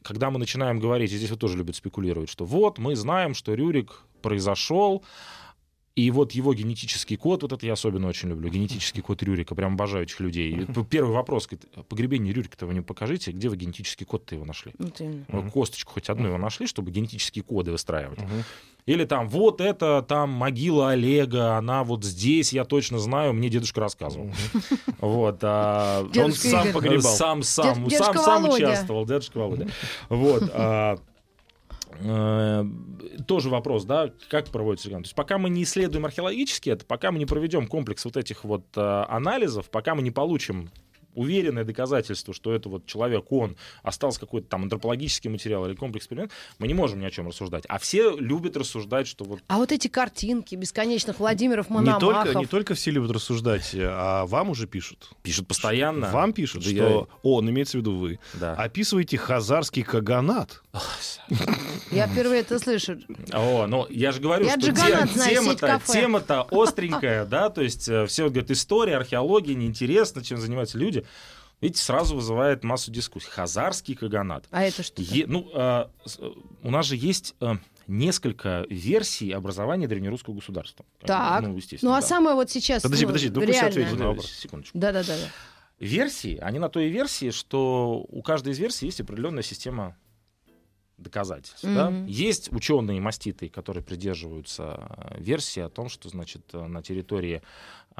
когда 0.02 0.30
мы 0.30 0.38
начинаем 0.38 0.78
говорить, 0.78 1.12
и 1.12 1.16
здесь 1.16 1.30
вот 1.30 1.40
тоже 1.40 1.56
любят 1.56 1.74
спекулировать, 1.74 2.28
что 2.28 2.44
вот 2.44 2.78
мы 2.78 2.94
знаем, 2.94 3.34
что 3.34 3.54
Рюрик 3.54 4.02
произошел, 4.22 5.02
и 5.98 6.12
вот 6.12 6.30
его 6.30 6.54
генетический 6.54 7.16
код, 7.16 7.42
вот 7.42 7.52
это 7.52 7.66
я 7.66 7.72
особенно 7.72 8.06
очень 8.06 8.28
люблю, 8.28 8.48
генетический 8.48 9.02
код 9.02 9.20
Рюрика, 9.24 9.56
прям 9.56 9.74
обожаю 9.74 10.04
этих 10.04 10.20
людей. 10.20 10.52
И 10.52 10.84
первый 10.88 11.12
вопрос, 11.12 11.48
говорит, 11.48 11.66
погребение 11.88 12.32
Рюрика-то 12.32 12.66
вы 12.66 12.72
мне 12.72 12.82
покажите, 12.82 13.32
где 13.32 13.48
вы 13.48 13.56
генетический 13.56 14.06
код-то 14.06 14.36
его 14.36 14.44
нашли? 14.44 14.72
Вот 15.26 15.52
Косточку 15.52 15.94
хоть 15.94 16.08
одну 16.08 16.28
его 16.28 16.38
нашли, 16.38 16.68
чтобы 16.68 16.92
генетические 16.92 17.42
коды 17.42 17.72
выстраивать? 17.72 18.20
Или 18.86 19.06
там, 19.06 19.28
вот 19.28 19.60
это 19.60 20.02
там 20.06 20.30
могила 20.30 20.90
Олега, 20.90 21.56
она 21.56 21.82
вот 21.82 22.04
здесь, 22.04 22.52
я 22.52 22.64
точно 22.64 23.00
знаю, 23.00 23.34
мне 23.34 23.48
дедушка 23.48 23.80
рассказывал. 23.80 24.30
Вот. 25.00 25.38
а, 25.42 26.08
он 26.16 26.32
сам 26.32 26.72
погребал. 26.72 27.12
Сам, 27.12 27.42
сам, 27.42 27.90
сам, 27.90 28.14
сам 28.14 28.48
участвовал, 28.48 29.04
дедушка 29.04 29.38
Володя. 29.38 29.68
Вот. 30.08 30.42
Э, 32.00 32.64
Тоже 33.26 33.48
вопрос, 33.50 33.84
да, 33.84 34.10
как 34.28 34.46
проводится 34.46 34.88
реконструкция. 34.88 34.98
То 34.98 35.08
есть 35.08 35.14
пока 35.14 35.38
мы 35.38 35.50
не 35.50 35.62
исследуем 35.62 36.04
археологически 36.04 36.70
это, 36.70 36.84
пока 36.84 37.12
мы 37.12 37.18
не 37.18 37.26
проведем 37.26 37.66
комплекс 37.66 38.04
вот 38.04 38.16
этих 38.16 38.44
вот 38.44 38.64
э, 38.76 39.04
анализов, 39.08 39.70
пока 39.70 39.94
мы 39.94 40.02
не 40.02 40.10
получим 40.10 40.70
уверенное 41.18 41.64
доказательство, 41.64 42.32
что 42.32 42.52
это 42.52 42.68
вот 42.68 42.86
человек, 42.86 43.30
он, 43.30 43.56
остался 43.82 44.20
какой-то 44.20 44.48
там 44.48 44.62
антропологический 44.62 45.30
материал 45.30 45.66
или 45.66 45.74
комплекс 45.74 46.04
эксперимент, 46.04 46.32
мы 46.58 46.68
не 46.68 46.74
можем 46.74 47.00
ни 47.00 47.04
о 47.04 47.10
чем 47.10 47.28
рассуждать. 47.28 47.64
А 47.68 47.78
все 47.78 48.16
любят 48.16 48.56
рассуждать, 48.56 49.06
что 49.06 49.24
вот... 49.24 49.40
А 49.48 49.58
вот 49.58 49.72
эти 49.72 49.88
картинки 49.88 50.54
бесконечных 50.54 51.18
Владимиров 51.18 51.70
Не 51.70 51.76
Мономахов. 51.76 52.24
только, 52.24 52.38
не 52.38 52.46
только 52.46 52.74
все 52.74 52.90
любят 52.90 53.10
рассуждать, 53.10 53.74
а 53.74 54.26
вам 54.26 54.50
уже 54.50 54.66
пишут. 54.66 55.10
Пишут 55.22 55.48
постоянно. 55.48 56.10
Вам 56.10 56.32
пишут, 56.32 56.64
Да 56.64 56.70
что... 56.70 57.08
Он, 57.22 57.50
имеется 57.50 57.78
в 57.78 57.80
виду 57.80 57.96
вы. 57.96 58.20
Да. 58.34 58.54
Описываете 58.54 59.18
хазарский 59.18 59.82
каганат. 59.82 60.62
Я 61.90 62.06
впервые 62.06 62.42
это 62.42 62.58
слышу. 62.58 62.98
О, 63.32 63.66
ну 63.66 63.86
я 63.90 64.12
же 64.12 64.20
говорю, 64.20 64.46
Я 64.46 64.58
что 64.58 64.72
тема-то, 64.72 65.80
тема-то 65.86 66.46
остренькая, 66.50 67.24
да, 67.24 67.50
то 67.50 67.62
есть 67.62 67.88
э, 67.88 68.06
все 68.06 68.28
говорят, 68.28 68.50
история, 68.50 68.96
археология, 68.96 69.54
неинтересно, 69.54 70.22
чем 70.22 70.38
занимаются 70.38 70.78
люди. 70.78 71.04
Видите, 71.60 71.82
сразу 71.82 72.14
вызывает 72.14 72.62
массу 72.62 72.90
дискуссий. 72.92 73.28
Хазарский 73.30 73.94
каганат. 73.96 74.46
А 74.50 74.62
это 74.62 74.82
что? 74.84 75.02
Е- 75.02 75.26
ну, 75.26 75.50
э, 75.52 75.86
с- 76.04 76.18
э, 76.20 76.30
у 76.62 76.70
нас 76.70 76.86
же 76.86 76.94
есть 76.96 77.34
э, 77.40 77.54
несколько 77.88 78.64
версий 78.70 79.32
образования 79.32 79.88
древнерусского 79.88 80.34
государства. 80.34 80.84
Так. 81.00 81.42
Ну, 81.42 81.56
естественно. 81.56 81.92
Ну 81.92 81.98
а 81.98 82.00
да. 82.00 82.06
самое 82.06 82.36
вот 82.36 82.48
сейчас 82.50 82.82
Подожди, 82.82 83.04
ну, 83.06 83.08
подожди, 83.08 83.28
да 83.30 83.40
пусть 83.40 83.52
реально. 83.52 83.68
ответит 83.70 83.98
на 83.98 84.06
вопрос. 84.06 84.30
Секундочку. 84.30 84.78
Да-да-да. 84.78 85.16
да. 85.16 85.28
Версии, 85.84 86.36
они 86.38 86.58
на 86.60 86.68
той 86.68 86.88
версии, 86.88 87.30
что 87.30 88.04
у 88.08 88.22
каждой 88.22 88.52
из 88.52 88.58
версий 88.58 88.86
есть 88.86 89.00
определенная 89.00 89.42
система 89.42 89.96
доказательств. 90.96 91.62
да. 91.62 91.90
Мгм. 91.90 92.06
Есть 92.06 92.52
ученые 92.52 93.00
маститы, 93.00 93.48
которые 93.48 93.82
придерживаются 93.84 94.88
э, 95.12 95.20
версии 95.22 95.60
о 95.60 95.68
том, 95.68 95.88
что 95.88 96.08
значит, 96.08 96.42
э, 96.52 96.66
на 96.66 96.82
территории 96.82 97.42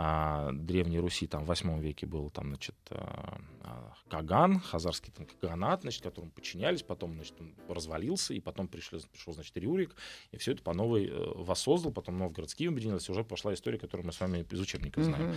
а, 0.00 0.52
Древней 0.52 1.00
Руси 1.00 1.26
там, 1.26 1.42
в 1.42 1.48
8 1.48 1.80
веке 1.80 2.06
был 2.06 2.30
там, 2.30 2.50
значит, 2.50 2.76
а, 2.90 3.40
а, 3.62 3.92
Каган, 4.08 4.60
хазарский 4.60 5.12
там, 5.12 5.26
Каганат, 5.26 5.82
значит, 5.82 6.04
которому 6.04 6.30
подчинялись, 6.30 6.84
потом 6.84 7.14
значит, 7.14 7.34
он 7.40 7.52
развалился, 7.68 8.32
и 8.32 8.38
потом 8.38 8.68
пришли, 8.68 9.00
пришел 9.12 9.34
значит, 9.34 9.56
Рюрик, 9.56 9.96
и 10.30 10.36
все 10.36 10.52
это 10.52 10.62
по 10.62 10.72
новой 10.72 11.08
э, 11.08 11.32
воссоздал, 11.34 11.90
потом 11.90 12.16
новгородские 12.18 12.68
объединились, 12.68 13.10
уже 13.10 13.24
пошла 13.24 13.52
история, 13.54 13.76
которую 13.76 14.06
мы 14.06 14.12
с 14.12 14.20
вами 14.20 14.46
из 14.48 14.60
учебников 14.60 15.02
знаем. 15.02 15.30
Мгм. 15.30 15.36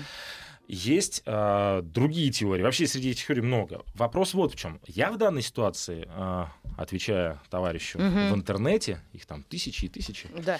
Есть 0.68 1.24
э, 1.26 1.82
другие 1.84 2.30
теории. 2.32 2.62
Вообще 2.62 2.86
среди 2.86 3.10
этих 3.10 3.26
теорий 3.26 3.42
много. 3.42 3.84
Вопрос 3.96 4.36
вот 4.36 4.54
в 4.54 4.58
чем. 4.58 4.80
Я 4.86 5.12
в 5.12 5.18
данной 5.18 5.42
ситуации, 5.42 6.08
э, 6.08 6.46
отвечая 6.78 7.42
товарищу 7.50 7.98
Мгм. 7.98 8.32
в 8.32 8.36
интернете, 8.36 9.02
их 9.12 9.26
там 9.26 9.42
тысячи 9.42 9.86
и 9.86 9.90
тысячи, 9.90 10.30
Да. 10.46 10.60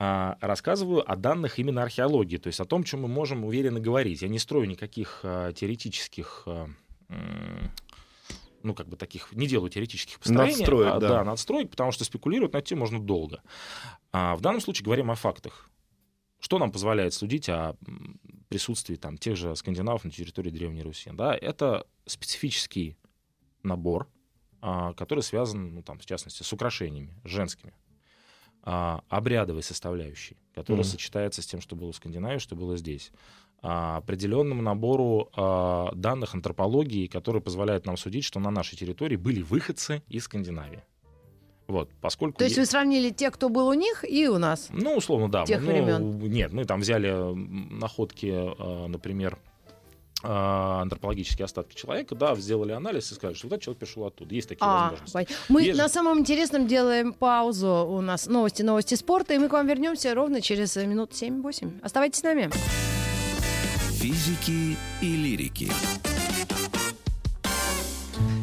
рассказываю 0.00 1.08
о 1.10 1.14
данных 1.14 1.58
именно 1.58 1.82
археологии, 1.82 2.38
то 2.38 2.46
есть 2.46 2.58
о 2.58 2.64
том, 2.64 2.84
чем 2.84 3.02
мы 3.02 3.08
можем 3.08 3.44
уверенно 3.44 3.80
говорить. 3.80 4.22
Я 4.22 4.28
не 4.28 4.38
строю 4.38 4.66
никаких 4.66 5.20
а, 5.24 5.52
теоретических, 5.52 6.44
а, 6.46 6.68
ну, 8.62 8.74
как 8.74 8.88
бы 8.88 8.96
таких, 8.96 9.30
не 9.32 9.46
делаю 9.46 9.68
теоретических 9.68 10.18
построений. 10.18 10.56
Надстроек, 10.56 10.94
а, 10.94 11.00
да. 11.00 11.08
да, 11.08 11.24
надстроек, 11.24 11.70
потому 11.70 11.92
что 11.92 12.04
спекулировать 12.04 12.54
на 12.54 12.58
эту 12.58 12.68
тему 12.68 12.80
можно 12.80 12.98
долго. 12.98 13.42
А 14.10 14.36
в 14.36 14.40
данном 14.40 14.62
случае 14.62 14.84
говорим 14.84 15.10
о 15.10 15.16
фактах. 15.16 15.68
Что 16.38 16.58
нам 16.58 16.72
позволяет 16.72 17.12
судить 17.12 17.50
о 17.50 17.76
присутствии 18.48 18.96
там, 18.96 19.18
тех 19.18 19.36
же 19.36 19.54
скандинавов 19.54 20.04
на 20.04 20.10
территории 20.10 20.50
Древней 20.50 20.82
Руси? 20.82 21.10
Да, 21.12 21.36
это 21.36 21.86
специфический 22.06 22.96
набор, 23.62 24.08
а, 24.62 24.94
который 24.94 25.22
связан, 25.22 25.74
ну, 25.74 25.82
там, 25.82 25.98
в 25.98 26.06
частности, 26.06 26.42
с 26.42 26.50
украшениями 26.54 27.12
женскими 27.24 27.74
а, 28.62 29.02
обрядовой 29.08 29.62
составляющей, 29.62 30.36
которая 30.54 30.82
Мгм. 30.82 30.90
сочетается 30.90 31.42
с 31.42 31.46
тем, 31.46 31.60
что 31.60 31.76
было 31.76 31.92
в 31.92 31.96
Скандинавии, 31.96 32.38
что 32.38 32.56
было 32.56 32.76
здесь. 32.76 33.10
А, 33.62 33.98
определенному 33.98 34.62
набору 34.62 35.30
а, 35.36 35.92
данных 35.94 36.34
антропологии, 36.34 37.06
которые 37.06 37.42
позволяют 37.42 37.86
нам 37.86 37.96
судить, 37.96 38.24
что 38.24 38.40
на 38.40 38.50
нашей 38.50 38.76
территории 38.76 39.16
были 39.16 39.42
выходцы 39.42 40.02
из 40.08 40.24
Скандинавии. 40.24 40.82
Вот, 41.66 41.88
поскольку... 42.00 42.38
То 42.38 42.44
есть 42.44 42.58
вы 42.58 42.66
сравнили 42.66 43.10
тех, 43.10 43.32
кто 43.32 43.48
был 43.48 43.68
у 43.68 43.74
них, 43.74 44.04
и 44.08 44.26
у 44.28 44.38
нас. 44.38 44.68
Ну, 44.72 44.96
условно, 44.96 45.30
да. 45.30 45.44
тех 45.44 45.60
ну, 45.60 45.68
времен? 45.68 46.18
Нет, 46.18 46.52
мы 46.52 46.64
там 46.64 46.80
взяли 46.80 47.12
находки, 47.12 48.32
а, 48.32 48.88
например, 48.88 49.38
антропологические 50.22 51.44
остатки 51.44 51.74
человека, 51.74 52.14
да, 52.14 52.34
сделали 52.36 52.72
анализ 52.72 53.10
и 53.12 53.14
сказали, 53.14 53.34
что 53.36 53.46
вот 53.48 53.54
этот 53.54 53.64
человек 53.64 53.78
пришел 53.80 54.04
оттуда. 54.06 54.34
Есть 54.34 54.48
такие 54.48 54.66
А, 54.66 54.90
возможности. 54.90 55.16
пон- 55.16 55.36
мы 55.48 55.62
Есть 55.62 55.76
же- 55.76 55.82
на 55.82 55.88
самом 55.88 56.18
интересном 56.20 56.66
делаем 56.66 57.12
паузу. 57.12 57.86
У 57.88 58.00
нас 58.00 58.26
новости, 58.26 58.62
новости 58.62 58.94
спорта, 58.94 59.34
и 59.34 59.38
мы 59.38 59.48
к 59.48 59.52
вам 59.52 59.66
вернемся 59.66 60.14
ровно 60.14 60.40
через 60.40 60.76
минут 60.76 61.14
7-8. 61.14 61.80
Оставайтесь 61.82 62.20
с 62.20 62.22
нами. 62.22 62.50
Физики 64.00 64.76
и 65.02 65.16
лирики. 65.16 65.70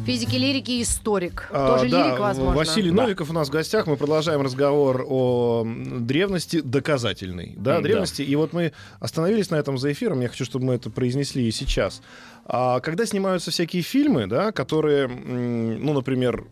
Физики, 0.08 0.36
лирики 0.36 0.70
и 0.70 0.82
историк. 0.84 1.48
А, 1.50 1.76
Тоже 1.76 1.90
да, 1.90 2.06
лирик, 2.06 2.18
возможно. 2.18 2.56
Василий 2.56 2.90
Да. 2.90 3.02
Новиков 3.02 3.28
у 3.28 3.34
нас 3.34 3.48
в 3.48 3.50
гостях. 3.52 3.86
Мы 3.86 3.98
продолжаем 3.98 4.40
разговор 4.40 5.04
о 5.06 5.66
древности 5.66 6.62
доказательной. 6.62 7.52
Да, 7.58 7.76
да. 7.76 7.82
древности. 7.82 8.22
И 8.22 8.34
вот 8.34 8.54
мы 8.54 8.72
остановились 9.00 9.50
на 9.50 9.56
этом 9.56 9.76
за 9.76 9.92
эфиром. 9.92 10.22
Я 10.22 10.28
хочу, 10.28 10.46
чтобы 10.46 10.64
мы 10.64 10.74
это 10.76 10.88
произнесли 10.88 11.46
и 11.46 11.50
сейчас. 11.50 12.00
А, 12.46 12.80
когда 12.80 13.04
снимаются 13.04 13.50
всякие 13.50 13.82
фильмы, 13.82 14.26
да, 14.26 14.50
которые, 14.50 15.08
ну, 15.08 15.92
например, 15.92 16.46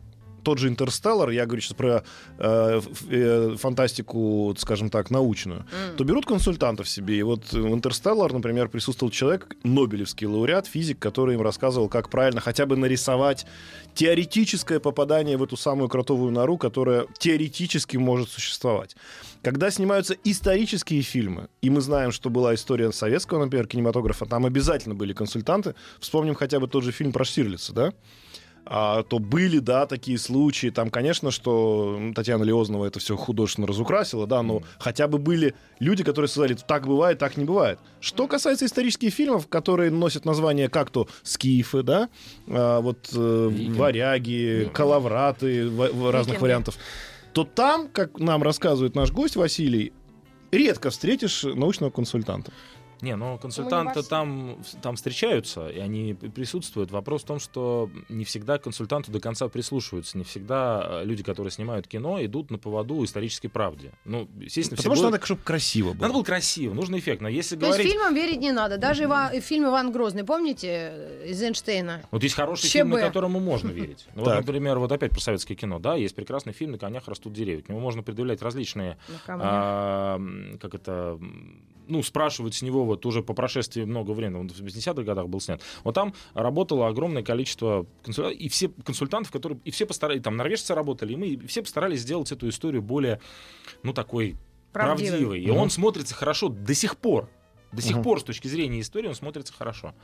тот 0.46 0.58
же 0.58 0.68
«Интерстеллар», 0.68 1.30
я 1.30 1.44
говорю 1.44 1.60
сейчас 1.60 1.74
про 1.74 2.04
э, 2.38 2.80
э, 3.10 3.56
фантастику, 3.58 4.54
скажем 4.56 4.90
так, 4.90 5.10
научную, 5.10 5.66
М. 5.90 5.96
то 5.96 6.04
берут 6.04 6.24
консультантов 6.24 6.88
себе. 6.88 7.18
И 7.18 7.22
вот 7.24 7.52
в 7.52 7.74
«Интерстеллар», 7.74 8.32
например, 8.32 8.68
присутствовал 8.68 9.10
человек, 9.10 9.56
Нобелевский 9.64 10.28
лауреат, 10.28 10.68
физик, 10.68 11.00
который 11.00 11.34
им 11.34 11.42
рассказывал, 11.42 11.88
как 11.88 12.10
правильно 12.10 12.40
хотя 12.40 12.64
бы 12.64 12.76
нарисовать 12.76 13.44
теоретическое 13.94 14.78
попадание 14.78 15.36
в 15.36 15.42
эту 15.42 15.56
самую 15.56 15.88
кротовую 15.88 16.30
нору, 16.30 16.58
которая 16.58 17.06
теоретически 17.18 17.96
может 17.96 18.28
существовать. 18.28 18.94
Когда 19.42 19.72
снимаются 19.72 20.14
исторические 20.22 21.02
фильмы, 21.02 21.48
и 21.60 21.70
мы 21.70 21.80
знаем, 21.80 22.12
что 22.12 22.30
была 22.30 22.54
история 22.54 22.92
советского, 22.92 23.44
например, 23.44 23.66
кинематографа, 23.66 24.26
там 24.26 24.46
обязательно 24.46 24.94
были 24.94 25.12
консультанты. 25.12 25.74
Вспомним 25.98 26.36
хотя 26.36 26.60
бы 26.60 26.68
тот 26.68 26.84
же 26.84 26.92
фильм 26.92 27.10
про 27.12 27.24
Штирлица, 27.24 27.72
да? 27.72 27.92
А, 28.66 29.04
то 29.04 29.18
были, 29.20 29.60
да, 29.60 29.86
такие 29.86 30.18
случаи. 30.18 30.70
Там, 30.70 30.90
конечно, 30.90 31.30
что 31.30 31.98
Татьяна 32.14 32.42
Леознова 32.42 32.84
это 32.86 32.98
все 32.98 33.16
художественно 33.16 33.66
разукрасила, 33.66 34.26
да, 34.26 34.42
но 34.42 34.62
хотя 34.78 35.06
бы 35.06 35.18
были 35.18 35.54
люди, 35.78 36.02
которые 36.02 36.28
сказали, 36.28 36.54
так 36.66 36.86
бывает, 36.86 37.18
так 37.18 37.36
не 37.36 37.44
бывает. 37.44 37.78
Что 38.00 38.26
касается 38.26 38.66
исторических 38.66 39.12
фильмов, 39.14 39.46
которые 39.46 39.90
носят 39.90 40.24
название 40.24 40.68
как 40.68 40.90
то 40.90 41.08
«Скифы», 41.22 41.82
да, 41.82 42.08
а, 42.48 42.80
вот 42.80 43.08
э. 43.14 43.50
«Варяги», 43.70 44.68
«Калавраты» 44.74 45.68
в- 45.68 45.92
в 45.92 46.10
разных 46.10 46.34
Викинги. 46.34 46.42
вариантов, 46.42 46.76
то 47.32 47.44
там, 47.44 47.88
как 47.88 48.18
нам 48.18 48.42
рассказывает 48.42 48.94
наш 48.94 49.12
гость 49.12 49.36
Василий, 49.36 49.92
редко 50.50 50.90
встретишь 50.90 51.44
научного 51.44 51.90
консультанта. 51.90 52.52
Не, 53.00 53.16
ну 53.16 53.38
консультанты 53.38 54.02
там, 54.02 54.58
там 54.82 54.96
встречаются, 54.96 55.68
и 55.68 55.78
они 55.78 56.14
присутствуют. 56.14 56.90
Вопрос 56.90 57.22
в 57.22 57.26
том, 57.26 57.38
что 57.38 57.90
не 58.08 58.24
всегда 58.24 58.58
консультанту 58.58 59.10
до 59.12 59.20
конца 59.20 59.48
прислушиваются. 59.48 60.16
Не 60.16 60.24
всегда 60.24 60.84
э, 61.02 61.04
люди, 61.04 61.22
которые 61.22 61.50
снимают 61.50 61.86
кино, 61.86 62.24
идут 62.24 62.50
на 62.50 62.58
поводу 62.58 63.04
исторической 63.04 63.48
правде. 63.48 63.92
Ну, 64.04 64.28
естественно, 64.40 64.76
Потому 64.76 64.94
все 64.94 65.00
что 65.00 65.08
будут- 65.08 65.12
надо, 65.20 65.24
чтобы 65.26 65.42
красиво 65.42 65.92
было. 65.92 66.02
Надо 66.02 66.14
было 66.14 66.22
красиво, 66.22 66.74
нужно 66.74 66.98
эффект. 66.98 67.20
Но 67.20 67.28
если 67.28 67.56
То 67.56 67.66
есть 67.66 67.76
говорить... 67.78 67.92
фильмам 67.92 68.14
верить 68.14 68.40
не 68.40 68.52
надо. 68.52 68.78
Даже 68.78 69.04
Ива- 69.04 69.30
фильм 69.40 69.66
Иван 69.66 69.92
Грозный, 69.92 70.24
помните, 70.24 70.68
э, 70.92 71.26
из 71.28 71.42
Эйнштейна? 71.42 72.02
Вот 72.10 72.22
есть 72.22 72.34
хороший 72.34 72.68
ЧБ. 72.68 72.72
фильм, 72.72 72.90
на 72.90 73.00
которому 73.00 73.40
можно 73.40 73.70
верить. 73.70 74.06
Ну, 74.14 74.24
вот, 74.24 74.34
например, 74.34 74.78
вот 74.78 74.90
опять 74.92 75.10
про 75.10 75.20
советское 75.20 75.54
кино. 75.54 75.78
Да, 75.78 75.96
есть 75.96 76.14
прекрасный 76.14 76.52
фильм 76.54 76.72
«На 76.72 76.78
конях 76.78 77.08
растут 77.08 77.32
деревья». 77.34 77.62
К 77.62 77.68
нему 77.68 77.80
можно 77.80 78.02
предъявлять 78.02 78.40
различные 78.42 78.96
а, 79.28 80.20
как 80.60 80.74
это, 80.74 81.18
ну, 81.88 82.02
спрашивать 82.02 82.54
с 82.54 82.62
него 82.62 82.85
вот 82.86 83.04
уже 83.06 83.22
по 83.22 83.34
прошествии 83.34 83.84
много 83.84 84.12
времени, 84.12 84.38
он 84.38 84.48
в 84.48 84.60
80-х 84.60 85.02
годах 85.02 85.28
был 85.28 85.40
снят. 85.40 85.60
Вот 85.84 85.94
там 85.94 86.14
работало 86.34 86.88
огромное 86.88 87.22
количество 87.22 87.86
консультантов, 88.02 88.40
и 88.40 88.48
все 88.48 88.68
консультантов, 88.68 89.32
которые, 89.32 89.60
и 89.64 89.70
все 89.70 89.86
постарались, 89.86 90.22
там 90.22 90.36
норвежцы 90.36 90.74
работали, 90.74 91.12
и 91.12 91.16
мы, 91.16 91.26
и 91.28 91.46
все 91.46 91.62
постарались 91.62 92.00
сделать 92.00 92.32
эту 92.32 92.48
историю 92.48 92.82
более, 92.82 93.20
ну, 93.82 93.92
такой 93.92 94.36
Правдивый. 94.72 95.10
правдивой. 95.10 95.40
И 95.40 95.50
Мгм. 95.50 95.60
он 95.60 95.70
смотрится 95.70 96.14
хорошо 96.14 96.48
до 96.48 96.74
сих 96.74 96.96
пор. 96.96 97.30
До 97.72 97.82
сих 97.82 97.96
Мгм. 97.96 98.04
пор, 98.04 98.20
с 98.20 98.24
точки 98.24 98.48
зрения 98.48 98.80
истории, 98.80 99.08
он 99.08 99.14
смотрится 99.14 99.52
хорошо. 99.52 99.94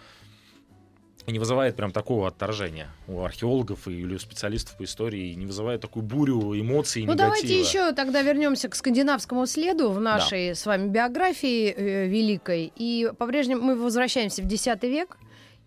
Не 1.27 1.39
вызывает 1.39 1.77
прям 1.77 1.93
такого 1.93 2.27
отторжения 2.29 2.91
у 3.07 3.23
археологов 3.23 3.87
или 3.87 4.15
у 4.15 4.19
специалистов 4.19 4.77
по 4.77 4.85
истории, 4.85 5.35
не 5.35 5.47
вызывает 5.47 5.81
такую 5.81 6.03
бурю 6.03 6.59
эмоций 6.59 7.03
Ну, 7.05 7.13
негатива. 7.13 7.29
давайте 7.29 7.61
еще 7.61 7.93
тогда 7.93 8.23
вернемся 8.23 8.69
к 8.69 8.75
скандинавскому 8.75 9.47
следу 9.47 9.91
в 9.91 10.01
нашей 10.01 10.55
с 10.55 10.67
вами 10.67 10.89
биографии 10.89 11.71
э, 11.71 12.07
великой. 12.09 12.73
И 12.75 13.11
по-прежнему 13.17 13.63
мы 13.63 13.77
возвращаемся 13.77 14.43
в 14.43 14.47
X 14.53 14.67
век. 14.83 15.17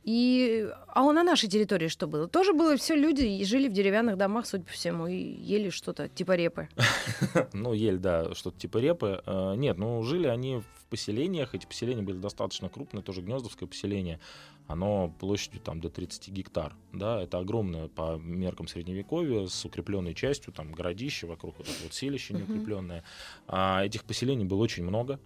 И... 0.06 0.70
А 0.88 1.12
на 1.12 1.24
нашей 1.24 1.50
территории 1.50 1.88
что 1.88 2.06
было? 2.06 2.28
Тоже 2.28 2.54
было 2.54 2.78
все 2.78 2.96
люди 2.96 3.24
и 3.24 3.44
жили 3.44 3.68
в 3.68 3.74
деревянных 3.74 4.18
домах, 4.18 4.46
судя 4.46 4.64
по 4.64 4.72
всему, 4.72 5.08
и 5.08 5.16
ели 5.16 5.72
что-то 5.72 6.08
типа 6.08 6.36
репы. 6.36 6.70
Ну, 7.54 7.74
ели, 7.74 7.98
да, 7.98 8.34
что-то 8.36 8.60
типа 8.60 8.78
репы. 8.78 9.24
Э, 9.26 9.56
Нет, 9.56 9.78
ну, 9.78 10.04
жили 10.04 10.28
они 10.28 10.58
в 10.58 10.86
поселениях. 10.92 11.56
Эти 11.56 11.66
поселения 11.66 12.04
были 12.04 12.18
достаточно 12.18 12.70
крупные, 12.70 13.02
тоже 13.02 13.22
гнездовское 13.22 13.68
поселение. 13.68 14.20
Оно 14.68 15.14
площадью 15.20 15.62
там 15.62 15.82
до 15.82 15.90
30 15.90 16.30
гектар. 16.30 16.76
Да, 16.94 17.22
это 17.22 17.40
огромное 17.40 17.88
по 17.88 18.18
меркам 18.18 18.68
средневековья 18.68 19.48
с 19.48 19.66
укрепленной 19.66 20.14
частью, 20.14 20.54
там 20.54 20.72
городище 20.72 21.26
вокруг 21.26 21.58
вот 21.58 21.68
это 21.68 21.78
вот 21.84 21.94
селище 21.94 22.36
неукрепленное. 22.36 23.04
А 23.48 23.84
этих 23.84 24.04
поселений 24.04 24.46
было 24.46 24.62
очень 24.62 24.84
много. 24.84 25.20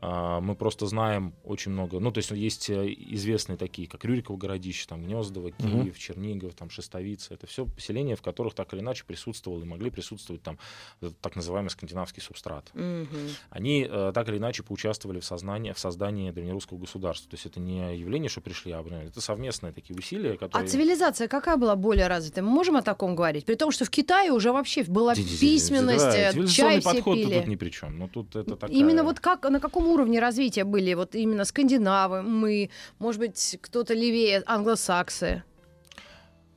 А, 0.00 0.40
Мы 0.40 0.54
просто 0.54 0.86
знаем 0.86 1.34
очень 1.44 1.72
много. 1.72 2.00
Ну, 2.00 2.10
то 2.10 2.18
есть 2.18 2.30
есть 2.30 2.70
э, 2.70 2.92
известные 2.96 3.56
такие, 3.56 3.88
как 3.88 4.04
Рюриково 4.04 4.36
городище, 4.36 4.86
там 4.88 5.02
Гнездово. 5.02 5.50
Киев, 5.52 5.98
Чернигов, 5.98 6.54
там 6.54 6.70
Шестовица. 6.70 7.34
Это 7.34 7.46
все 7.46 7.66
поселения, 7.66 8.16
в 8.16 8.22
которых 8.22 8.54
так 8.54 8.72
или 8.74 8.80
иначе 8.80 9.04
присутствовал 9.06 9.62
и 9.62 9.64
могли 9.64 9.90
присутствовать 9.90 10.42
там 10.42 10.58
э, 11.00 11.10
так 11.20 11.36
называемый 11.36 11.70
скандинавский 11.70 12.22
субстрат. 12.22 12.70
Мгм. 12.74 13.08
Они 13.50 13.86
э, 13.88 14.12
так 14.14 14.28
или 14.28 14.38
иначе 14.38 14.62
поучаствовали 14.62 15.20
в, 15.20 15.24
сознании, 15.24 15.72
в 15.72 15.78
создании 15.78 16.30
древнерусского 16.30 16.78
государства. 16.78 17.30
То 17.30 17.34
есть 17.34 17.46
это 17.46 17.60
не 17.60 17.96
явление, 17.96 18.28
что 18.28 18.40
пришли, 18.40 18.72
а 18.72 18.82
это 18.82 19.20
совместные 19.20 19.72
такие 19.72 19.96
усилия, 19.96 20.32
А 20.32 20.36
которые... 20.36 20.68
цивилизация 20.68 21.28
какая 21.28 21.56
была 21.56 21.76
более 21.76 22.08
развитая? 22.08 22.44
Мы 22.44 22.50
можем 22.50 22.76
о 22.76 22.82
таком 22.82 23.14
говорить? 23.16 23.44
При 23.44 23.54
том, 23.54 23.70
что 23.70 23.84
в 23.84 23.90
Китае 23.90 24.30
уже 24.32 24.52
вообще 24.52 24.84
была 24.84 25.14
письменность, 25.14 26.04
да, 26.04 26.32
чай 26.46 26.80
все 26.80 26.92
подход 26.92 27.16
пили. 27.16 27.38
тут 27.38 27.46
ни 27.46 27.56
при 27.56 27.70
чем. 27.70 27.98
Но 27.98 28.08
тут 28.08 28.36
это 28.36 28.56
такая... 28.56 28.76
Именно 28.76 29.04
вот 29.04 29.20
как, 29.20 29.48
на 29.48 29.60
каком 29.60 29.83
уровне 29.86 30.20
развития 30.20 30.64
были 30.64 30.94
вот 30.94 31.14
именно 31.14 31.44
скандинавы, 31.44 32.22
мы, 32.22 32.70
может 32.98 33.20
быть, 33.20 33.58
кто-то 33.60 33.94
левее, 33.94 34.42
англосаксы? 34.46 35.42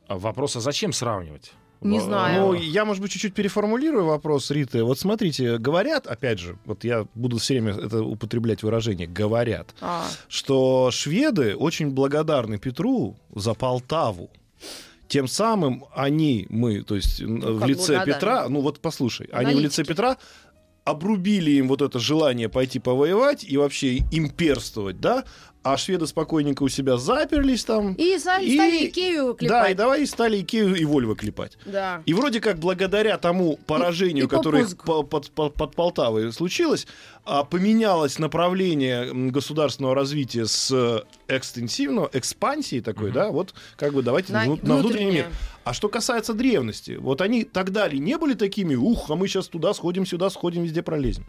А 0.08 0.18
Вопрос, 0.18 0.56
а 0.56 0.62
зачем 0.62 0.94
сравнивать? 0.94 1.54
Не 1.82 2.00
знаю. 2.00 2.42
Ну, 2.42 2.54
я, 2.54 2.86
может 2.86 3.02
быть, 3.04 3.12
чуть-чуть 3.12 3.34
переформулирую 3.34 4.06
вопрос 4.06 4.50
Риты. 4.50 4.84
Вот 4.84 4.98
смотрите, 4.98 5.58
говорят, 5.58 6.08
опять 6.08 6.40
же, 6.40 6.58
вот 6.66 6.84
я 6.84 7.06
буду 7.14 7.38
все 7.38 7.54
время 7.60 7.74
это 7.74 8.02
употреблять 8.02 8.64
выражение, 8.64 9.08
говорят, 9.08 9.76
А, 9.82 10.08
что 10.28 10.90
шведы 10.92 11.56
очень 11.56 11.92
благодарны 11.92 12.58
Петру 12.58 13.16
за 13.36 13.54
Полтаву. 13.54 14.30
Тем 15.08 15.28
самым 15.28 15.86
они, 15.94 16.48
мы, 16.50 16.82
то 16.82 16.96
есть 16.96 17.22
в 17.22 17.28
Ну, 17.28 17.60
как 17.60 17.70
лице 17.70 17.94
благодарны? 17.94 18.14
Петра, 18.14 18.50
ну 18.50 18.62
вот 18.62 18.80
послушай, 18.80 19.30
они 19.32 19.54
в 19.54 19.60
лице 19.60 19.82
Аналитики. 19.82 19.88
Петра 19.88 20.18
обрубили 20.92 21.52
им 21.52 21.68
вот 21.68 21.82
это 21.82 22.00
желание 22.00 22.48
пойти 22.50 22.80
повоевать 22.80 23.44
и 23.48 23.58
вообще 23.58 23.98
имперствовать, 24.12 25.00
да? 25.02 25.24
А 25.64 25.76
шведы 25.76 26.08
спокойненько 26.08 26.64
у 26.64 26.70
себя 26.70 26.96
заперлись 26.96 27.66
там. 27.66 27.94
и 27.96 28.18
стали, 28.20 28.46
И- 28.46 28.54
стали 28.56 28.86
Икею 28.88 29.26
Да, 29.26 29.32
и 29.34 29.36
клепать. 29.36 29.76
давай 29.76 30.08
стали 30.08 30.40
Икею 30.42 30.76
и 30.76 30.86
Вольво 30.86 31.14
клепать. 31.14 31.58
Да. 31.66 32.02
И 32.06 32.14
вроде 32.14 32.40
как 32.40 32.58
благодаря 32.60 33.18
тому 33.18 33.58
поражению, 33.68 34.26
и 34.26 34.28
которое 34.30 34.62
попуск. 34.64 34.84
по- 34.86 35.04
под, 35.04 35.32
под- 35.32 35.54
под 35.56 35.76
Полтавой 35.76 36.32
случилось, 36.32 36.88
а, 37.26 37.44
поменялось 37.44 38.18
направление 38.18 39.12
государственного 39.32 39.94
развития 39.94 40.46
с 40.46 40.72
э, 40.72 41.02
экстенсивного, 41.28 42.10
экспансии 42.14 42.80
такой, 42.80 43.06
Мгм. 43.08 43.14
да, 43.14 43.30
вот 43.32 43.54
как 43.76 43.94
бы 43.94 44.04
давайте 44.04 44.32
На 44.32 44.46
на, 44.46 44.56
на 44.62 44.78
внутренний 44.78 45.12
мир. 45.12 45.26
А 45.68 45.74
что 45.74 45.90
касается 45.90 46.34
древности, 46.34 46.92
вот 46.92 47.20
они 47.20 47.44
тогда 47.44 47.90
ли 47.90 48.00
не 48.00 48.18
были 48.18 48.36
такими, 48.36 48.76
ух, 48.76 49.12
а 49.12 49.18
мы 49.18 49.28
сейчас 49.28 49.50
туда 49.50 49.74
сходим, 49.74 50.06
сюда 50.06 50.30
сходим, 50.30 50.64
везде 50.64 50.82
пролезем. 50.82 51.26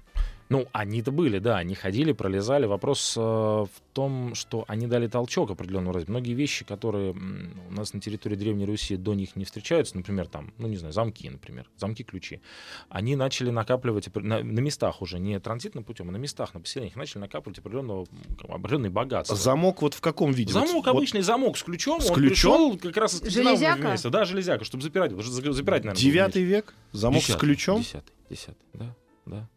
Ну, 0.51 0.67
они-то 0.73 1.11
были, 1.13 1.39
да, 1.41 1.59
они 1.59 1.75
ходили, 1.75 2.13
пролезали. 2.13 2.65
Вопрос 2.65 3.15
э, 3.19 3.21
в 3.21 3.69
том, 3.93 4.35
что 4.35 4.65
они 4.67 4.87
дали 4.87 5.07
толчок 5.07 5.51
определенного 5.51 5.93
развития. 5.95 6.13
Многие 6.13 6.33
вещи, 6.33 6.65
которые 6.65 7.13
у 7.13 7.73
нас 7.73 7.93
на 7.93 8.01
территории 8.01 8.35
Древней 8.37 8.65
Руси 8.65 8.97
до 8.97 9.13
них 9.13 9.37
не 9.37 9.45
встречаются, 9.45 9.95
например, 9.97 10.27
там, 10.27 10.55
ну, 10.57 10.67
не 10.69 10.77
знаю, 10.77 10.95
замки, 10.95 11.29
например, 11.29 11.69
замки-ключи, 11.77 12.41
они 12.89 13.15
начали 13.15 13.51
накапливать 13.51 14.09
на, 14.15 14.43
на 14.43 14.61
местах 14.61 15.03
уже, 15.03 15.19
не 15.19 15.39
транзитным 15.39 15.85
путем, 15.85 16.09
а 16.09 16.13
на 16.13 16.17
местах, 16.17 16.55
на 16.55 16.61
поселениях, 16.61 16.97
начали 16.97 17.19
накапливать 17.19 17.59
определенного, 17.59 18.07
м, 18.11 18.51
определенные 18.55 18.91
богатства. 18.91 19.37
Замок 19.37 19.83
вот 19.83 19.93
в 19.95 20.01
каком 20.01 20.33
виде? 20.33 20.55
Вот- 20.55 20.67
Замок 20.67 20.87
вот 20.87 20.97
обычный 20.97 21.21
замок 21.21 21.59
с 21.59 21.63
ключом. 21.63 22.01
С 22.01 22.09
он 22.11 22.17
ключом? 22.17 22.31
пришел 22.33 22.79
как 22.79 22.97
раз 22.97 23.21
из 23.23 23.35
Железяка? 23.35 23.89
вместе. 23.89 24.09
Да, 24.09 24.25
железяка, 24.25 24.65
чтобы 24.65 24.83
запирать. 24.83 25.11
потому 25.11 25.31
что 25.31 25.53
запирать, 25.53 25.85
наверное, 25.85 26.01
Девятый 26.01 26.43
век? 26.43 26.75
Замок 26.93 27.23
с 27.23 27.37
ключом? 27.37 27.81
Десятый, 27.83 28.15
десятый, 28.31 28.67
да, 28.73 28.95
да, 29.27 29.49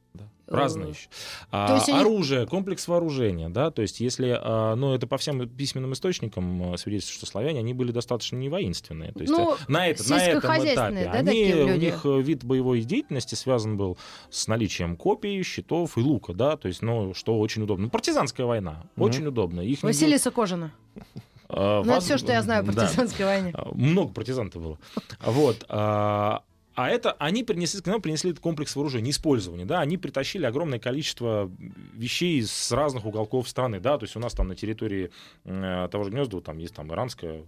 Разные 0.58 0.90
еще. 0.92 1.08
А, 1.52 1.68
то 1.68 1.76
есть 1.76 1.90
они- 1.90 2.00
Оружие, 2.00 2.46
комплекс 2.48 2.88
вооружения, 2.88 3.50
да, 3.50 3.72
то 3.72 3.82
есть 3.82 4.00
если, 4.00 4.38
а, 4.40 4.76
ну, 4.76 4.94
это 4.94 5.08
по 5.08 5.18
всем 5.18 5.48
письменным 5.48 5.94
источникам 5.94 6.74
а, 6.74 6.78
свидетельствует, 6.78 7.18
что 7.18 7.26
славяне, 7.26 7.60
они 7.60 7.74
были 7.74 7.92
достаточно 7.92 8.36
не 8.36 8.50
воинственные. 8.50 9.12
То 9.14 9.22
есть 9.22 9.32
Ну, 9.32 9.54
э, 9.54 9.58
на, 9.68 9.88
это, 9.88 10.10
на 10.10 10.16
этом 10.24 10.40
этапе 10.40 10.76
да, 10.76 11.12
они, 11.12 11.54
у 11.54 11.76
них 11.78 12.02
э, 12.06 12.22
вид 12.22 12.44
боевой 12.44 12.82
деятельности 12.82 13.36
связан 13.36 13.78
был 13.78 13.98
с 14.30 14.48
наличием 14.48 14.96
копий, 14.96 15.42
щитов 15.44 15.98
и 15.98 16.02
лука, 16.02 16.34
да, 16.34 16.58
то 16.58 16.68
есть, 16.68 16.82
ну, 16.82 17.14
что 17.14 17.40
очень 17.40 17.64
удобно. 17.64 17.86
Ну, 17.86 17.90
партизанская 17.90 18.46
война, 18.46 18.84
Мгм. 18.96 19.06
очень 19.06 19.26
удобно. 19.28 19.62
Их 19.62 19.84
не 19.84 19.88
Василиса 19.88 20.32
Кожина. 20.32 20.72
было- 20.96 21.06
а, 21.50 21.78
Ну, 21.80 21.82
это 21.84 21.96
воз- 21.96 22.04
все, 22.06 22.18
что 22.18 22.32
я 22.32 22.42
знаю 22.42 22.62
о 22.62 22.64
да. 22.64 22.74
партизанской 22.74 23.26
войне. 23.26 23.52
А, 23.54 23.70
Много 23.74 24.14
партизан-то 24.14 24.60
было. 24.60 24.78
Вот. 25.26 25.66
А 25.70 26.44
а 26.76 26.90
это 26.90 27.12
они 27.14 27.44
принесли, 27.44 27.82
к 27.82 27.86
нам 27.88 28.02
принесли 28.02 28.32
этот 28.32 28.42
комплекс 28.42 28.76
вооружений, 28.76 29.12
использования, 29.12 29.66
да, 29.66 29.80
они 29.82 29.98
притащили 29.98 30.46
огромное 30.46 30.80
количество 30.80 31.52
вещей 31.94 32.42
с 32.44 32.72
разных 32.72 33.06
уголков 33.06 33.48
страны, 33.50 33.80
да, 33.80 33.98
то 33.98 34.06
есть 34.06 34.16
у 34.16 34.20
нас 34.20 34.34
там 34.34 34.48
на 34.48 34.56
территории 34.56 35.12
э, 35.44 35.88
того 35.92 36.04
же 36.04 36.12
Гнездова 36.12 36.42
там 36.42 36.58
есть 36.58 36.74
там 36.76 36.92
иранская 36.92 37.46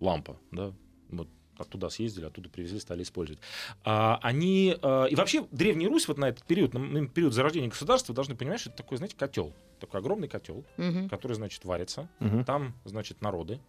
лампа, 0.00 0.36
да, 0.50 0.72
вот 1.10 1.28
оттуда 1.58 1.90
съездили, 1.90 2.24
оттуда 2.24 2.48
привезли, 2.48 2.80
стали 2.80 3.02
использовать. 3.02 3.40
А, 3.84 4.18
они 4.22 4.76
э, 4.80 5.06
и 5.10 5.14
вообще 5.14 5.46
Древняя 5.52 5.88
Русь 5.88 6.08
вот 6.08 6.18
на 6.18 6.28
этот 6.28 6.44
период, 6.44 6.74
на, 6.74 7.06
период 7.06 7.34
зарождения 7.34 7.68
государства, 7.68 8.14
должны 8.14 8.34
понимать, 8.34 8.60
что 8.60 8.70
это 8.70 8.78
такой, 8.78 8.96
знаете, 8.96 9.16
котел, 9.16 9.52
такой 9.78 10.00
огромный 10.00 10.28
котел, 10.28 10.64
Мгм. 10.76 11.08
который, 11.08 11.34
значит, 11.34 11.64
варится, 11.64 12.08
Мгм. 12.20 12.44
там, 12.44 12.74
значит, 12.84 13.20
народы. 13.20 13.60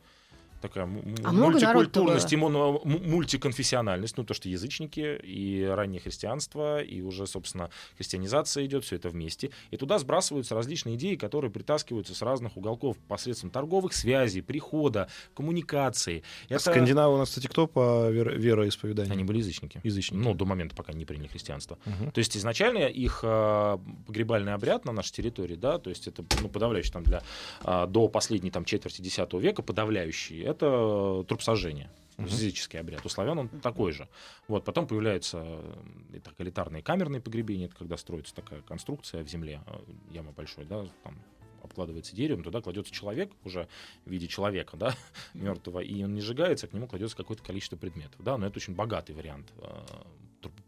Такая 0.64 0.86
А 0.86 1.34
мультикультурность 1.34 2.32
и 2.32 2.38
мультиконфессиональность, 2.38 4.16
ну 4.16 4.24
то, 4.24 4.34
что 4.34 4.48
язычники 4.48 5.20
и 5.22 5.66
раннее 5.66 6.00
христианство, 6.00 6.82
и 6.82 7.02
уже, 7.02 7.28
собственно, 7.28 7.70
христианизация 7.98 8.66
идет, 8.66 8.86
все 8.86 8.96
это 8.96 9.10
вместе. 9.10 9.50
И 9.72 9.78
туда 9.78 10.00
сбрасываются 10.00 10.56
различные 10.56 10.96
идеи, 10.96 11.16
которые 11.16 11.52
притаскиваются 11.52 12.16
с 12.16 12.22
разных 12.22 12.56
уголков 12.56 12.98
посредством 13.10 13.50
торговых 13.50 13.92
связей, 13.92 14.40
прихода, 14.40 15.10
коммуникации. 15.36 16.24
Это... 16.48 16.60
Скандинавы 16.60 17.16
у 17.16 17.18
нас, 17.18 17.28
кстати, 17.28 17.48
кто 17.48 17.68
по 17.68 18.10
вер- 18.10 18.38
вероисповеданию? 18.38 19.12
Они 19.12 19.26
были 19.26 19.40
язычники. 19.40 19.82
Язычники. 19.84 20.18
Ну, 20.18 20.34
до 20.34 20.46
момента, 20.46 20.78
пока 20.78 20.94
не 20.94 21.04
приняли 21.04 21.28
христианство. 21.28 21.78
Мгм. 21.84 22.12
То 22.12 22.20
есть 22.20 22.38
изначально 22.38 22.88
их 22.88 23.20
а, 23.24 23.82
погребальный 24.08 24.54
обряд 24.54 24.86
на 24.86 24.94
нашей 24.94 25.12
территории, 25.12 25.56
да, 25.56 25.78
то 25.78 25.90
есть 25.90 26.08
это 26.08 26.24
ну, 26.42 26.48
подавляющий 26.48 26.94
там 26.94 27.04
для 27.04 27.22
а, 27.64 27.86
до 27.86 28.08
последней 28.08 28.50
там 28.50 28.64
четверти 28.64 29.02
X 29.02 29.20
века 29.34 29.62
подавляющий, 29.62 30.53
это 30.54 31.26
трупсожжение. 31.28 31.90
Мгм. 32.18 32.28
Языческий 32.28 32.80
обряд. 32.80 33.06
У 33.06 33.10
славян 33.10 33.40
он 33.40 33.50
такой 33.50 33.92
же. 33.92 34.08
Вот, 34.48 34.64
потом 34.66 34.88
появляются 34.88 35.42
э, 35.44 36.20
так, 36.24 36.36
элитарные 36.38 36.84
камерные 36.84 37.22
погребения, 37.22 37.66
это 37.66 37.76
когда 37.76 37.98
строится 37.98 38.36
такая 38.36 38.62
конструкция 38.62 39.24
в 39.24 39.28
земле, 39.28 39.62
э, 39.66 39.80
яма 40.12 40.32
большой, 40.32 40.66
да, 40.66 40.86
там 41.04 41.20
обкладывается 41.64 42.16
деревом, 42.16 42.44
туда 42.44 42.62
кладется 42.62 42.94
человек 42.94 43.32
уже 43.44 43.68
в 44.06 44.12
виде 44.12 44.28
человека, 44.28 44.78
да, 44.78 44.96
мертвого, 45.34 45.80
и 45.80 46.04
он 46.04 46.14
не 46.14 46.22
сжигается, 46.22 46.68
к 46.68 46.74
нему 46.74 46.88
кладется 46.88 47.18
какое-то 47.18 47.44
количество 47.44 47.78
предметов, 47.78 48.22
да, 48.22 48.38
но 48.38 48.46
это 48.46 48.58
очень 48.58 48.76
богатый 48.76 49.14
вариант 49.14 49.52
э, 49.58 49.86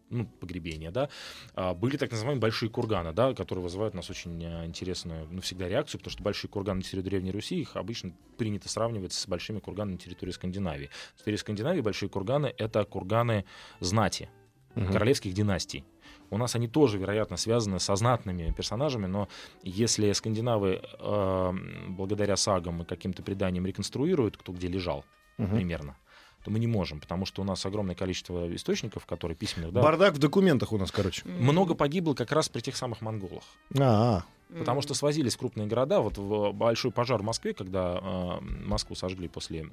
ну, 0.09 0.25
погребения, 0.25 0.91
да. 0.91 1.09
А, 1.53 1.73
Были 1.73 1.97
так 1.97 2.11
называемые 2.11 2.41
большие 2.41 2.69
курганы, 2.69 3.11
да, 3.13 3.33
которые 3.33 3.63
вызывают 3.63 3.93
у 3.93 3.97
нас 3.97 4.09
очень 4.09 4.43
э, 4.43 4.65
интересную, 4.65 5.27
ну, 5.31 5.41
всегда 5.41 5.67
реакцию, 5.67 5.99
потому 5.99 6.11
что 6.11 6.23
большие 6.23 6.49
курганы 6.49 6.77
на 6.77 6.83
территории 6.83 7.03
Древней 7.03 7.31
Руси, 7.31 7.59
их 7.59 7.75
обычно 7.75 8.13
принято 8.37 8.69
сравнивать 8.69 9.13
с 9.13 9.27
большими 9.27 9.59
курганами 9.59 9.93
на 9.93 9.99
территории 9.99 10.31
Скандинавии. 10.31 10.85
На 11.13 11.17
территории 11.17 11.37
Скандинавии 11.37 11.81
большие 11.81 12.09
курганы— 12.09 12.53
это 12.57 12.83
курганы 12.85 13.45
знати, 13.79 14.29
Мгм. 14.75 14.91
королевских 14.91 15.33
династий. 15.33 15.85
У 16.29 16.37
нас 16.37 16.55
они 16.55 16.67
тоже, 16.67 16.97
вероятно, 16.97 17.37
связаны 17.37 17.79
со 17.79 17.95
знатными 17.95 18.51
персонажами, 18.51 19.05
но 19.05 19.29
если 19.63 20.11
скандинавы 20.11 20.81
э, 20.99 21.53
благодаря 21.87 22.35
сагам 22.35 22.81
и 22.81 22.85
каким-то 22.85 23.23
преданиям 23.23 23.65
реконструируют, 23.65 24.37
кто 24.37 24.51
где 24.51 24.67
лежал 24.67 25.05
Мгм. 25.37 25.55
примерно, 25.55 25.97
то 26.45 26.51
мы 26.51 26.59
не 26.59 26.67
можем, 26.67 26.99
потому 26.99 27.25
что 27.25 27.41
у 27.41 27.45
нас 27.45 27.65
огромное 27.65 27.95
количество 27.95 28.55
источников, 28.55 29.07
которые 29.07 29.35
письменных, 29.35 29.73
да, 29.73 29.81
Бардак 29.81 30.13
в 30.13 30.19
документах 30.19 30.71
у 30.71 30.77
нас, 30.77 30.91
короче. 30.91 31.27
много 31.27 31.73
погибло 31.73 32.13
как 32.13 32.31
раз 32.31 32.49
при 32.49 32.61
тех 32.61 32.77
самых 32.77 33.01
монголах. 33.01 33.43
А, 33.79 34.23
Потому 34.59 34.81
что 34.81 34.93
свозились 34.93 35.35
крупные 35.35 35.65
города. 35.65 36.01
Вот 36.01 36.19
в 36.19 36.51
большой 36.51 36.91
пожар 36.91 37.19
в 37.19 37.25
Москве, 37.25 37.55
когда 37.55 37.99
э, 37.99 38.41
Москву 38.41 38.95
сожгли 38.95 39.27
после 39.27 39.71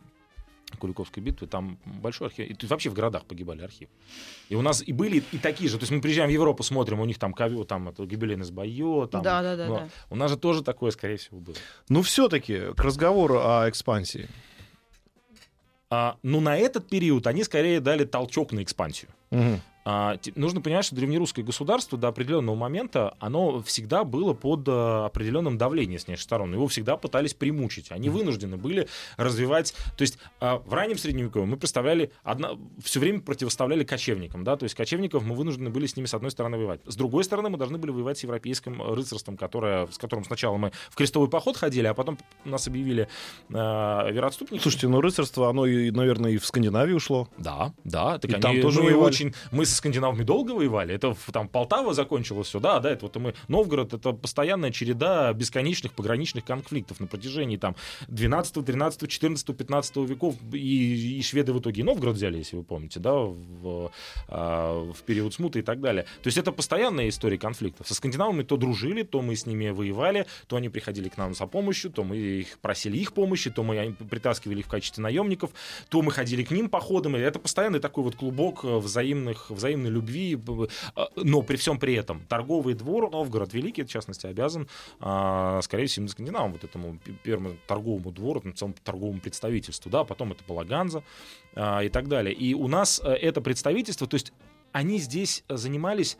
Куликовской 0.78 1.22
битвы, 1.22 1.46
там 1.46 1.76
большой 1.84 2.28
архив. 2.28 2.48
И 2.48 2.54
тут 2.54 2.70
вообще 2.70 2.88
в 2.88 2.94
городах 2.94 3.26
погибали 3.26 3.60
архивы. 3.60 3.90
И 4.48 4.54
у 4.54 4.62
нас 4.62 4.82
и 4.86 4.94
были 4.94 5.22
и 5.30 5.36
такие 5.36 5.68
же. 5.68 5.76
То 5.76 5.82
есть 5.82 5.92
мы 5.92 6.00
приезжаем 6.00 6.30
в 6.30 6.32
Европу, 6.32 6.62
смотрим, 6.62 7.00
у 7.00 7.04
них 7.04 7.18
там 7.18 7.34
ковё, 7.34 7.64
там 7.64 7.90
это 7.90 8.06
гибелин 8.06 8.40
из 8.40 8.50
Байо, 8.50 9.06
там. 9.06 9.22
Да, 9.22 9.42
да, 9.42 9.56
да, 9.56 9.68
да. 9.68 9.88
У 10.08 10.16
нас 10.16 10.30
же 10.30 10.38
тоже 10.38 10.62
такое, 10.62 10.90
скорее 10.90 11.18
всего, 11.18 11.38
было. 11.38 11.56
ну 11.90 12.00
все-таки 12.00 12.72
к 12.74 12.80
разговору 12.80 13.40
о 13.40 13.68
экспансии. 13.68 14.30
А, 15.94 16.16
но 16.22 16.40
на 16.40 16.56
этот 16.56 16.88
период 16.88 17.26
они 17.26 17.44
скорее 17.44 17.78
дали 17.78 18.06
толчок 18.06 18.52
на 18.52 18.62
экспансию. 18.62 19.10
Мгм. 19.30 19.60
А, 19.84 20.16
нужно 20.34 20.60
понимать, 20.60 20.84
что 20.84 20.94
древнерусское 20.94 21.44
государство 21.44 21.98
до 21.98 22.08
определенного 22.08 22.54
момента, 22.54 23.16
оно 23.18 23.62
всегда 23.62 24.04
было 24.04 24.32
под 24.32 24.66
а, 24.68 25.06
определенным 25.06 25.58
давлением 25.58 25.98
с 25.98 26.06
внешних 26.06 26.22
сторон. 26.22 26.52
Его 26.52 26.68
всегда 26.68 26.96
пытались 26.96 27.34
примучить. 27.34 27.90
Они 27.90 28.08
вынуждены 28.08 28.56
были 28.56 28.88
развивать... 29.16 29.74
То 29.96 30.02
есть 30.02 30.18
а, 30.40 30.58
в 30.58 30.72
раннем 30.72 30.98
Средневековье 30.98 31.46
мы 31.46 31.56
представляли... 31.56 32.12
Одно, 32.22 32.58
все 32.82 33.00
время 33.00 33.20
противоставляли 33.20 33.84
кочевникам. 33.84 34.44
Да? 34.44 34.56
То 34.56 34.64
есть 34.64 34.74
кочевников 34.74 35.24
мы 35.24 35.34
вынуждены 35.34 35.70
были 35.70 35.86
с 35.86 35.96
ними 35.96 36.06
с 36.06 36.14
одной 36.14 36.30
стороны 36.30 36.56
воевать. 36.58 36.80
С 36.86 36.94
другой 36.94 37.24
стороны 37.24 37.48
мы 37.48 37.58
должны 37.58 37.78
были 37.78 37.90
воевать 37.90 38.18
с 38.18 38.22
европейским 38.22 38.80
рыцарством, 38.82 39.36
которое, 39.36 39.86
с 39.88 39.98
которым 39.98 40.24
сначала 40.24 40.56
мы 40.56 40.72
в 40.90 40.96
крестовый 40.96 41.28
поход 41.28 41.56
ходили, 41.56 41.86
а 41.86 41.94
потом 41.94 42.18
нас 42.44 42.68
объявили 42.68 43.08
а, 43.52 44.08
вероотступниками. 44.10 44.62
Слушайте, 44.62 44.88
ну 44.88 45.00
рыцарство, 45.00 45.48
оно, 45.50 45.66
и, 45.66 45.90
наверное, 45.90 46.32
и 46.32 46.38
в 46.38 46.46
Скандинавию 46.46 46.96
ушло. 46.96 47.28
Да, 47.38 47.72
да. 47.84 48.18
Так 48.18 48.30
И 48.30 48.34
они, 48.34 48.42
там 48.42 48.60
тоже 48.60 48.82
мы 48.82 48.94
очень, 48.94 49.34
мы 49.50 49.64
со 49.72 49.78
скандинавами 49.78 50.22
долго 50.22 50.52
воевали. 50.52 50.94
Это 50.94 51.16
там 51.32 51.48
Полтава 51.48 51.94
закончилось 51.94 52.48
все, 52.48 52.60
да, 52.60 52.78
да, 52.78 52.90
это 52.90 53.06
вот 53.06 53.16
мы 53.16 53.34
Новгород, 53.48 53.94
это 53.94 54.12
постоянная 54.12 54.70
череда 54.70 55.32
бесконечных 55.32 55.92
пограничных 55.92 56.44
конфликтов 56.44 57.00
на 57.00 57.06
протяжении 57.06 57.56
там 57.56 57.74
12, 58.08 58.64
13, 58.64 59.08
14, 59.08 59.56
15 59.56 59.96
веков 59.96 60.36
и, 60.52 61.18
и 61.18 61.22
шведы 61.22 61.52
в 61.52 61.60
итоге 61.60 61.80
и 61.80 61.84
Новгород 61.84 62.16
взяли, 62.16 62.38
если 62.38 62.56
вы 62.56 62.64
помните, 62.64 63.00
да, 63.00 63.14
в, 63.14 63.90
а, 64.28 64.92
в 64.92 65.02
период 65.02 65.34
смуты 65.34 65.60
и 65.60 65.62
так 65.62 65.80
далее. 65.80 66.04
То 66.22 66.28
есть 66.28 66.38
это 66.38 66.52
постоянная 66.52 67.08
история 67.08 67.38
конфликтов. 67.38 67.88
Со 67.88 67.94
скандинавами 67.94 68.42
то 68.42 68.56
дружили, 68.56 69.02
то 69.02 69.22
мы 69.22 69.36
с 69.36 69.46
ними 69.46 69.70
воевали, 69.70 70.26
то 70.46 70.56
они 70.56 70.68
приходили 70.68 71.08
к 71.08 71.16
нам 71.16 71.34
за 71.34 71.46
помощью, 71.46 71.90
то 71.90 72.04
мы 72.04 72.16
их 72.16 72.58
просили 72.58 72.98
их 72.98 73.12
помощи, 73.12 73.50
то 73.50 73.62
мы 73.62 73.94
притаскивали 74.10 74.60
их 74.60 74.66
в 74.66 74.68
качестве 74.68 75.02
наемников, 75.02 75.50
то 75.88 76.02
мы 76.02 76.12
ходили 76.12 76.44
к 76.44 76.50
ним 76.50 76.68
походом. 76.68 77.16
Это 77.16 77.38
постоянный 77.38 77.80
такой 77.80 78.04
вот 78.04 78.16
клубок 78.16 78.64
э, 78.64 78.78
взаимных, 78.78 79.50
взаимной 79.62 79.90
любви. 79.90 80.38
а, 80.94 81.08
Но 81.16 81.42
при 81.42 81.56
всем 81.56 81.78
при 81.78 81.94
этом 81.94 82.20
торговый 82.28 82.74
двор, 82.74 83.10
Новгород 83.10 83.54
Великий, 83.54 83.84
в 83.84 83.88
частности, 83.88 84.26
обязан, 84.26 84.68
а, 85.00 85.60
скорее 85.62 85.86
всего, 85.86 86.08
скандинавам, 86.08 86.52
вот 86.52 86.64
этому 86.64 86.98
первому 87.22 87.56
торговому 87.66 88.10
двору, 88.10 88.42
целому 88.54 88.74
торговому 88.82 89.20
представительству, 89.20 89.90
да, 89.90 90.04
потом 90.04 90.32
это 90.32 90.42
была 90.48 90.64
Ганза 90.64 91.02
а, 91.54 91.82
и 91.82 91.88
так 91.88 92.08
далее. 92.08 92.34
И 92.34 92.54
у 92.54 92.66
нас 92.68 93.00
э, 93.04 93.12
это 93.12 93.40
представительство, 93.40 94.06
то 94.06 94.14
есть 94.14 94.32
они 94.72 94.98
здесь 94.98 95.44
занимались 95.48 96.16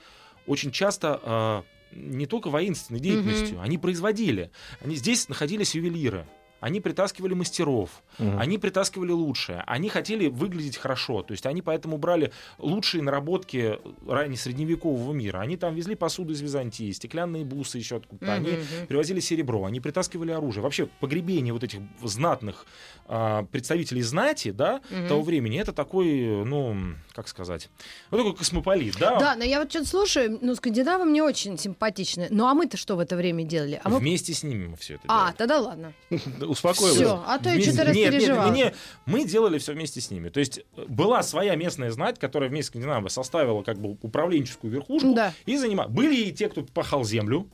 очень 0.47 0.71
часто 0.71 1.65
не 1.95 2.27
только 2.27 2.51
воинственной 2.51 3.01
деятельностью, 3.01 3.61
они 3.61 3.79
производили. 3.79 4.51
Они 4.81 4.97
здесь 4.97 5.29
находились 5.29 5.75
ювелиры. 5.75 6.27
Они 6.63 6.81
притаскивали 6.81 7.35
мастеров, 7.35 7.91
Мгм. 8.19 8.39
они 8.39 8.57
притаскивали 8.57 9.11
лучшее, 9.11 9.65
они 9.67 9.89
хотели 9.89 10.29
выглядеть 10.29 10.77
хорошо, 10.77 11.23
то 11.23 11.33
есть 11.33 11.45
они 11.45 11.61
поэтому 11.61 11.99
брали 11.99 12.31
лучшие 12.59 13.03
наработки 13.03 13.81
ранее 14.07 14.39
средневекового 14.39 15.13
мира. 15.13 15.39
Они 15.41 15.57
там 15.57 15.75
везли 15.75 15.97
посуду 15.97 16.33
из 16.33 16.41
Византии, 16.41 16.93
стеклянные 16.93 17.45
бусы 17.45 17.79
еще 17.79 17.97
откуда-то, 17.97 18.33
они 18.33 18.51
Мгм. 18.53 18.87
привозили 18.87 19.19
серебро, 19.19 19.65
они 19.65 19.81
притаскивали 19.81 20.31
оружие. 20.31 20.63
Вообще 20.63 20.87
погребение 21.01 21.53
вот 21.53 21.65
этих 21.65 21.81
знатных 22.03 22.65
а, 23.09 23.43
представителей 23.51 24.03
знати, 24.03 24.53
да, 24.53 24.81
Мгм. 24.89 25.09
того 25.09 25.23
времени, 25.23 25.59
это 25.61 25.73
такой, 25.73 26.45
ну, 26.47 26.77
как 27.13 27.27
сказать, 27.27 27.69
ну 28.13 28.19
такой 28.19 28.37
космополит, 28.37 28.97
да. 29.01 29.19
Да, 29.19 29.35
но 29.37 29.43
я 29.43 29.59
вот 29.59 29.69
что-то 29.71 29.87
слушаю, 29.89 30.39
ну, 30.41 30.55
скандинавы 30.55 31.05
мне 31.05 31.23
очень 31.25 31.59
симпатичны. 31.59 32.29
Ну, 32.31 32.47
а 32.47 32.55
мы-то 32.55 32.77
что 32.77 32.95
в 32.95 33.01
это 33.01 33.17
время 33.17 33.43
делали? 33.43 33.81
А 33.83 33.89
мы... 33.91 33.99
Вместе 33.99 34.33
с 34.33 34.45
ними 34.45 34.69
мы 34.69 34.77
все 34.77 34.95
это 34.95 35.03
А, 35.09 35.19
делали. 35.19 35.35
тогда 35.37 35.59
ладно. 35.59 35.93
Успокоилась. 36.53 36.97
Все, 36.97 37.23
а 37.27 37.39
то 37.39 37.49
я 37.51 37.61
что-то 37.61 37.85
Нет, 37.87 37.95
нет, 37.95 38.13
распереживала. 38.15 38.53
не, 38.53 38.73
мы 39.07 39.25
делали 39.25 39.59
все 39.59 39.73
вместе 39.73 40.01
с 40.01 40.11
ними. 40.11 40.29
То 40.29 40.41
есть 40.41 40.59
э, 40.77 40.85
была 40.89 41.23
своя 41.23 41.55
местная 41.57 41.91
знать, 41.91 42.19
которая 42.19 42.49
вместе 42.51 42.65
с 42.65 42.69
Скандинавией 42.69 43.11
составила 43.11 43.63
как 43.63 43.79
бы 43.79 43.97
управленческую 44.03 44.73
верхушку 44.73 45.15
Да. 45.15 45.33
и 45.47 45.57
занимала. 45.57 45.89
Были 45.89 46.17
и 46.17 46.33
те, 46.33 46.49
кто 46.49 46.63
пахал 46.63 47.05
землю 47.05 47.49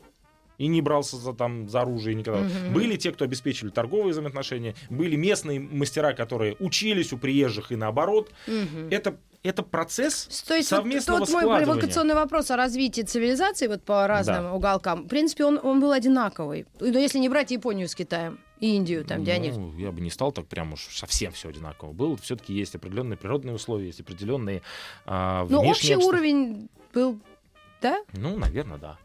и 0.59 0.67
не 0.67 0.83
брался 0.83 1.17
за, 1.17 1.33
там, 1.35 1.69
за 1.69 1.83
оружие 1.83 2.17
никогда. 2.17 2.41
Мгм. 2.41 2.73
Были 2.75 2.97
те, 2.97 3.13
кто 3.13 3.25
обеспечивали 3.25 3.71
торговые 3.71 4.11
взаимоотношения. 4.11 4.75
Были 4.91 5.15
местные 5.15 5.61
мастера, 5.61 6.13
которые 6.15 6.57
учились 6.59 7.13
у 7.13 7.17
приезжих 7.19 7.71
и 7.71 7.77
наоборот. 7.77 8.33
Мгм. 8.49 8.89
Это, 8.91 9.17
это 9.43 9.63
процесс 9.63 10.27
То 10.47 10.55
есть 10.55 10.71
вот 10.71 10.79
совместного 10.79 11.21
тот 11.21 11.31
мой 11.31 11.45
провокационный 11.45 12.15
вопрос 12.15 12.51
о 12.51 12.57
развитии 12.57 13.03
цивилизации 13.03 13.67
вот 13.69 13.83
по 13.83 14.07
разным 14.07 14.43
Да. 14.45 14.53
уголкам, 14.55 15.05
в 15.05 15.09
принципе, 15.09 15.45
он, 15.45 15.61
он 15.63 15.81
был 15.81 15.93
одинаковый. 15.93 16.67
Ну, 16.81 16.87
если 16.99 17.19
не 17.19 17.29
брать 17.29 17.51
Японию 17.51 17.89
с 17.89 17.95
Китаем 17.95 18.41
и 18.61 18.75
Индию, 18.77 19.05
там, 19.05 19.23
где 19.23 19.33
они... 19.33 19.51
Ну, 19.53 19.77
я 19.79 19.93
бы 19.93 20.01
не 20.01 20.11
стал 20.11 20.33
так 20.33 20.47
прям 20.47 20.73
уж 20.73 20.89
совсем 20.97 21.33
все 21.33 21.49
одинаково 21.49 21.93
было. 21.93 22.17
Все-таки 22.17 22.53
есть 22.53 22.75
определенные 22.75 23.17
природные 23.17 23.55
условия, 23.55 23.87
есть 23.87 24.01
определенные 24.01 24.63
а, 25.07 25.43
Ну, 25.49 25.61
внешние 25.61 25.71
общий 25.71 25.93
обстоятельства. 25.95 26.09
уровень 26.09 26.69
был, 26.93 27.21
да? 27.81 28.03
Ну, 28.15 28.37
наверное, 28.37 28.79
да. 28.79 28.99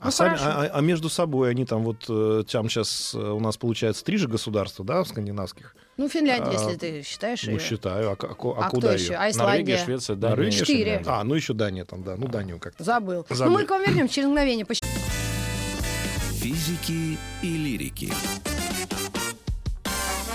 А, 0.00 0.06
Ну, 0.06 0.10
сами- 0.10 0.36
хорошо. 0.38 0.44
а- 0.46 0.64
а- 0.64 0.70
а 0.78 0.80
между 0.80 1.08
собой 1.10 1.50
они 1.50 1.66
там 1.66 1.84
вот, 1.84 2.06
э, 2.08 2.42
там 2.50 2.70
сейчас 2.70 3.14
у 3.14 3.38
нас 3.38 3.56
получается 3.58 4.02
три 4.02 4.16
же 4.16 4.28
государства, 4.28 4.82
да, 4.84 5.04
скандинавских? 5.04 5.76
Ну, 5.98 6.08
Финляндия, 6.08 6.48
А, 6.48 6.52
если 6.52 6.76
ты 6.78 7.02
считаешь 7.02 7.42
Ну, 7.44 7.50
её. 7.50 7.60
считаю. 7.60 8.08
А, 8.08 8.12
а 8.12 8.16
ко- 8.16 8.28
а 8.28 8.66
А, 8.66 8.70
куда 8.70 8.88
кто 8.88 8.96
ее? 8.96 9.02
еще? 9.04 9.14
А 9.14 9.18
Норвегия, 9.18 9.30
Исландия? 9.30 9.78
Швеция, 9.84 10.16
Дания. 10.16 10.36
Норвегия, 10.36 10.58
Четыре. 10.58 11.02
А, 11.06 11.22
ну 11.24 11.34
еще 11.34 11.52
Дания 11.52 11.84
там, 11.84 12.02
да. 12.02 12.16
Ну, 12.16 12.28
Данию 12.28 12.58
как-то. 12.58 12.82
Забыл. 12.82 13.26
Забыл. 13.28 13.52
Ну, 13.52 13.58
мы 13.58 13.66
к 13.66 13.70
вам 13.70 13.82
вернемся 13.82 14.14
через 14.14 14.28
мгновение. 14.28 14.66
Физики 16.40 17.18
и 17.42 17.56
лирики. 17.58 18.10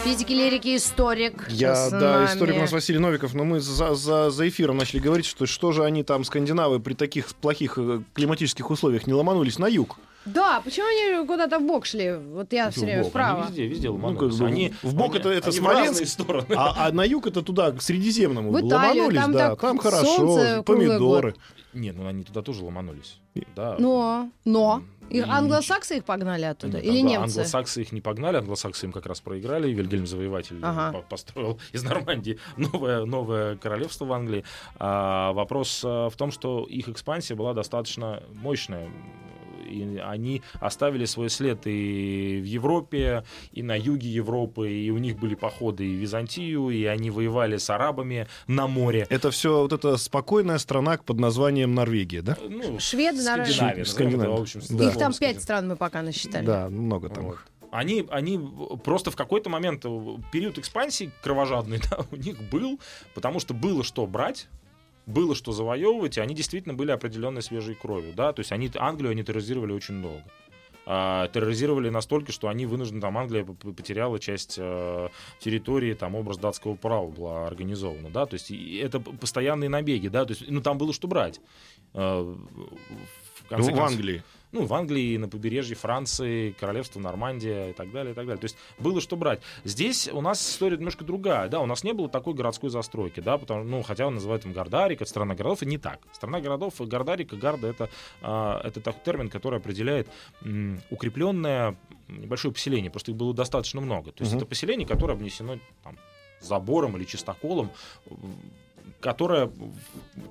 Физики, 0.06 0.34
лирики, 0.34 0.76
историк. 0.76 1.48
Я, 1.50 1.89
да, 1.89 2.00
нами. 2.20 2.26
историк 2.28 2.56
у 2.58 2.60
нас 2.60 2.72
Василий 2.72 3.00
Новиков, 3.00 3.34
но 3.34 3.44
мы 3.44 3.60
за, 3.60 3.96
за, 3.96 4.30
за 4.30 4.48
эфиром 4.48 4.78
начали 4.78 5.00
говорить, 5.00 5.26
что 5.26 5.48
что 5.48 5.72
же 5.72 5.84
они 5.84 6.04
там, 6.04 6.24
скандинавы, 6.24 6.80
при 6.80 6.94
таких 6.94 7.34
плохих 7.34 7.80
э, 7.80 8.02
климатических 8.13 8.70
условиях 8.70 9.08
не 9.08 9.13
ломанулись 9.13 9.58
на 9.58 9.65
юг. 9.65 9.98
Да, 10.26 10.62
почему 10.63 10.86
они 10.86 11.26
куда-то 11.26 11.58
в 11.58 11.63
бок 11.63 11.88
шли? 11.88 12.20
Вот 12.34 12.54
я 12.54 12.70
все 12.70 12.82
время 12.82 13.04
вправо. 13.04 13.39
Они 13.46 13.48
везде, 13.48 13.65
везде 13.68 13.88
Ну, 13.88 13.96
ломанулись. 13.96 14.38
бы 14.38 14.46
они, 14.46 14.74
в 14.84 14.94
бок 14.94 15.12
они- 15.12 15.20
это- 15.22 15.30
это 15.32 15.48
они 15.50 15.58
Смоленск, 15.58 16.06
стороны. 16.06 16.54
А, 16.56 16.88
а 16.88 16.91
на 16.91 17.04
юг 17.04 17.26
это 17.26 17.41
туда, 17.41 17.72
к 17.72 17.82
Средиземному. 17.82 18.52
В 18.52 18.58
Италию, 18.60 19.06
ломанулись, 19.06 19.22
там 19.22 19.32
да, 19.32 19.50
так 19.50 19.62
там 19.62 19.82
солнце 19.82 19.89
хорошо, 19.89 20.63
помидоры. 20.63 21.36
Нет, 21.74 21.96
ну 21.98 22.08
они 22.08 22.24
туда 22.24 22.44
тоже 22.44 22.63
ломанулись. 22.63 23.20
Да. 23.56 23.76
Но, 23.80 24.30
но. 24.46 24.84
И 25.10 25.18
И- 25.18 25.22
англосаксы 25.22 25.98
их 25.98 26.04
погнали 26.06 26.46
оттуда? 26.46 26.78
Нет, 26.78 26.86
Или 26.86 27.00
англо- 27.02 27.10
немцы? 27.10 27.38
Англосаксы 27.39 27.82
их 27.82 27.91
не 27.91 28.02
погнали, 28.02 28.38
англосаксы 28.38 28.86
им 28.88 28.91
как 28.91 29.06
раз 29.06 29.22
проиграли. 29.22 29.72
Вильгельм 29.72 30.08
Завоеватель 30.08 30.60
Ага. 30.63 30.91
по- 30.98 31.02
построил 31.04 31.60
из 31.74 31.84
Нормандии 31.84 32.39
новое, 32.58 33.06
новое 33.06 33.56
королевство 33.58 34.06
в 34.06 34.13
Англии. 34.13 34.44
А 34.78 35.32
вопрос 35.34 35.82
а, 35.86 36.10
в 36.10 36.15
том, 36.15 36.32
что 36.32 36.65
их 36.65 36.89
экспансия 36.89 37.36
была 37.36 37.54
достаточно 37.54 38.24
мощная. 38.34 38.89
И 39.65 39.97
они 39.97 40.41
оставили 40.60 41.06
свой 41.06 41.30
след 41.30 41.65
и 41.65 42.39
в 42.41 42.45
Европе, 42.45 43.23
и 43.51 43.63
на 43.63 43.78
юге 43.78 44.10
Европы, 44.10 44.71
и 44.71 44.89
у 44.91 44.97
них 44.97 45.17
были 45.19 45.36
походы 45.36 45.86
и 45.86 45.95
в 45.95 45.99
Византию, 45.99 46.69
и 46.69 46.86
они 46.86 47.10
воевали 47.10 47.58
с 47.58 47.69
арабами 47.69 48.28
на 48.47 48.67
море. 48.67 49.08
Это 49.10 49.32
все 49.32 49.62
вот 49.62 49.73
эта 49.73 49.97
спокойная 49.97 50.58
страна 50.58 50.97
под 50.97 51.19
названием 51.19 51.73
Норвегия, 51.73 52.21
да? 52.21 52.38
Ну, 52.47 52.80
Шведы. 52.80 53.21
Скандинавия, 53.21 53.86
Скандинавия. 53.86 54.36
в 54.38 54.41
общем, 54.41 54.62
Да. 54.69 54.88
Их 54.88 54.97
там 54.97 55.13
пять 55.13 55.41
стран 55.41 55.67
мы 55.67 55.75
пока 55.75 56.01
насчитали. 56.01 56.45
Да, 56.45 56.69
много 56.69 57.10
там. 57.10 57.25
Вот. 57.25 57.38
Они, 57.71 58.06
они 58.10 58.39
просто 58.84 59.12
в 59.12 59.15
какой-то 59.15 59.49
момент, 59.49 59.84
э, 59.86 60.17
период 60.32 60.58
экспансии 60.58 61.12
кровожадный 61.21 61.82
да, 61.89 62.06
у 62.12 62.15
них 62.15 62.41
был, 62.49 62.80
потому 63.13 63.39
что 63.39 63.54
было 63.54 63.84
что 63.84 64.06
брать, 64.08 64.47
было 65.06 65.36
что 65.36 65.52
завоевывать, 65.52 66.18
и 66.18 66.22
они 66.22 66.34
действительно 66.36 66.74
были 66.74 66.91
определенной 66.91 67.41
свежей 67.41 67.76
кровью. 67.76 68.13
Да? 68.13 68.34
То 68.34 68.39
есть 68.41 68.52
они, 68.52 68.72
Англию 68.76 69.12
они 69.12 69.24
терроризировали 69.24 69.72
очень 69.74 70.02
долго. 70.02 70.24
А, 70.88 71.28
терроризировали 71.30 71.89
настолько, 71.89 72.32
что 72.32 72.48
они 72.48 72.68
вынуждены, 72.68 73.02
там 73.02 73.18
Англия 73.18 73.44
потеряла 73.44 74.20
часть 74.20 74.56
э, 74.60 75.10
территории, 75.39 75.96
там 75.96 76.13
образ 76.13 76.38
датского 76.38 76.76
права 76.76 77.08
была 77.10 77.48
организована, 77.48 78.12
да, 78.12 78.28
то 78.28 78.36
есть 78.36 78.52
это 78.52 79.00
постоянные 79.00 79.68
набеги, 79.68 80.10
да, 80.10 80.26
то 80.26 80.34
есть, 80.34 80.48
ну 80.48 80.62
там 80.62 80.78
было 80.78 80.94
что 80.94 81.08
брать. 81.08 81.41
Э, 81.96 82.22
в 82.22 83.50
конце 83.50 83.72
Ну, 83.72 83.76
в 83.76 83.80
концов- 83.80 83.80
Англии. 83.80 84.24
Ну, 84.56 84.65
в 84.65 84.74
Англии, 84.74 85.18
на 85.18 85.28
побережье 85.28 85.76
Франции, 85.76 86.52
королевство 86.52 87.00
Нормандия 87.02 87.72
и 87.72 87.74
так 87.74 87.91
далее, 87.91 88.13
и 88.13 88.15
так 88.15 88.26
далее. 88.26 88.39
То 88.39 88.46
есть 88.46 88.56
было 88.80 89.02
что 89.02 89.18
брать. 89.18 89.41
Здесь 89.65 90.08
у 90.08 90.22
нас 90.22 90.39
история 90.50 90.78
немножко 90.78 91.04
другая, 91.04 91.50
да, 91.50 91.60
у 91.60 91.65
нас 91.65 91.84
не 91.84 91.91
было 91.94 92.08
такой 92.08 92.34
городской 92.34 92.70
застройки, 92.70 93.20
да, 93.20 93.38
потому, 93.38 93.65
ну, 93.65 93.84
хотя 93.84 94.08
он 94.08 94.15
называют 94.15 94.46
им 94.46 94.54
Гордарик, 94.54 95.02
это 95.02 95.10
страна 95.10 95.36
городов, 95.36 95.62
и 95.62 95.65
не 95.65 95.78
так. 95.78 96.00
Страна 96.13 96.39
городов, 96.39 96.76
Гордарик 96.80 97.34
и 97.34 97.36
Гарда 97.36 97.68
это, 97.68 97.89
а, 98.22 98.62
это 98.63 98.80
такой 98.80 99.02
термин, 99.04 99.30
который 99.30 99.60
определяет 99.60 100.08
м, 100.41 100.82
укрепленное 100.89 101.76
небольшое 102.08 102.54
поселение, 102.54 102.89
просто 102.89 103.12
их 103.12 103.18
было 103.18 103.34
достаточно 103.34 103.82
много. 103.82 104.12
То 104.13 104.22
есть 104.24 104.32
Мгм. 104.32 104.38
это 104.38 104.46
поселение, 104.46 104.88
которое 104.88 105.13
обнесено 105.13 105.60
там, 105.84 105.98
забором 106.39 106.96
или 106.96 107.04
чистоколом, 107.04 107.72
которое, 109.02 109.52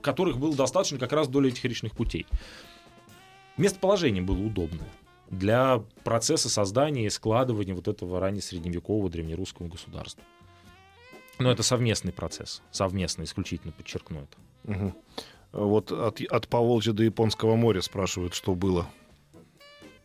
которых 0.02 0.38
было 0.38 0.54
достаточно 0.54 0.98
как 0.98 1.12
раз 1.12 1.26
вдоль 1.28 1.48
этих 1.48 1.64
речных 1.64 1.92
путей. 1.92 2.26
Местоположение 3.56 4.22
было 4.22 4.38
удобное 4.38 4.88
для 5.30 5.82
процесса 6.02 6.48
создания 6.48 7.06
и 7.06 7.10
складывания 7.10 7.74
вот 7.74 7.88
этого 7.88 8.20
ранее 8.20 8.42
средневекового 8.42 9.10
древнерусского 9.10 9.68
государства. 9.68 10.22
Но 11.38 11.50
это 11.50 11.62
совместный 11.62 12.12
процесс. 12.12 12.62
Совместный, 12.70 13.24
исключительно 13.24 13.72
подчеркну 13.72 14.20
это. 14.20 14.72
Мгм. 14.72 14.94
Вот 15.52 15.92
от, 15.92 16.20
от 16.20 16.48
Поволжья 16.48 16.92
до 16.92 17.02
Японского 17.02 17.56
моря 17.56 17.80
спрашивают, 17.80 18.34
что 18.34 18.54
было. 18.54 18.88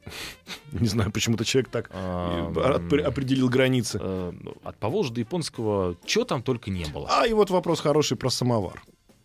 Не 0.71 0.87
знаю, 0.87 1.11
почему-то 1.11 1.45
человек 1.45 1.69
так 1.69 1.89
А, 1.93 2.51
определил 3.05 3.49
границы. 3.49 3.99
Э, 4.01 4.33
От 4.63 4.77
Поволжья 4.77 5.13
до 5.13 5.19
японского, 5.21 5.97
что 6.05 6.23
там 6.23 6.43
только 6.43 6.71
не 6.71 6.85
было. 6.85 7.07
А 7.09 7.27
и 7.27 7.33
вот 7.33 7.49
вопрос 7.49 7.79
хороший 7.79 8.17
про 8.17 8.29
самовар. 8.29 8.81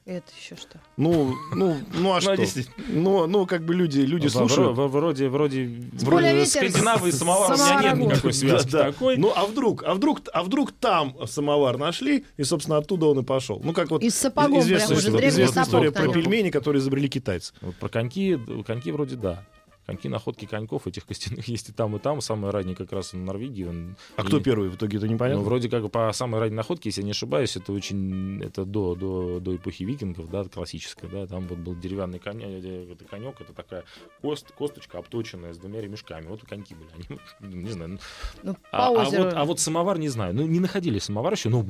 Это 0.07 0.27
еще 0.39 0.55
что? 0.57 0.79
Ну, 0.99 1.35
ну, 1.55 1.79
ну 1.95 2.13
а 2.15 2.21
что? 2.21 2.37
действительно. 2.37 2.77
Ну, 2.91 3.27
ну, 3.27 3.47
как 3.47 3.65
бы 3.65 3.75
люди, 3.75 4.01
люди 4.01 4.27
слушают. 4.27 4.77
вро- 4.77 4.87
Вроде, 4.89 5.31
вроде, 5.31 5.65
вроде 5.95 6.35
ветер, 6.35 6.47
Скандинавии 6.71 7.11
с- 7.11 7.19
самовара 7.19 7.55
у 7.55 7.57
меня 7.57 7.83
нет 7.95 8.09
никакой 8.11 8.35
связки 8.35 8.71
такой. 8.71 9.17
Ну, 9.17 9.33
а 9.35 9.47
вдруг, 9.47 9.83
а 9.83 9.95
вдруг, 9.95 10.21
а 10.35 10.43
вдруг 10.43 10.73
там 10.73 11.17
самовар 11.27 11.79
нашли, 11.79 12.27
и, 12.37 12.45
собственно, 12.45 12.77
оттуда 12.77 13.07
он 13.07 13.21
и 13.21 13.23
пошел. 13.25 13.63
Ну, 13.65 13.73
как 13.73 13.91
вот 13.91 14.03
Из 14.03 14.15
сапогов 14.15 14.63
известная 14.65 14.89
прям 14.89 14.99
уже, 14.99 15.45
история- 15.63 15.91
про 15.91 16.09
пельмени, 16.13 16.51
которые 16.51 16.81
изобрели 16.81 17.09
китайцы. 17.09 17.55
Вот 17.63 17.75
про 17.77 17.89
коньки, 17.89 18.39
коньки 18.67 18.91
вроде 18.93 19.17
да. 19.17 19.43
Коньки, 19.87 20.09
находки 20.09 20.47
коньков 20.47 20.87
этих 20.87 21.05
костяных 21.07 21.47
есть 21.49 21.69
и 21.69 21.73
там, 21.73 21.95
и 21.97 21.99
там. 21.99 22.21
Самые 22.21 22.51
ранние 22.53 22.75
как 22.75 22.91
раз 22.93 23.13
в 23.13 23.17
Норвегии. 23.17 23.65
Он- 23.65 23.97
А 24.17 24.23
и- 24.23 24.27
кто 24.27 24.41
первый 24.41 24.69
в 24.71 24.77
итоге, 24.77 24.97
это 24.97 25.07
Ну, 25.07 25.13
непонятно? 25.13 25.43
вроде 25.45 25.69
как 25.69 25.91
по 25.91 26.11
самой 26.13 26.41
ранней 26.41 26.55
находке, 26.57 26.89
если 26.89 27.03
я 27.03 27.05
не 27.05 27.11
ошибаюсь, 27.11 27.57
это 27.57 27.73
очень, 27.73 28.43
это 28.43 28.65
до, 28.65 28.95
до, 28.95 29.41
до 29.41 29.57
эпохи 29.57 29.83
викингов, 29.83 30.31
да, 30.31 30.45
классическая, 30.45 31.09
да, 31.09 31.27
там 31.27 31.47
вот 31.49 31.59
был 31.59 31.75
деревянный 31.75 32.19
конь, 32.19 32.43
э, 32.43 32.87
это 32.93 33.05
конек, 33.05 33.41
это 33.41 33.53
такая 33.53 33.85
кост, 34.23 34.51
косточка 34.53 34.99
обточенная 34.99 35.53
с 35.53 35.59
двумя 35.59 35.81
ремешками, 35.83 36.27
вот 36.29 36.43
и 36.43 36.47
коньки 36.47 36.75
были, 36.75 36.89
они, 36.97 37.19
ну, 37.41 37.57
не 37.63 37.71
знаю, 37.71 37.91
ну, 37.91 37.99
Ну, 38.43 38.55
по 38.55 38.61
а, 38.73 38.87
а 38.89 38.91
озеру. 38.91 39.25
вот, 39.25 39.35
а 39.35 39.45
вот 39.45 39.61
самовар 39.61 39.99
не 39.99 40.09
знаю, 40.09 40.35
ну, 40.35 40.47
не 40.47 40.61
находили 40.61 40.99
самовар 40.99 41.33
еще, 41.35 41.49
ну, 41.51 41.63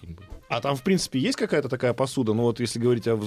как 0.00 0.10
бы, 0.10 0.22
А 0.52 0.60
там, 0.60 0.76
в 0.76 0.82
принципе, 0.82 1.18
есть 1.18 1.38
какая-то 1.38 1.70
такая 1.70 1.94
посуда? 1.94 2.34
Ну, 2.34 2.42
вот 2.42 2.60
если 2.60 2.78
говорить 2.78 3.08
о 3.08 3.18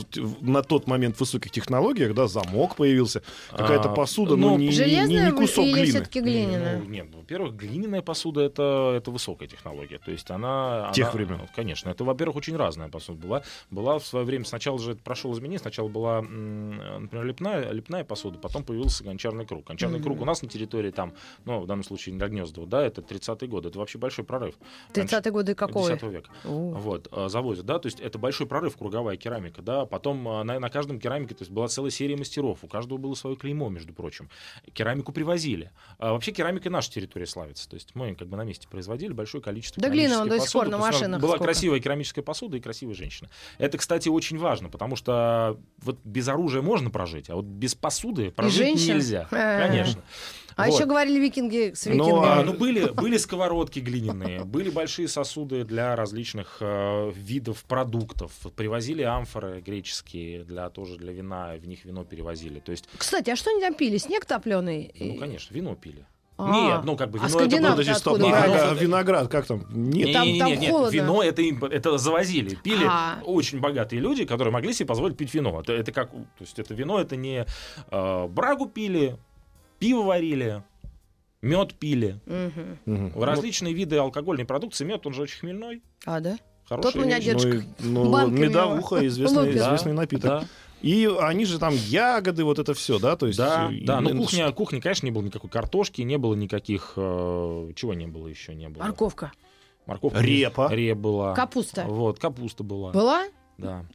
на 0.41 0.61
тот 0.61 0.85
момент 0.85 1.19
высоких 1.19 1.49
технологиях, 1.51 2.13
да, 2.13 2.27
замок 2.27 2.75
появился, 2.75 3.23
какая-то 3.49 3.89
А, 3.89 3.95
посуда, 3.95 4.35
но 4.35 4.51
ну, 4.51 4.57
не, 4.59 4.67
не- 4.67 5.05
не- 5.07 5.31
кусок 5.31 5.65
или 5.65 5.73
глины. 5.73 5.87
все-таки 5.87 6.21
глиняная? 6.21 6.77
Ну, 6.77 6.85
нет, 6.85 7.07
во-первых, 7.15 7.55
глиняная 7.55 8.03
посуда 8.03 8.41
это, 8.41 8.93
это 8.95 9.09
высокая 9.09 9.47
технология. 9.47 9.97
То 9.97 10.11
есть 10.11 10.29
она. 10.29 10.91
Тех 10.93 11.07
она- 11.07 11.13
времен. 11.15 11.41
Конечно. 11.55 11.89
Это, 11.89 12.03
во-первых, 12.03 12.35
очень 12.37 12.55
разная 12.57 12.89
посуда 12.89 13.19
была. 13.19 13.41
Была 13.71 13.97
в 13.97 14.05
свое 14.05 14.23
время, 14.23 14.45
сначала 14.45 14.77
же 14.77 14.91
это 14.91 15.01
прошел 15.01 15.33
изменение, 15.33 15.57
сначала 15.57 15.87
была, 15.87 16.21
например, 16.21 17.25
лепная, 17.25 17.71
лепная 17.71 18.03
посуда, 18.03 18.37
потом 18.37 18.63
появился 18.63 19.03
гончарный 19.03 19.47
круг. 19.47 19.65
Гончарный 19.65 19.99
круг 19.99 20.21
у 20.21 20.25
нас 20.25 20.43
на 20.43 20.47
территории 20.47 20.91
там, 20.91 21.13
ну, 21.45 21.59
в 21.59 21.65
данном 21.65 21.83
случае 21.83 22.15
Гнездово, 22.15 22.67
да, 22.67 22.85
это 22.85 23.01
30-й 23.01 23.47
год. 23.47 23.65
Это 23.65 23.79
вообще 23.79 23.97
большой 23.97 24.25
прорыв. 24.25 24.53
30-е 24.93 25.31
годы 25.31 25.55
какой? 25.55 25.91
10 25.91 26.03
века. 26.03 26.29
О. 26.43 26.71
Вот, 26.75 27.07
завозят, 27.29 27.65
да, 27.65 27.79
то 27.79 27.87
есть 27.87 27.99
это 27.99 28.17
большой 28.17 28.47
прорыв, 28.47 28.77
круговая 28.77 29.17
керамика, 29.17 29.61
да, 29.61 29.85
потом 29.85 30.27
э, 30.27 30.43
на, 30.43 30.59
на 30.59 30.69
каждом 30.69 30.99
керамике, 30.99 31.35
то 31.35 31.41
есть 31.43 31.51
была 31.51 31.67
целая 31.67 31.91
серия 31.91 32.15
мастеров, 32.15 32.59
у 32.63 32.67
каждого 32.67 32.97
было 32.97 33.13
свое 33.15 33.35
клеймо, 33.35 33.69
между 33.69 33.93
прочим. 33.93 34.29
Керамику 34.73 35.11
привозили. 35.11 35.71
А 35.97 36.13
вообще 36.13 36.31
керамика 36.31 36.69
наша 36.69 36.91
территория 36.91 37.25
славится, 37.25 37.69
то 37.69 37.75
есть 37.75 37.95
мы 37.95 38.15
как 38.15 38.27
бы 38.27 38.37
на 38.37 38.43
месте 38.43 38.67
производили 38.67 39.13
большое 39.13 39.43
количество 39.43 39.81
Да 39.81 39.89
глина 39.89 40.25
до 40.25 40.39
сих 40.39 40.51
пор 40.51 40.67
на 40.67 40.77
машинах 40.77 41.21
Была 41.21 41.35
сколько. 41.35 41.45
красивая 41.45 41.79
керамическая 41.79 42.23
посуда 42.23 42.57
и 42.57 42.59
красивая 42.59 42.95
женщина. 42.95 43.29
Это, 43.57 43.77
кстати, 43.77 44.09
очень 44.09 44.37
важно, 44.37 44.69
потому 44.69 44.95
что 44.95 45.59
вот 45.81 45.99
без 46.03 46.27
оружия 46.27 46.61
можно 46.61 46.89
прожить, 46.89 47.29
а 47.29 47.35
вот 47.35 47.45
без 47.45 47.75
посуды 47.75 48.31
прожить 48.31 48.75
нельзя. 48.87 49.27
А. 49.31 49.67
Конечно. 49.67 50.03
А 50.55 50.67
Вот. 50.67 50.75
еще 50.75 50.85
говорили 50.85 51.19
викинги 51.19 51.73
с 51.75 51.85
Ну, 51.85 51.91
викингами. 51.93 52.27
А, 52.27 52.43
ну, 52.43 52.53
были, 52.53 52.89
были 52.89 53.17
сковородки 53.17 53.79
глиняные, 53.79 54.43
были 54.45 54.69
большие 54.69 55.07
сосуды 55.07 55.63
для 55.65 55.95
различных 55.95 56.57
э, 56.61 57.11
видов 57.13 57.63
продуктов. 57.65 58.31
Привозили 58.55 59.01
амфоры 59.01 59.59
греческие 59.61 60.43
для 60.45 60.69
тоже 60.69 60.97
для 60.97 61.11
вина, 61.11 61.55
в 61.61 61.67
них 61.67 61.83
вино 61.83 62.05
перевозили. 62.05 62.59
То 62.59 62.71
есть, 62.71 62.87
Кстати, 62.97 63.29
а 63.31 63.35
что 63.35 63.49
они 63.51 63.59
там 63.61 63.73
пили? 63.73 63.97
Снег 63.97 64.25
топленый? 64.25 64.93
ну, 64.99 65.17
конечно, 65.17 65.53
вино 65.53 65.75
пили. 65.75 66.05
А. 66.37 66.51
Нет, 66.51 66.81
ну 66.83 66.97
как 66.97 67.11
бы 67.11 67.19
А 67.19 67.27
вино 67.27 67.27
это 67.27 67.37
скандинавы-то 67.39 67.69
было... 67.69 67.75
Подожди, 67.77 67.93
стоп, 67.99 68.13
откуда 68.15 68.25
не, 68.25 68.31
брали? 68.33 68.51
а 68.59 68.73
виноград, 68.73 69.27
как 69.29 69.45
там? 69.45 69.65
Нет. 69.69 70.11
Там- 70.11 70.23
Не-не-не, 70.27 70.39
там 70.39 70.49
нет, 70.59 70.71
холодно. 70.71 70.95
вино 70.95 71.23
это, 71.23 71.41
им- 71.41 71.63
это 71.63 71.97
завозили. 71.97 72.55
Пили 72.55 72.85
А. 72.89 73.19
очень 73.23 73.61
богатые 73.61 74.01
люди, 74.01 74.25
которые 74.25 74.51
могли 74.51 74.73
себе 74.73 74.85
позволить 74.87 75.15
пить 75.15 75.33
вино. 75.33 75.61
Это, 75.61 75.71
это 75.71 75.93
как, 75.93 76.11
то 76.11 76.21
есть 76.41 76.59
это 76.59 76.73
вино, 76.73 76.99
это 76.99 77.15
не 77.15 77.45
э, 77.89 78.27
брагу 78.27 78.65
пили, 78.67 79.15
пиво 79.85 80.03
варили, 80.03 80.63
мед 81.41 81.73
пили. 81.75 82.19
Мгм. 82.25 83.11
В 83.13 83.23
различные 83.23 83.73
виды 83.73 83.97
алкогольной 83.97 84.45
продукции. 84.45 84.83
Мед, 84.85 85.05
он 85.05 85.13
же 85.13 85.21
очень 85.23 85.39
хмельной. 85.39 85.81
А, 86.05 86.19
да? 86.19 86.37
Хорошая 86.67 86.93
Тот 86.93 87.01
меня 87.05 87.19
вещь. 87.19 87.25
дед- 87.43 87.65
Ну, 87.79 88.05
и- 88.05 88.09
ну, 88.09 88.27
медовуха, 88.29 89.05
известный, 89.05 89.51
известный 89.51 89.93
напиток. 89.93 90.23
Да, 90.23 90.45
И 90.81 91.07
они 91.19 91.45
же 91.45 91.57
там 91.59 91.73
ягоды, 91.75 92.43
вот 92.43 92.57
это 92.59 92.73
все, 92.73 92.97
да? 92.99 93.15
То 93.15 93.27
есть, 93.27 93.37
да, 93.39 93.69
э, 93.71 93.79
да. 93.85 93.99
и- 93.99 94.01
Ну, 94.01 94.21
кухня, 94.21 94.51
кухня, 94.51 94.81
конечно, 94.81 95.05
не 95.05 95.11
было 95.11 95.23
никакой 95.23 95.49
картошки, 95.49 96.01
не 96.01 96.17
было 96.17 96.33
никаких... 96.35 96.93
э, 96.95 97.71
чего 97.75 97.93
не 97.93 98.07
было 98.07 98.27
еще? 98.27 98.53
Не 98.55 98.69
было. 98.69 98.83
Морковка. 98.83 99.31
Морковка. 99.85 100.19
Репа. 100.19 100.67
Репа 100.71 100.99
была. 100.99 101.33
Капуста. 101.35 101.85
Вот, 101.85 102.17
капуста 102.19 102.63
была. 102.63 102.91
Была? 102.91 103.25
Да. 103.59 103.85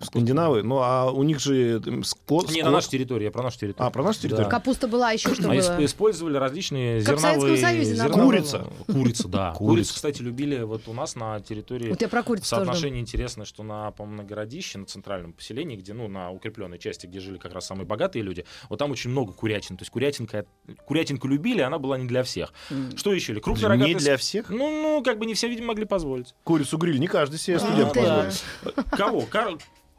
Скандинавы, 0.00 0.62
ну 0.62 0.78
а 0.82 1.10
у 1.10 1.22
них 1.22 1.40
же 1.40 1.82
склад... 2.04 2.50
Не, 2.50 2.62
на 2.62 2.70
нашей 2.70 2.90
территории, 2.90 3.24
я 3.24 3.30
про 3.30 3.42
нашу 3.42 3.58
территорию. 3.58 3.86
А, 3.86 3.90
про 3.90 4.02
нашу 4.02 4.20
территорию? 4.20 4.44
Да. 4.44 4.50
Капуста 4.50 4.88
была, 4.88 5.10
еще 5.12 5.34
что 5.34 5.50
А 5.50 5.56
исп- 5.56 5.76
было? 5.76 5.84
использовали 5.84 6.36
различные 6.36 7.02
Как 7.02 7.16
в 7.16 7.20
зерновые... 7.20 7.56
Советском 7.56 7.70
Союзе, 7.70 7.94
зерновые-. 7.94 8.24
Курица. 8.24 8.66
Курица, 8.86 9.28
да. 9.28 9.52
Курицу, 9.52 9.94
кстати, 9.94 10.22
любили 10.22 10.62
вот 10.62 10.86
у 10.86 10.92
нас 10.92 11.16
на 11.16 11.40
территории... 11.40 11.88
Вот 11.88 12.02
я 12.02 12.08
про 12.08 12.22
курицу. 12.22 12.46
Соотношение 12.46 13.00
интересное, 13.00 13.46
что 13.46 13.62
на, 13.62 13.90
по-моему, 13.92 14.22
на 14.22 14.28
городище, 14.28 14.78
на 14.78 14.86
центральном 14.86 15.32
поселении, 15.32 15.76
где, 15.76 15.94
ну, 15.94 16.08
на 16.08 16.30
укрепленной 16.30 16.78
части, 16.78 17.06
где 17.06 17.20
жили 17.20 17.38
как 17.38 17.54
раз 17.54 17.66
самые 17.66 17.86
богатые 17.86 18.22
люди, 18.22 18.44
вот 18.68 18.78
там 18.78 18.90
очень 18.90 19.10
много 19.10 19.32
курятин. 19.32 19.76
То 19.76 19.82
есть 19.82 19.90
курятинка, 19.90 20.44
курятинку 20.84 21.26
любили, 21.26 21.60
она 21.62 21.78
была 21.78 21.96
не 21.96 22.06
для 22.06 22.22
всех. 22.22 22.52
Что 22.96 23.12
еще? 23.12 23.34
Крупный 23.40 23.68
рогатый... 23.68 23.94
Не 23.94 23.98
для 23.98 24.16
всех? 24.16 24.50
Ну, 24.50 24.70
ну, 24.70 25.02
как 25.02 25.18
бы 25.18 25.26
не 25.26 25.34
все, 25.34 25.48
видимо, 25.48 25.68
могли 25.68 25.84
позволить. 25.86 26.34
Курицу 26.44 26.76
гриль 26.78 26.98
не 26.98 27.06
каждый 27.06 27.38
себе 27.38 27.56
А, 27.56 27.60
студент 27.60 27.92
позволит. 27.94 28.44
Кого? 28.90 29.24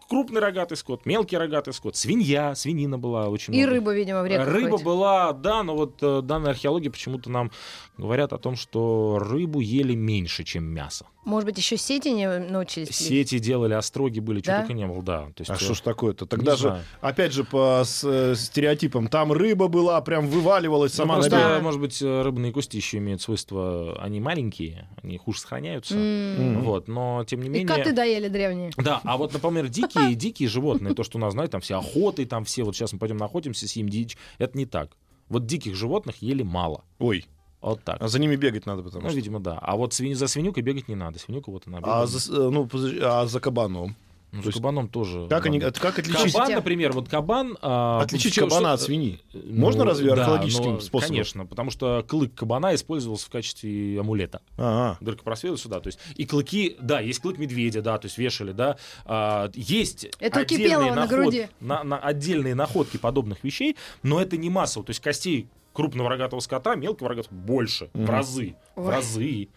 Крупный 0.09 0.39
рогатый 0.39 0.77
скот, 0.77 1.05
мелкий 1.05 1.37
рогатый 1.37 1.73
скот, 1.73 1.95
свинья, 1.95 2.55
свинина 2.55 2.97
была 2.97 3.27
очень 3.27 3.53
И 3.53 3.57
много. 3.57 3.71
рыба, 3.73 3.93
видимо, 3.93 4.21
в 4.21 4.25
реках 4.27 4.47
Рыба 4.47 4.69
ходит. 4.71 4.85
была, 4.85 5.33
да, 5.33 5.63
но 5.63 5.75
вот 5.75 5.97
э, 6.01 6.21
данные 6.21 6.51
археологии 6.51 6.87
почему-то 6.89 7.29
нам 7.29 7.51
говорят 7.97 8.31
о 8.31 8.37
том, 8.37 8.55
что 8.55 9.19
рыбу 9.19 9.59
ели 9.59 9.95
меньше, 9.95 10.43
чем 10.45 10.63
мясо. 10.63 11.05
Может 11.27 11.45
быть, 11.45 11.57
еще 11.57 11.75
сети 11.75 12.07
не 12.07 12.25
научились 12.39 12.87
плести? 12.87 13.03
Сети 13.03 13.39
делали, 13.39 13.73
остроги 13.73 14.21
были, 14.21 14.39
что 14.39 14.51
Да? 14.51 14.59
только 14.61 14.71
не 14.73 14.87
было, 14.87 15.03
да. 15.03 15.25
То 15.35 15.41
есть, 15.41 15.49
А 15.51 15.55
э, 15.55 15.57
что 15.57 15.73
ж 15.73 15.81
такое-то? 15.81 16.25
Тогда 16.25 16.55
же, 16.55 16.69
знаю. 16.69 16.83
опять 17.01 17.33
же, 17.33 17.43
по 17.43 17.81
с- 17.85 18.01
э, 18.07 18.33
стереотипам, 18.35 19.09
там 19.09 19.33
рыба 19.33 19.67
была, 19.67 19.99
прям 19.99 20.27
вываливалась 20.27 20.93
Ну, 20.93 21.03
сама 21.03 21.15
на 21.15 21.19
просто, 21.23 21.35
берег. 21.37 21.49
Да. 21.49 21.59
может 21.59 21.81
быть, 21.81 22.01
э, 22.01 22.21
рыбные 22.21 22.53
кости 22.53 22.77
еще 22.77 22.97
имеют 22.99 23.21
свойство, 23.21 24.01
они 24.01 24.21
маленькие, 24.21 24.87
они 25.03 25.17
хуже 25.17 25.41
сохраняются. 25.41 25.95
М. 25.97 26.63
Вот, 26.63 26.87
но 26.87 27.25
тем 27.27 27.41
не 27.41 27.47
И 27.47 27.49
менее. 27.49 27.67
коты 27.67 27.91
доели 27.91 28.29
древние. 28.29 28.71
Да, 28.77 29.01
а 29.03 29.17
вот, 29.17 29.33
например, 29.33 29.67
дикие, 29.67 30.15
дикие 30.15 30.47
животные, 30.47 30.93
то, 30.95 31.03
что 31.03 31.17
у 31.17 31.21
нас, 31.21 31.33
знаете, 31.33 31.51
там 31.51 31.59
все 31.61 31.77
охоты, 31.77 32.25
там 32.25 32.45
все, 32.45 32.63
вот 32.63 32.73
сейчас 32.75 32.93
мы 32.93 32.99
пойдем 32.99 33.21
охотимся, 33.21 33.67
съем 33.67 33.89
дичь, 33.89 34.17
это 34.37 34.57
не 34.57 34.65
так. 34.65 34.91
Вот 35.27 35.45
диких 35.45 35.75
животных 35.75 36.21
ели 36.21 36.43
мало. 36.43 36.85
Ой, 36.99 37.25
Вот 37.61 37.83
так. 37.83 37.97
а 38.01 38.07
за 38.07 38.19
ними 38.19 38.35
бегать 38.35 38.65
надо, 38.65 38.83
потому 38.83 39.03
Ну, 39.03 39.09
что... 39.09 39.15
видимо, 39.17 39.39
да. 39.39 39.57
А 39.61 39.75
вот 39.75 39.93
свинью, 39.93 40.15
за 40.15 40.27
свинюкой 40.27 40.63
бегать 40.63 40.87
не 40.87 40.95
надо. 40.95 41.19
Свинюка 41.19 41.49
вот 41.51 41.63
она 41.67 41.77
А 41.79 41.81
бегает. 41.81 42.09
за, 42.09 42.19
с- 42.19 42.29
э, 42.29 42.33
ну, 42.49 42.69
а 43.01 43.25
за 43.25 43.39
кабаном? 43.39 43.95
Ну, 44.31 44.39
то 44.39 44.43
за 44.43 44.49
есть- 44.49 44.57
кабаном 44.57 44.89
тоже. 44.89 45.25
Как, 45.29 45.45
они, 45.45 45.59
как 45.61 45.97
отличить, 45.99 46.33
Кабан, 46.33 46.51
например, 46.53 46.91
вот 46.91 47.07
кабан... 47.07 47.57
а, 47.61 48.01
отличить 48.01 48.33
что- 48.33 48.41
кабана 48.41 48.59
что- 48.67 48.73
от 48.73 48.81
свиньи? 48.81 49.21
Ну, 49.33 49.41
Можно 49.61 49.85
разве 49.85 50.07
да, 50.13 50.21
археологическим 50.21 50.73
но, 50.73 50.79
способом? 50.81 51.07
Конечно, 51.15 51.45
потому 51.45 51.71
что 51.71 52.05
клык 52.07 52.35
кабана 52.35 52.75
использовался 52.75 53.25
в 53.25 53.29
качестве 53.29 53.97
амулета. 53.99 54.41
Ага. 54.57 54.97
Дырка 54.99 55.23
просвета 55.23 55.55
сюда. 55.57 55.79
То 55.79 55.87
есть, 55.87 55.97
и 56.15 56.25
клыки, 56.25 56.75
да, 56.81 56.99
есть 56.99 57.21
клык 57.21 57.37
медведя, 57.37 57.81
да, 57.81 57.97
то 57.97 58.05
есть 58.05 58.17
вешали, 58.17 58.51
да. 58.51 58.77
А, 59.05 59.49
есть 59.55 60.05
Это 60.19 60.41
отдельные 60.41 60.67
Кипелова 60.67 60.89
на 60.93 60.95
наход- 61.05 61.09
груди. 61.09 61.47
на- 61.61 61.83
на 61.85 61.97
отдельные 61.97 62.53
находки 62.53 62.97
подобных 62.97 63.43
вещей, 63.45 63.77
но 64.03 64.21
это 64.21 64.35
не 64.37 64.49
массово. 64.49 64.85
То 64.85 64.89
есть 64.91 64.99
костей 65.01 65.47
крупного 65.77 66.09
рогатого 66.09 66.39
скота, 66.39 66.73
мелкого 66.75 67.09
рогатого 67.09 67.35
больше, 67.35 67.91
в 67.93 67.99
Мгм. 67.99 68.09
разы, 68.09 68.55
в 68.75 68.87
Ой. 68.87 68.91
разы. 68.91 69.47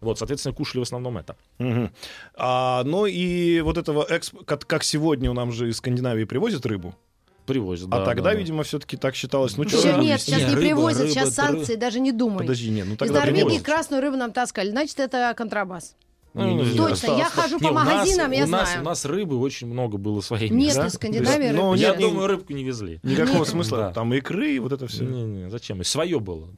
Вот, 0.00 0.18
соответственно, 0.18 0.52
кушали 0.52 0.80
в 0.80 0.82
основном 0.82 1.18
это. 1.18 1.36
Мгм. 1.58 1.92
А, 2.34 2.82
ну 2.84 3.06
и 3.06 3.60
вот 3.60 3.78
этого 3.78 4.04
эксп... 4.10 4.44
как, 4.44 4.66
как 4.66 4.82
сегодня 4.82 5.30
у 5.30 5.34
нам 5.34 5.52
же 5.52 5.68
из 5.68 5.76
Скандинавии 5.76 6.24
привозят 6.24 6.66
рыбу, 6.66 6.94
Привозят, 7.46 7.86
а 7.92 8.00
да, 8.00 8.04
тогда, 8.04 8.24
да, 8.24 8.30
да. 8.32 8.34
видимо, 8.34 8.62
все-таки 8.64 8.96
так 8.98 9.14
считалось. 9.14 9.56
Ну, 9.56 9.66
что 9.68 9.96
нет, 10.02 10.20
сейчас 10.20 10.40
Не, 10.40 10.44
не 10.48 10.54
рыба, 10.54 10.60
привозят, 10.60 11.00
рыба, 11.02 11.12
сейчас 11.12 11.34
санкции, 11.34 11.76
даже 11.76 12.00
не 12.00 12.12
думай. 12.12 12.38
Подожди, 12.40 12.68
нет, 12.70 12.86
ну 12.86 12.92
Из 12.94 12.98
тогда 12.98 13.20
Норвегии 13.20 13.44
привозят. 13.44 13.62
красную 13.64 14.02
рыбу 14.02 14.16
нам 14.18 14.32
таскали, 14.32 14.68
значит, 14.70 14.98
это 15.00 15.32
контрабас. 15.36 15.96
Ну, 16.34 16.46
Не, 16.46 16.54
не, 16.54 16.76
Точно, 16.76 16.86
Точно, 16.88 17.06
я 17.18 17.24
хожу 17.24 17.56
Не, 17.56 17.68
по 17.68 17.70
у 17.70 17.74
нас- 17.74 17.86
магазинам, 17.86 18.30
я 18.32 18.44
у 18.44 18.48
нас, 18.48 18.68
знаю. 18.68 18.82
У 18.82 18.84
нас 18.84 19.04
рыбы 19.04 19.38
очень 19.38 19.66
много 19.66 19.96
было 19.98 20.20
своей. 20.20 20.50
Нет, 20.50 20.74
да? 20.76 20.90
Скандинавии 20.90 21.44
есть, 21.46 21.52
рыбы 21.52 21.62
ну, 21.62 21.74
Я 21.74 21.88
нет, 21.90 21.98
не- 21.98 22.04
думаю, 22.06 22.26
рыбку 22.28 22.52
не 22.52 22.64
везли. 22.64 23.00
Никакого 23.02 23.38
Нет. 23.38 23.48
смысла. 23.48 23.78
Да. 23.78 23.92
Там 23.92 24.12
икры 24.14 24.52
и 24.54 24.58
вот 24.58 24.72
это 24.72 24.86
все. 24.86 25.04
Не, 25.04 25.22
не, 25.24 25.50
зачем? 25.50 25.82
Свое 25.84 26.20
было. 26.20 26.48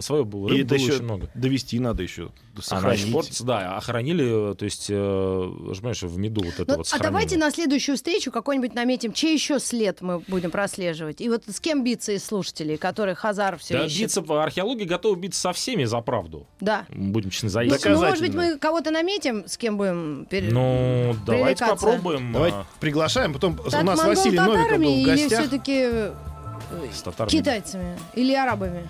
свое 0.00 0.24
было. 0.24 0.48
И 0.48 0.52
Рыб 0.52 0.60
это 0.66 0.68
было 0.74 0.78
еще 0.78 0.92
очень 0.94 1.04
много. 1.04 1.30
довести 1.34 1.78
надо 1.78 2.02
еще. 2.02 2.22
Она 2.54 2.62
Сохранить. 2.62 3.06
испортится, 3.06 3.44
да, 3.44 3.76
охранили, 3.76 4.54
то 4.54 4.64
есть, 4.64 4.86
э, 4.90 4.94
понимаешь, 4.94 6.02
в 6.02 6.18
меду 6.18 6.42
вот 6.44 6.54
это 6.54 6.64
Ну, 6.72 6.76
вот 6.78 6.88
а 6.92 6.98
давайте 6.98 7.36
на 7.36 7.50
следующую 7.50 7.96
встречу 7.96 8.30
какой-нибудь 8.30 8.74
наметим, 8.74 9.12
чей 9.12 9.34
еще 9.34 9.58
след 9.60 10.00
мы 10.02 10.20
будем 10.28 10.50
прослеживать. 10.50 11.20
И 11.20 11.28
вот 11.28 11.44
с 11.48 11.60
кем 11.60 11.84
биться 11.84 12.12
из 12.12 12.24
слушателей, 12.24 12.76
которые 12.76 13.14
Хазар 13.14 13.58
все 13.58 13.78
Да, 13.78 13.86
ищет. 13.86 14.00
биться 14.00 14.22
по 14.22 14.42
археологии 14.42 14.84
готовы 14.84 15.18
биться 15.20 15.40
со 15.40 15.52
всеми 15.52 15.84
за 15.84 16.00
правду. 16.00 16.46
Да. 16.60 16.86
Будем 16.90 17.30
честно 17.30 17.46
Ну, 17.48 17.52
заискивать. 17.52 17.84
ну, 17.84 18.00
может 18.06 18.20
быть, 18.20 18.34
мы 18.34 18.58
кого-то 18.58 18.90
наметим, 18.90 19.09
с 19.46 19.56
кем 19.56 19.76
будем 19.76 20.26
пере- 20.28 20.50
Ну, 20.52 21.14
давайте 21.26 21.64
попробуем. 21.66 22.32
Давайте 22.32 22.56
а, 22.58 22.64
приглашаем. 22.80 23.32
Потом 23.32 23.56
Так, 23.56 23.82
у 23.82 23.86
нас 23.86 24.02
Василий 24.04 24.38
Новиков 24.38 24.78
был 24.78 24.78
в 24.78 24.82
или 24.82 25.04
гостях. 25.10 25.40
все-таки 25.40 25.88
с 26.94 27.02
татарами. 27.02 27.30
китайцами 27.30 27.98
или 28.14 28.34
арабами? 28.34 28.88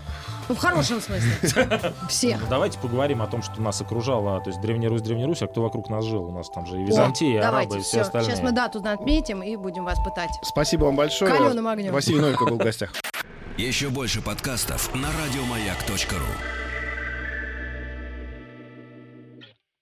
Ну, 0.48 0.54
в 0.56 0.58
хорошем 0.58 1.00
смысле. 1.00 1.30
Все. 2.08 2.36
Ну, 2.36 2.46
Давайте 2.50 2.78
поговорим 2.80 3.22
о 3.22 3.26
том, 3.28 3.40
что 3.40 3.60
нас 3.62 3.80
окружало, 3.80 4.40
то 4.40 4.50
есть 4.50 4.60
Древняя 4.60 4.90
Русь, 4.90 5.00
Древняя 5.00 5.28
Русь, 5.28 5.42
а 5.42 5.46
кто 5.46 5.62
вокруг 5.62 5.88
нас 5.88 6.04
жил. 6.04 6.24
У 6.24 6.32
нас 6.32 6.50
там 6.50 6.66
же 6.66 6.76
и 6.80 6.84
Византия, 6.84 7.34
и 7.34 7.36
арабы, 7.36 7.50
Давайте, 7.52 7.78
и 7.78 7.80
все 7.82 7.90
все. 7.90 8.00
остальные. 8.00 8.30
Сейчас 8.32 8.42
мы 8.42 8.50
дату 8.52 8.82
отметим 8.84 9.42
и 9.44 9.54
будем 9.56 9.84
вас 9.84 9.98
пытать. 10.04 10.30
Спасибо 10.42 10.86
вам 10.86 10.96
большое. 10.96 11.32
Калёным 11.32 11.68
огнем. 11.68 11.92
Василий 11.92 12.18
Новиков 12.20 12.48
был 12.48 12.56
в 12.56 12.62
гостях. 12.64 12.92
Еще 13.56 13.90
больше 13.90 14.20
подкастов 14.22 14.92
на 14.94 15.08
радиомаяк.ру. 15.24 16.69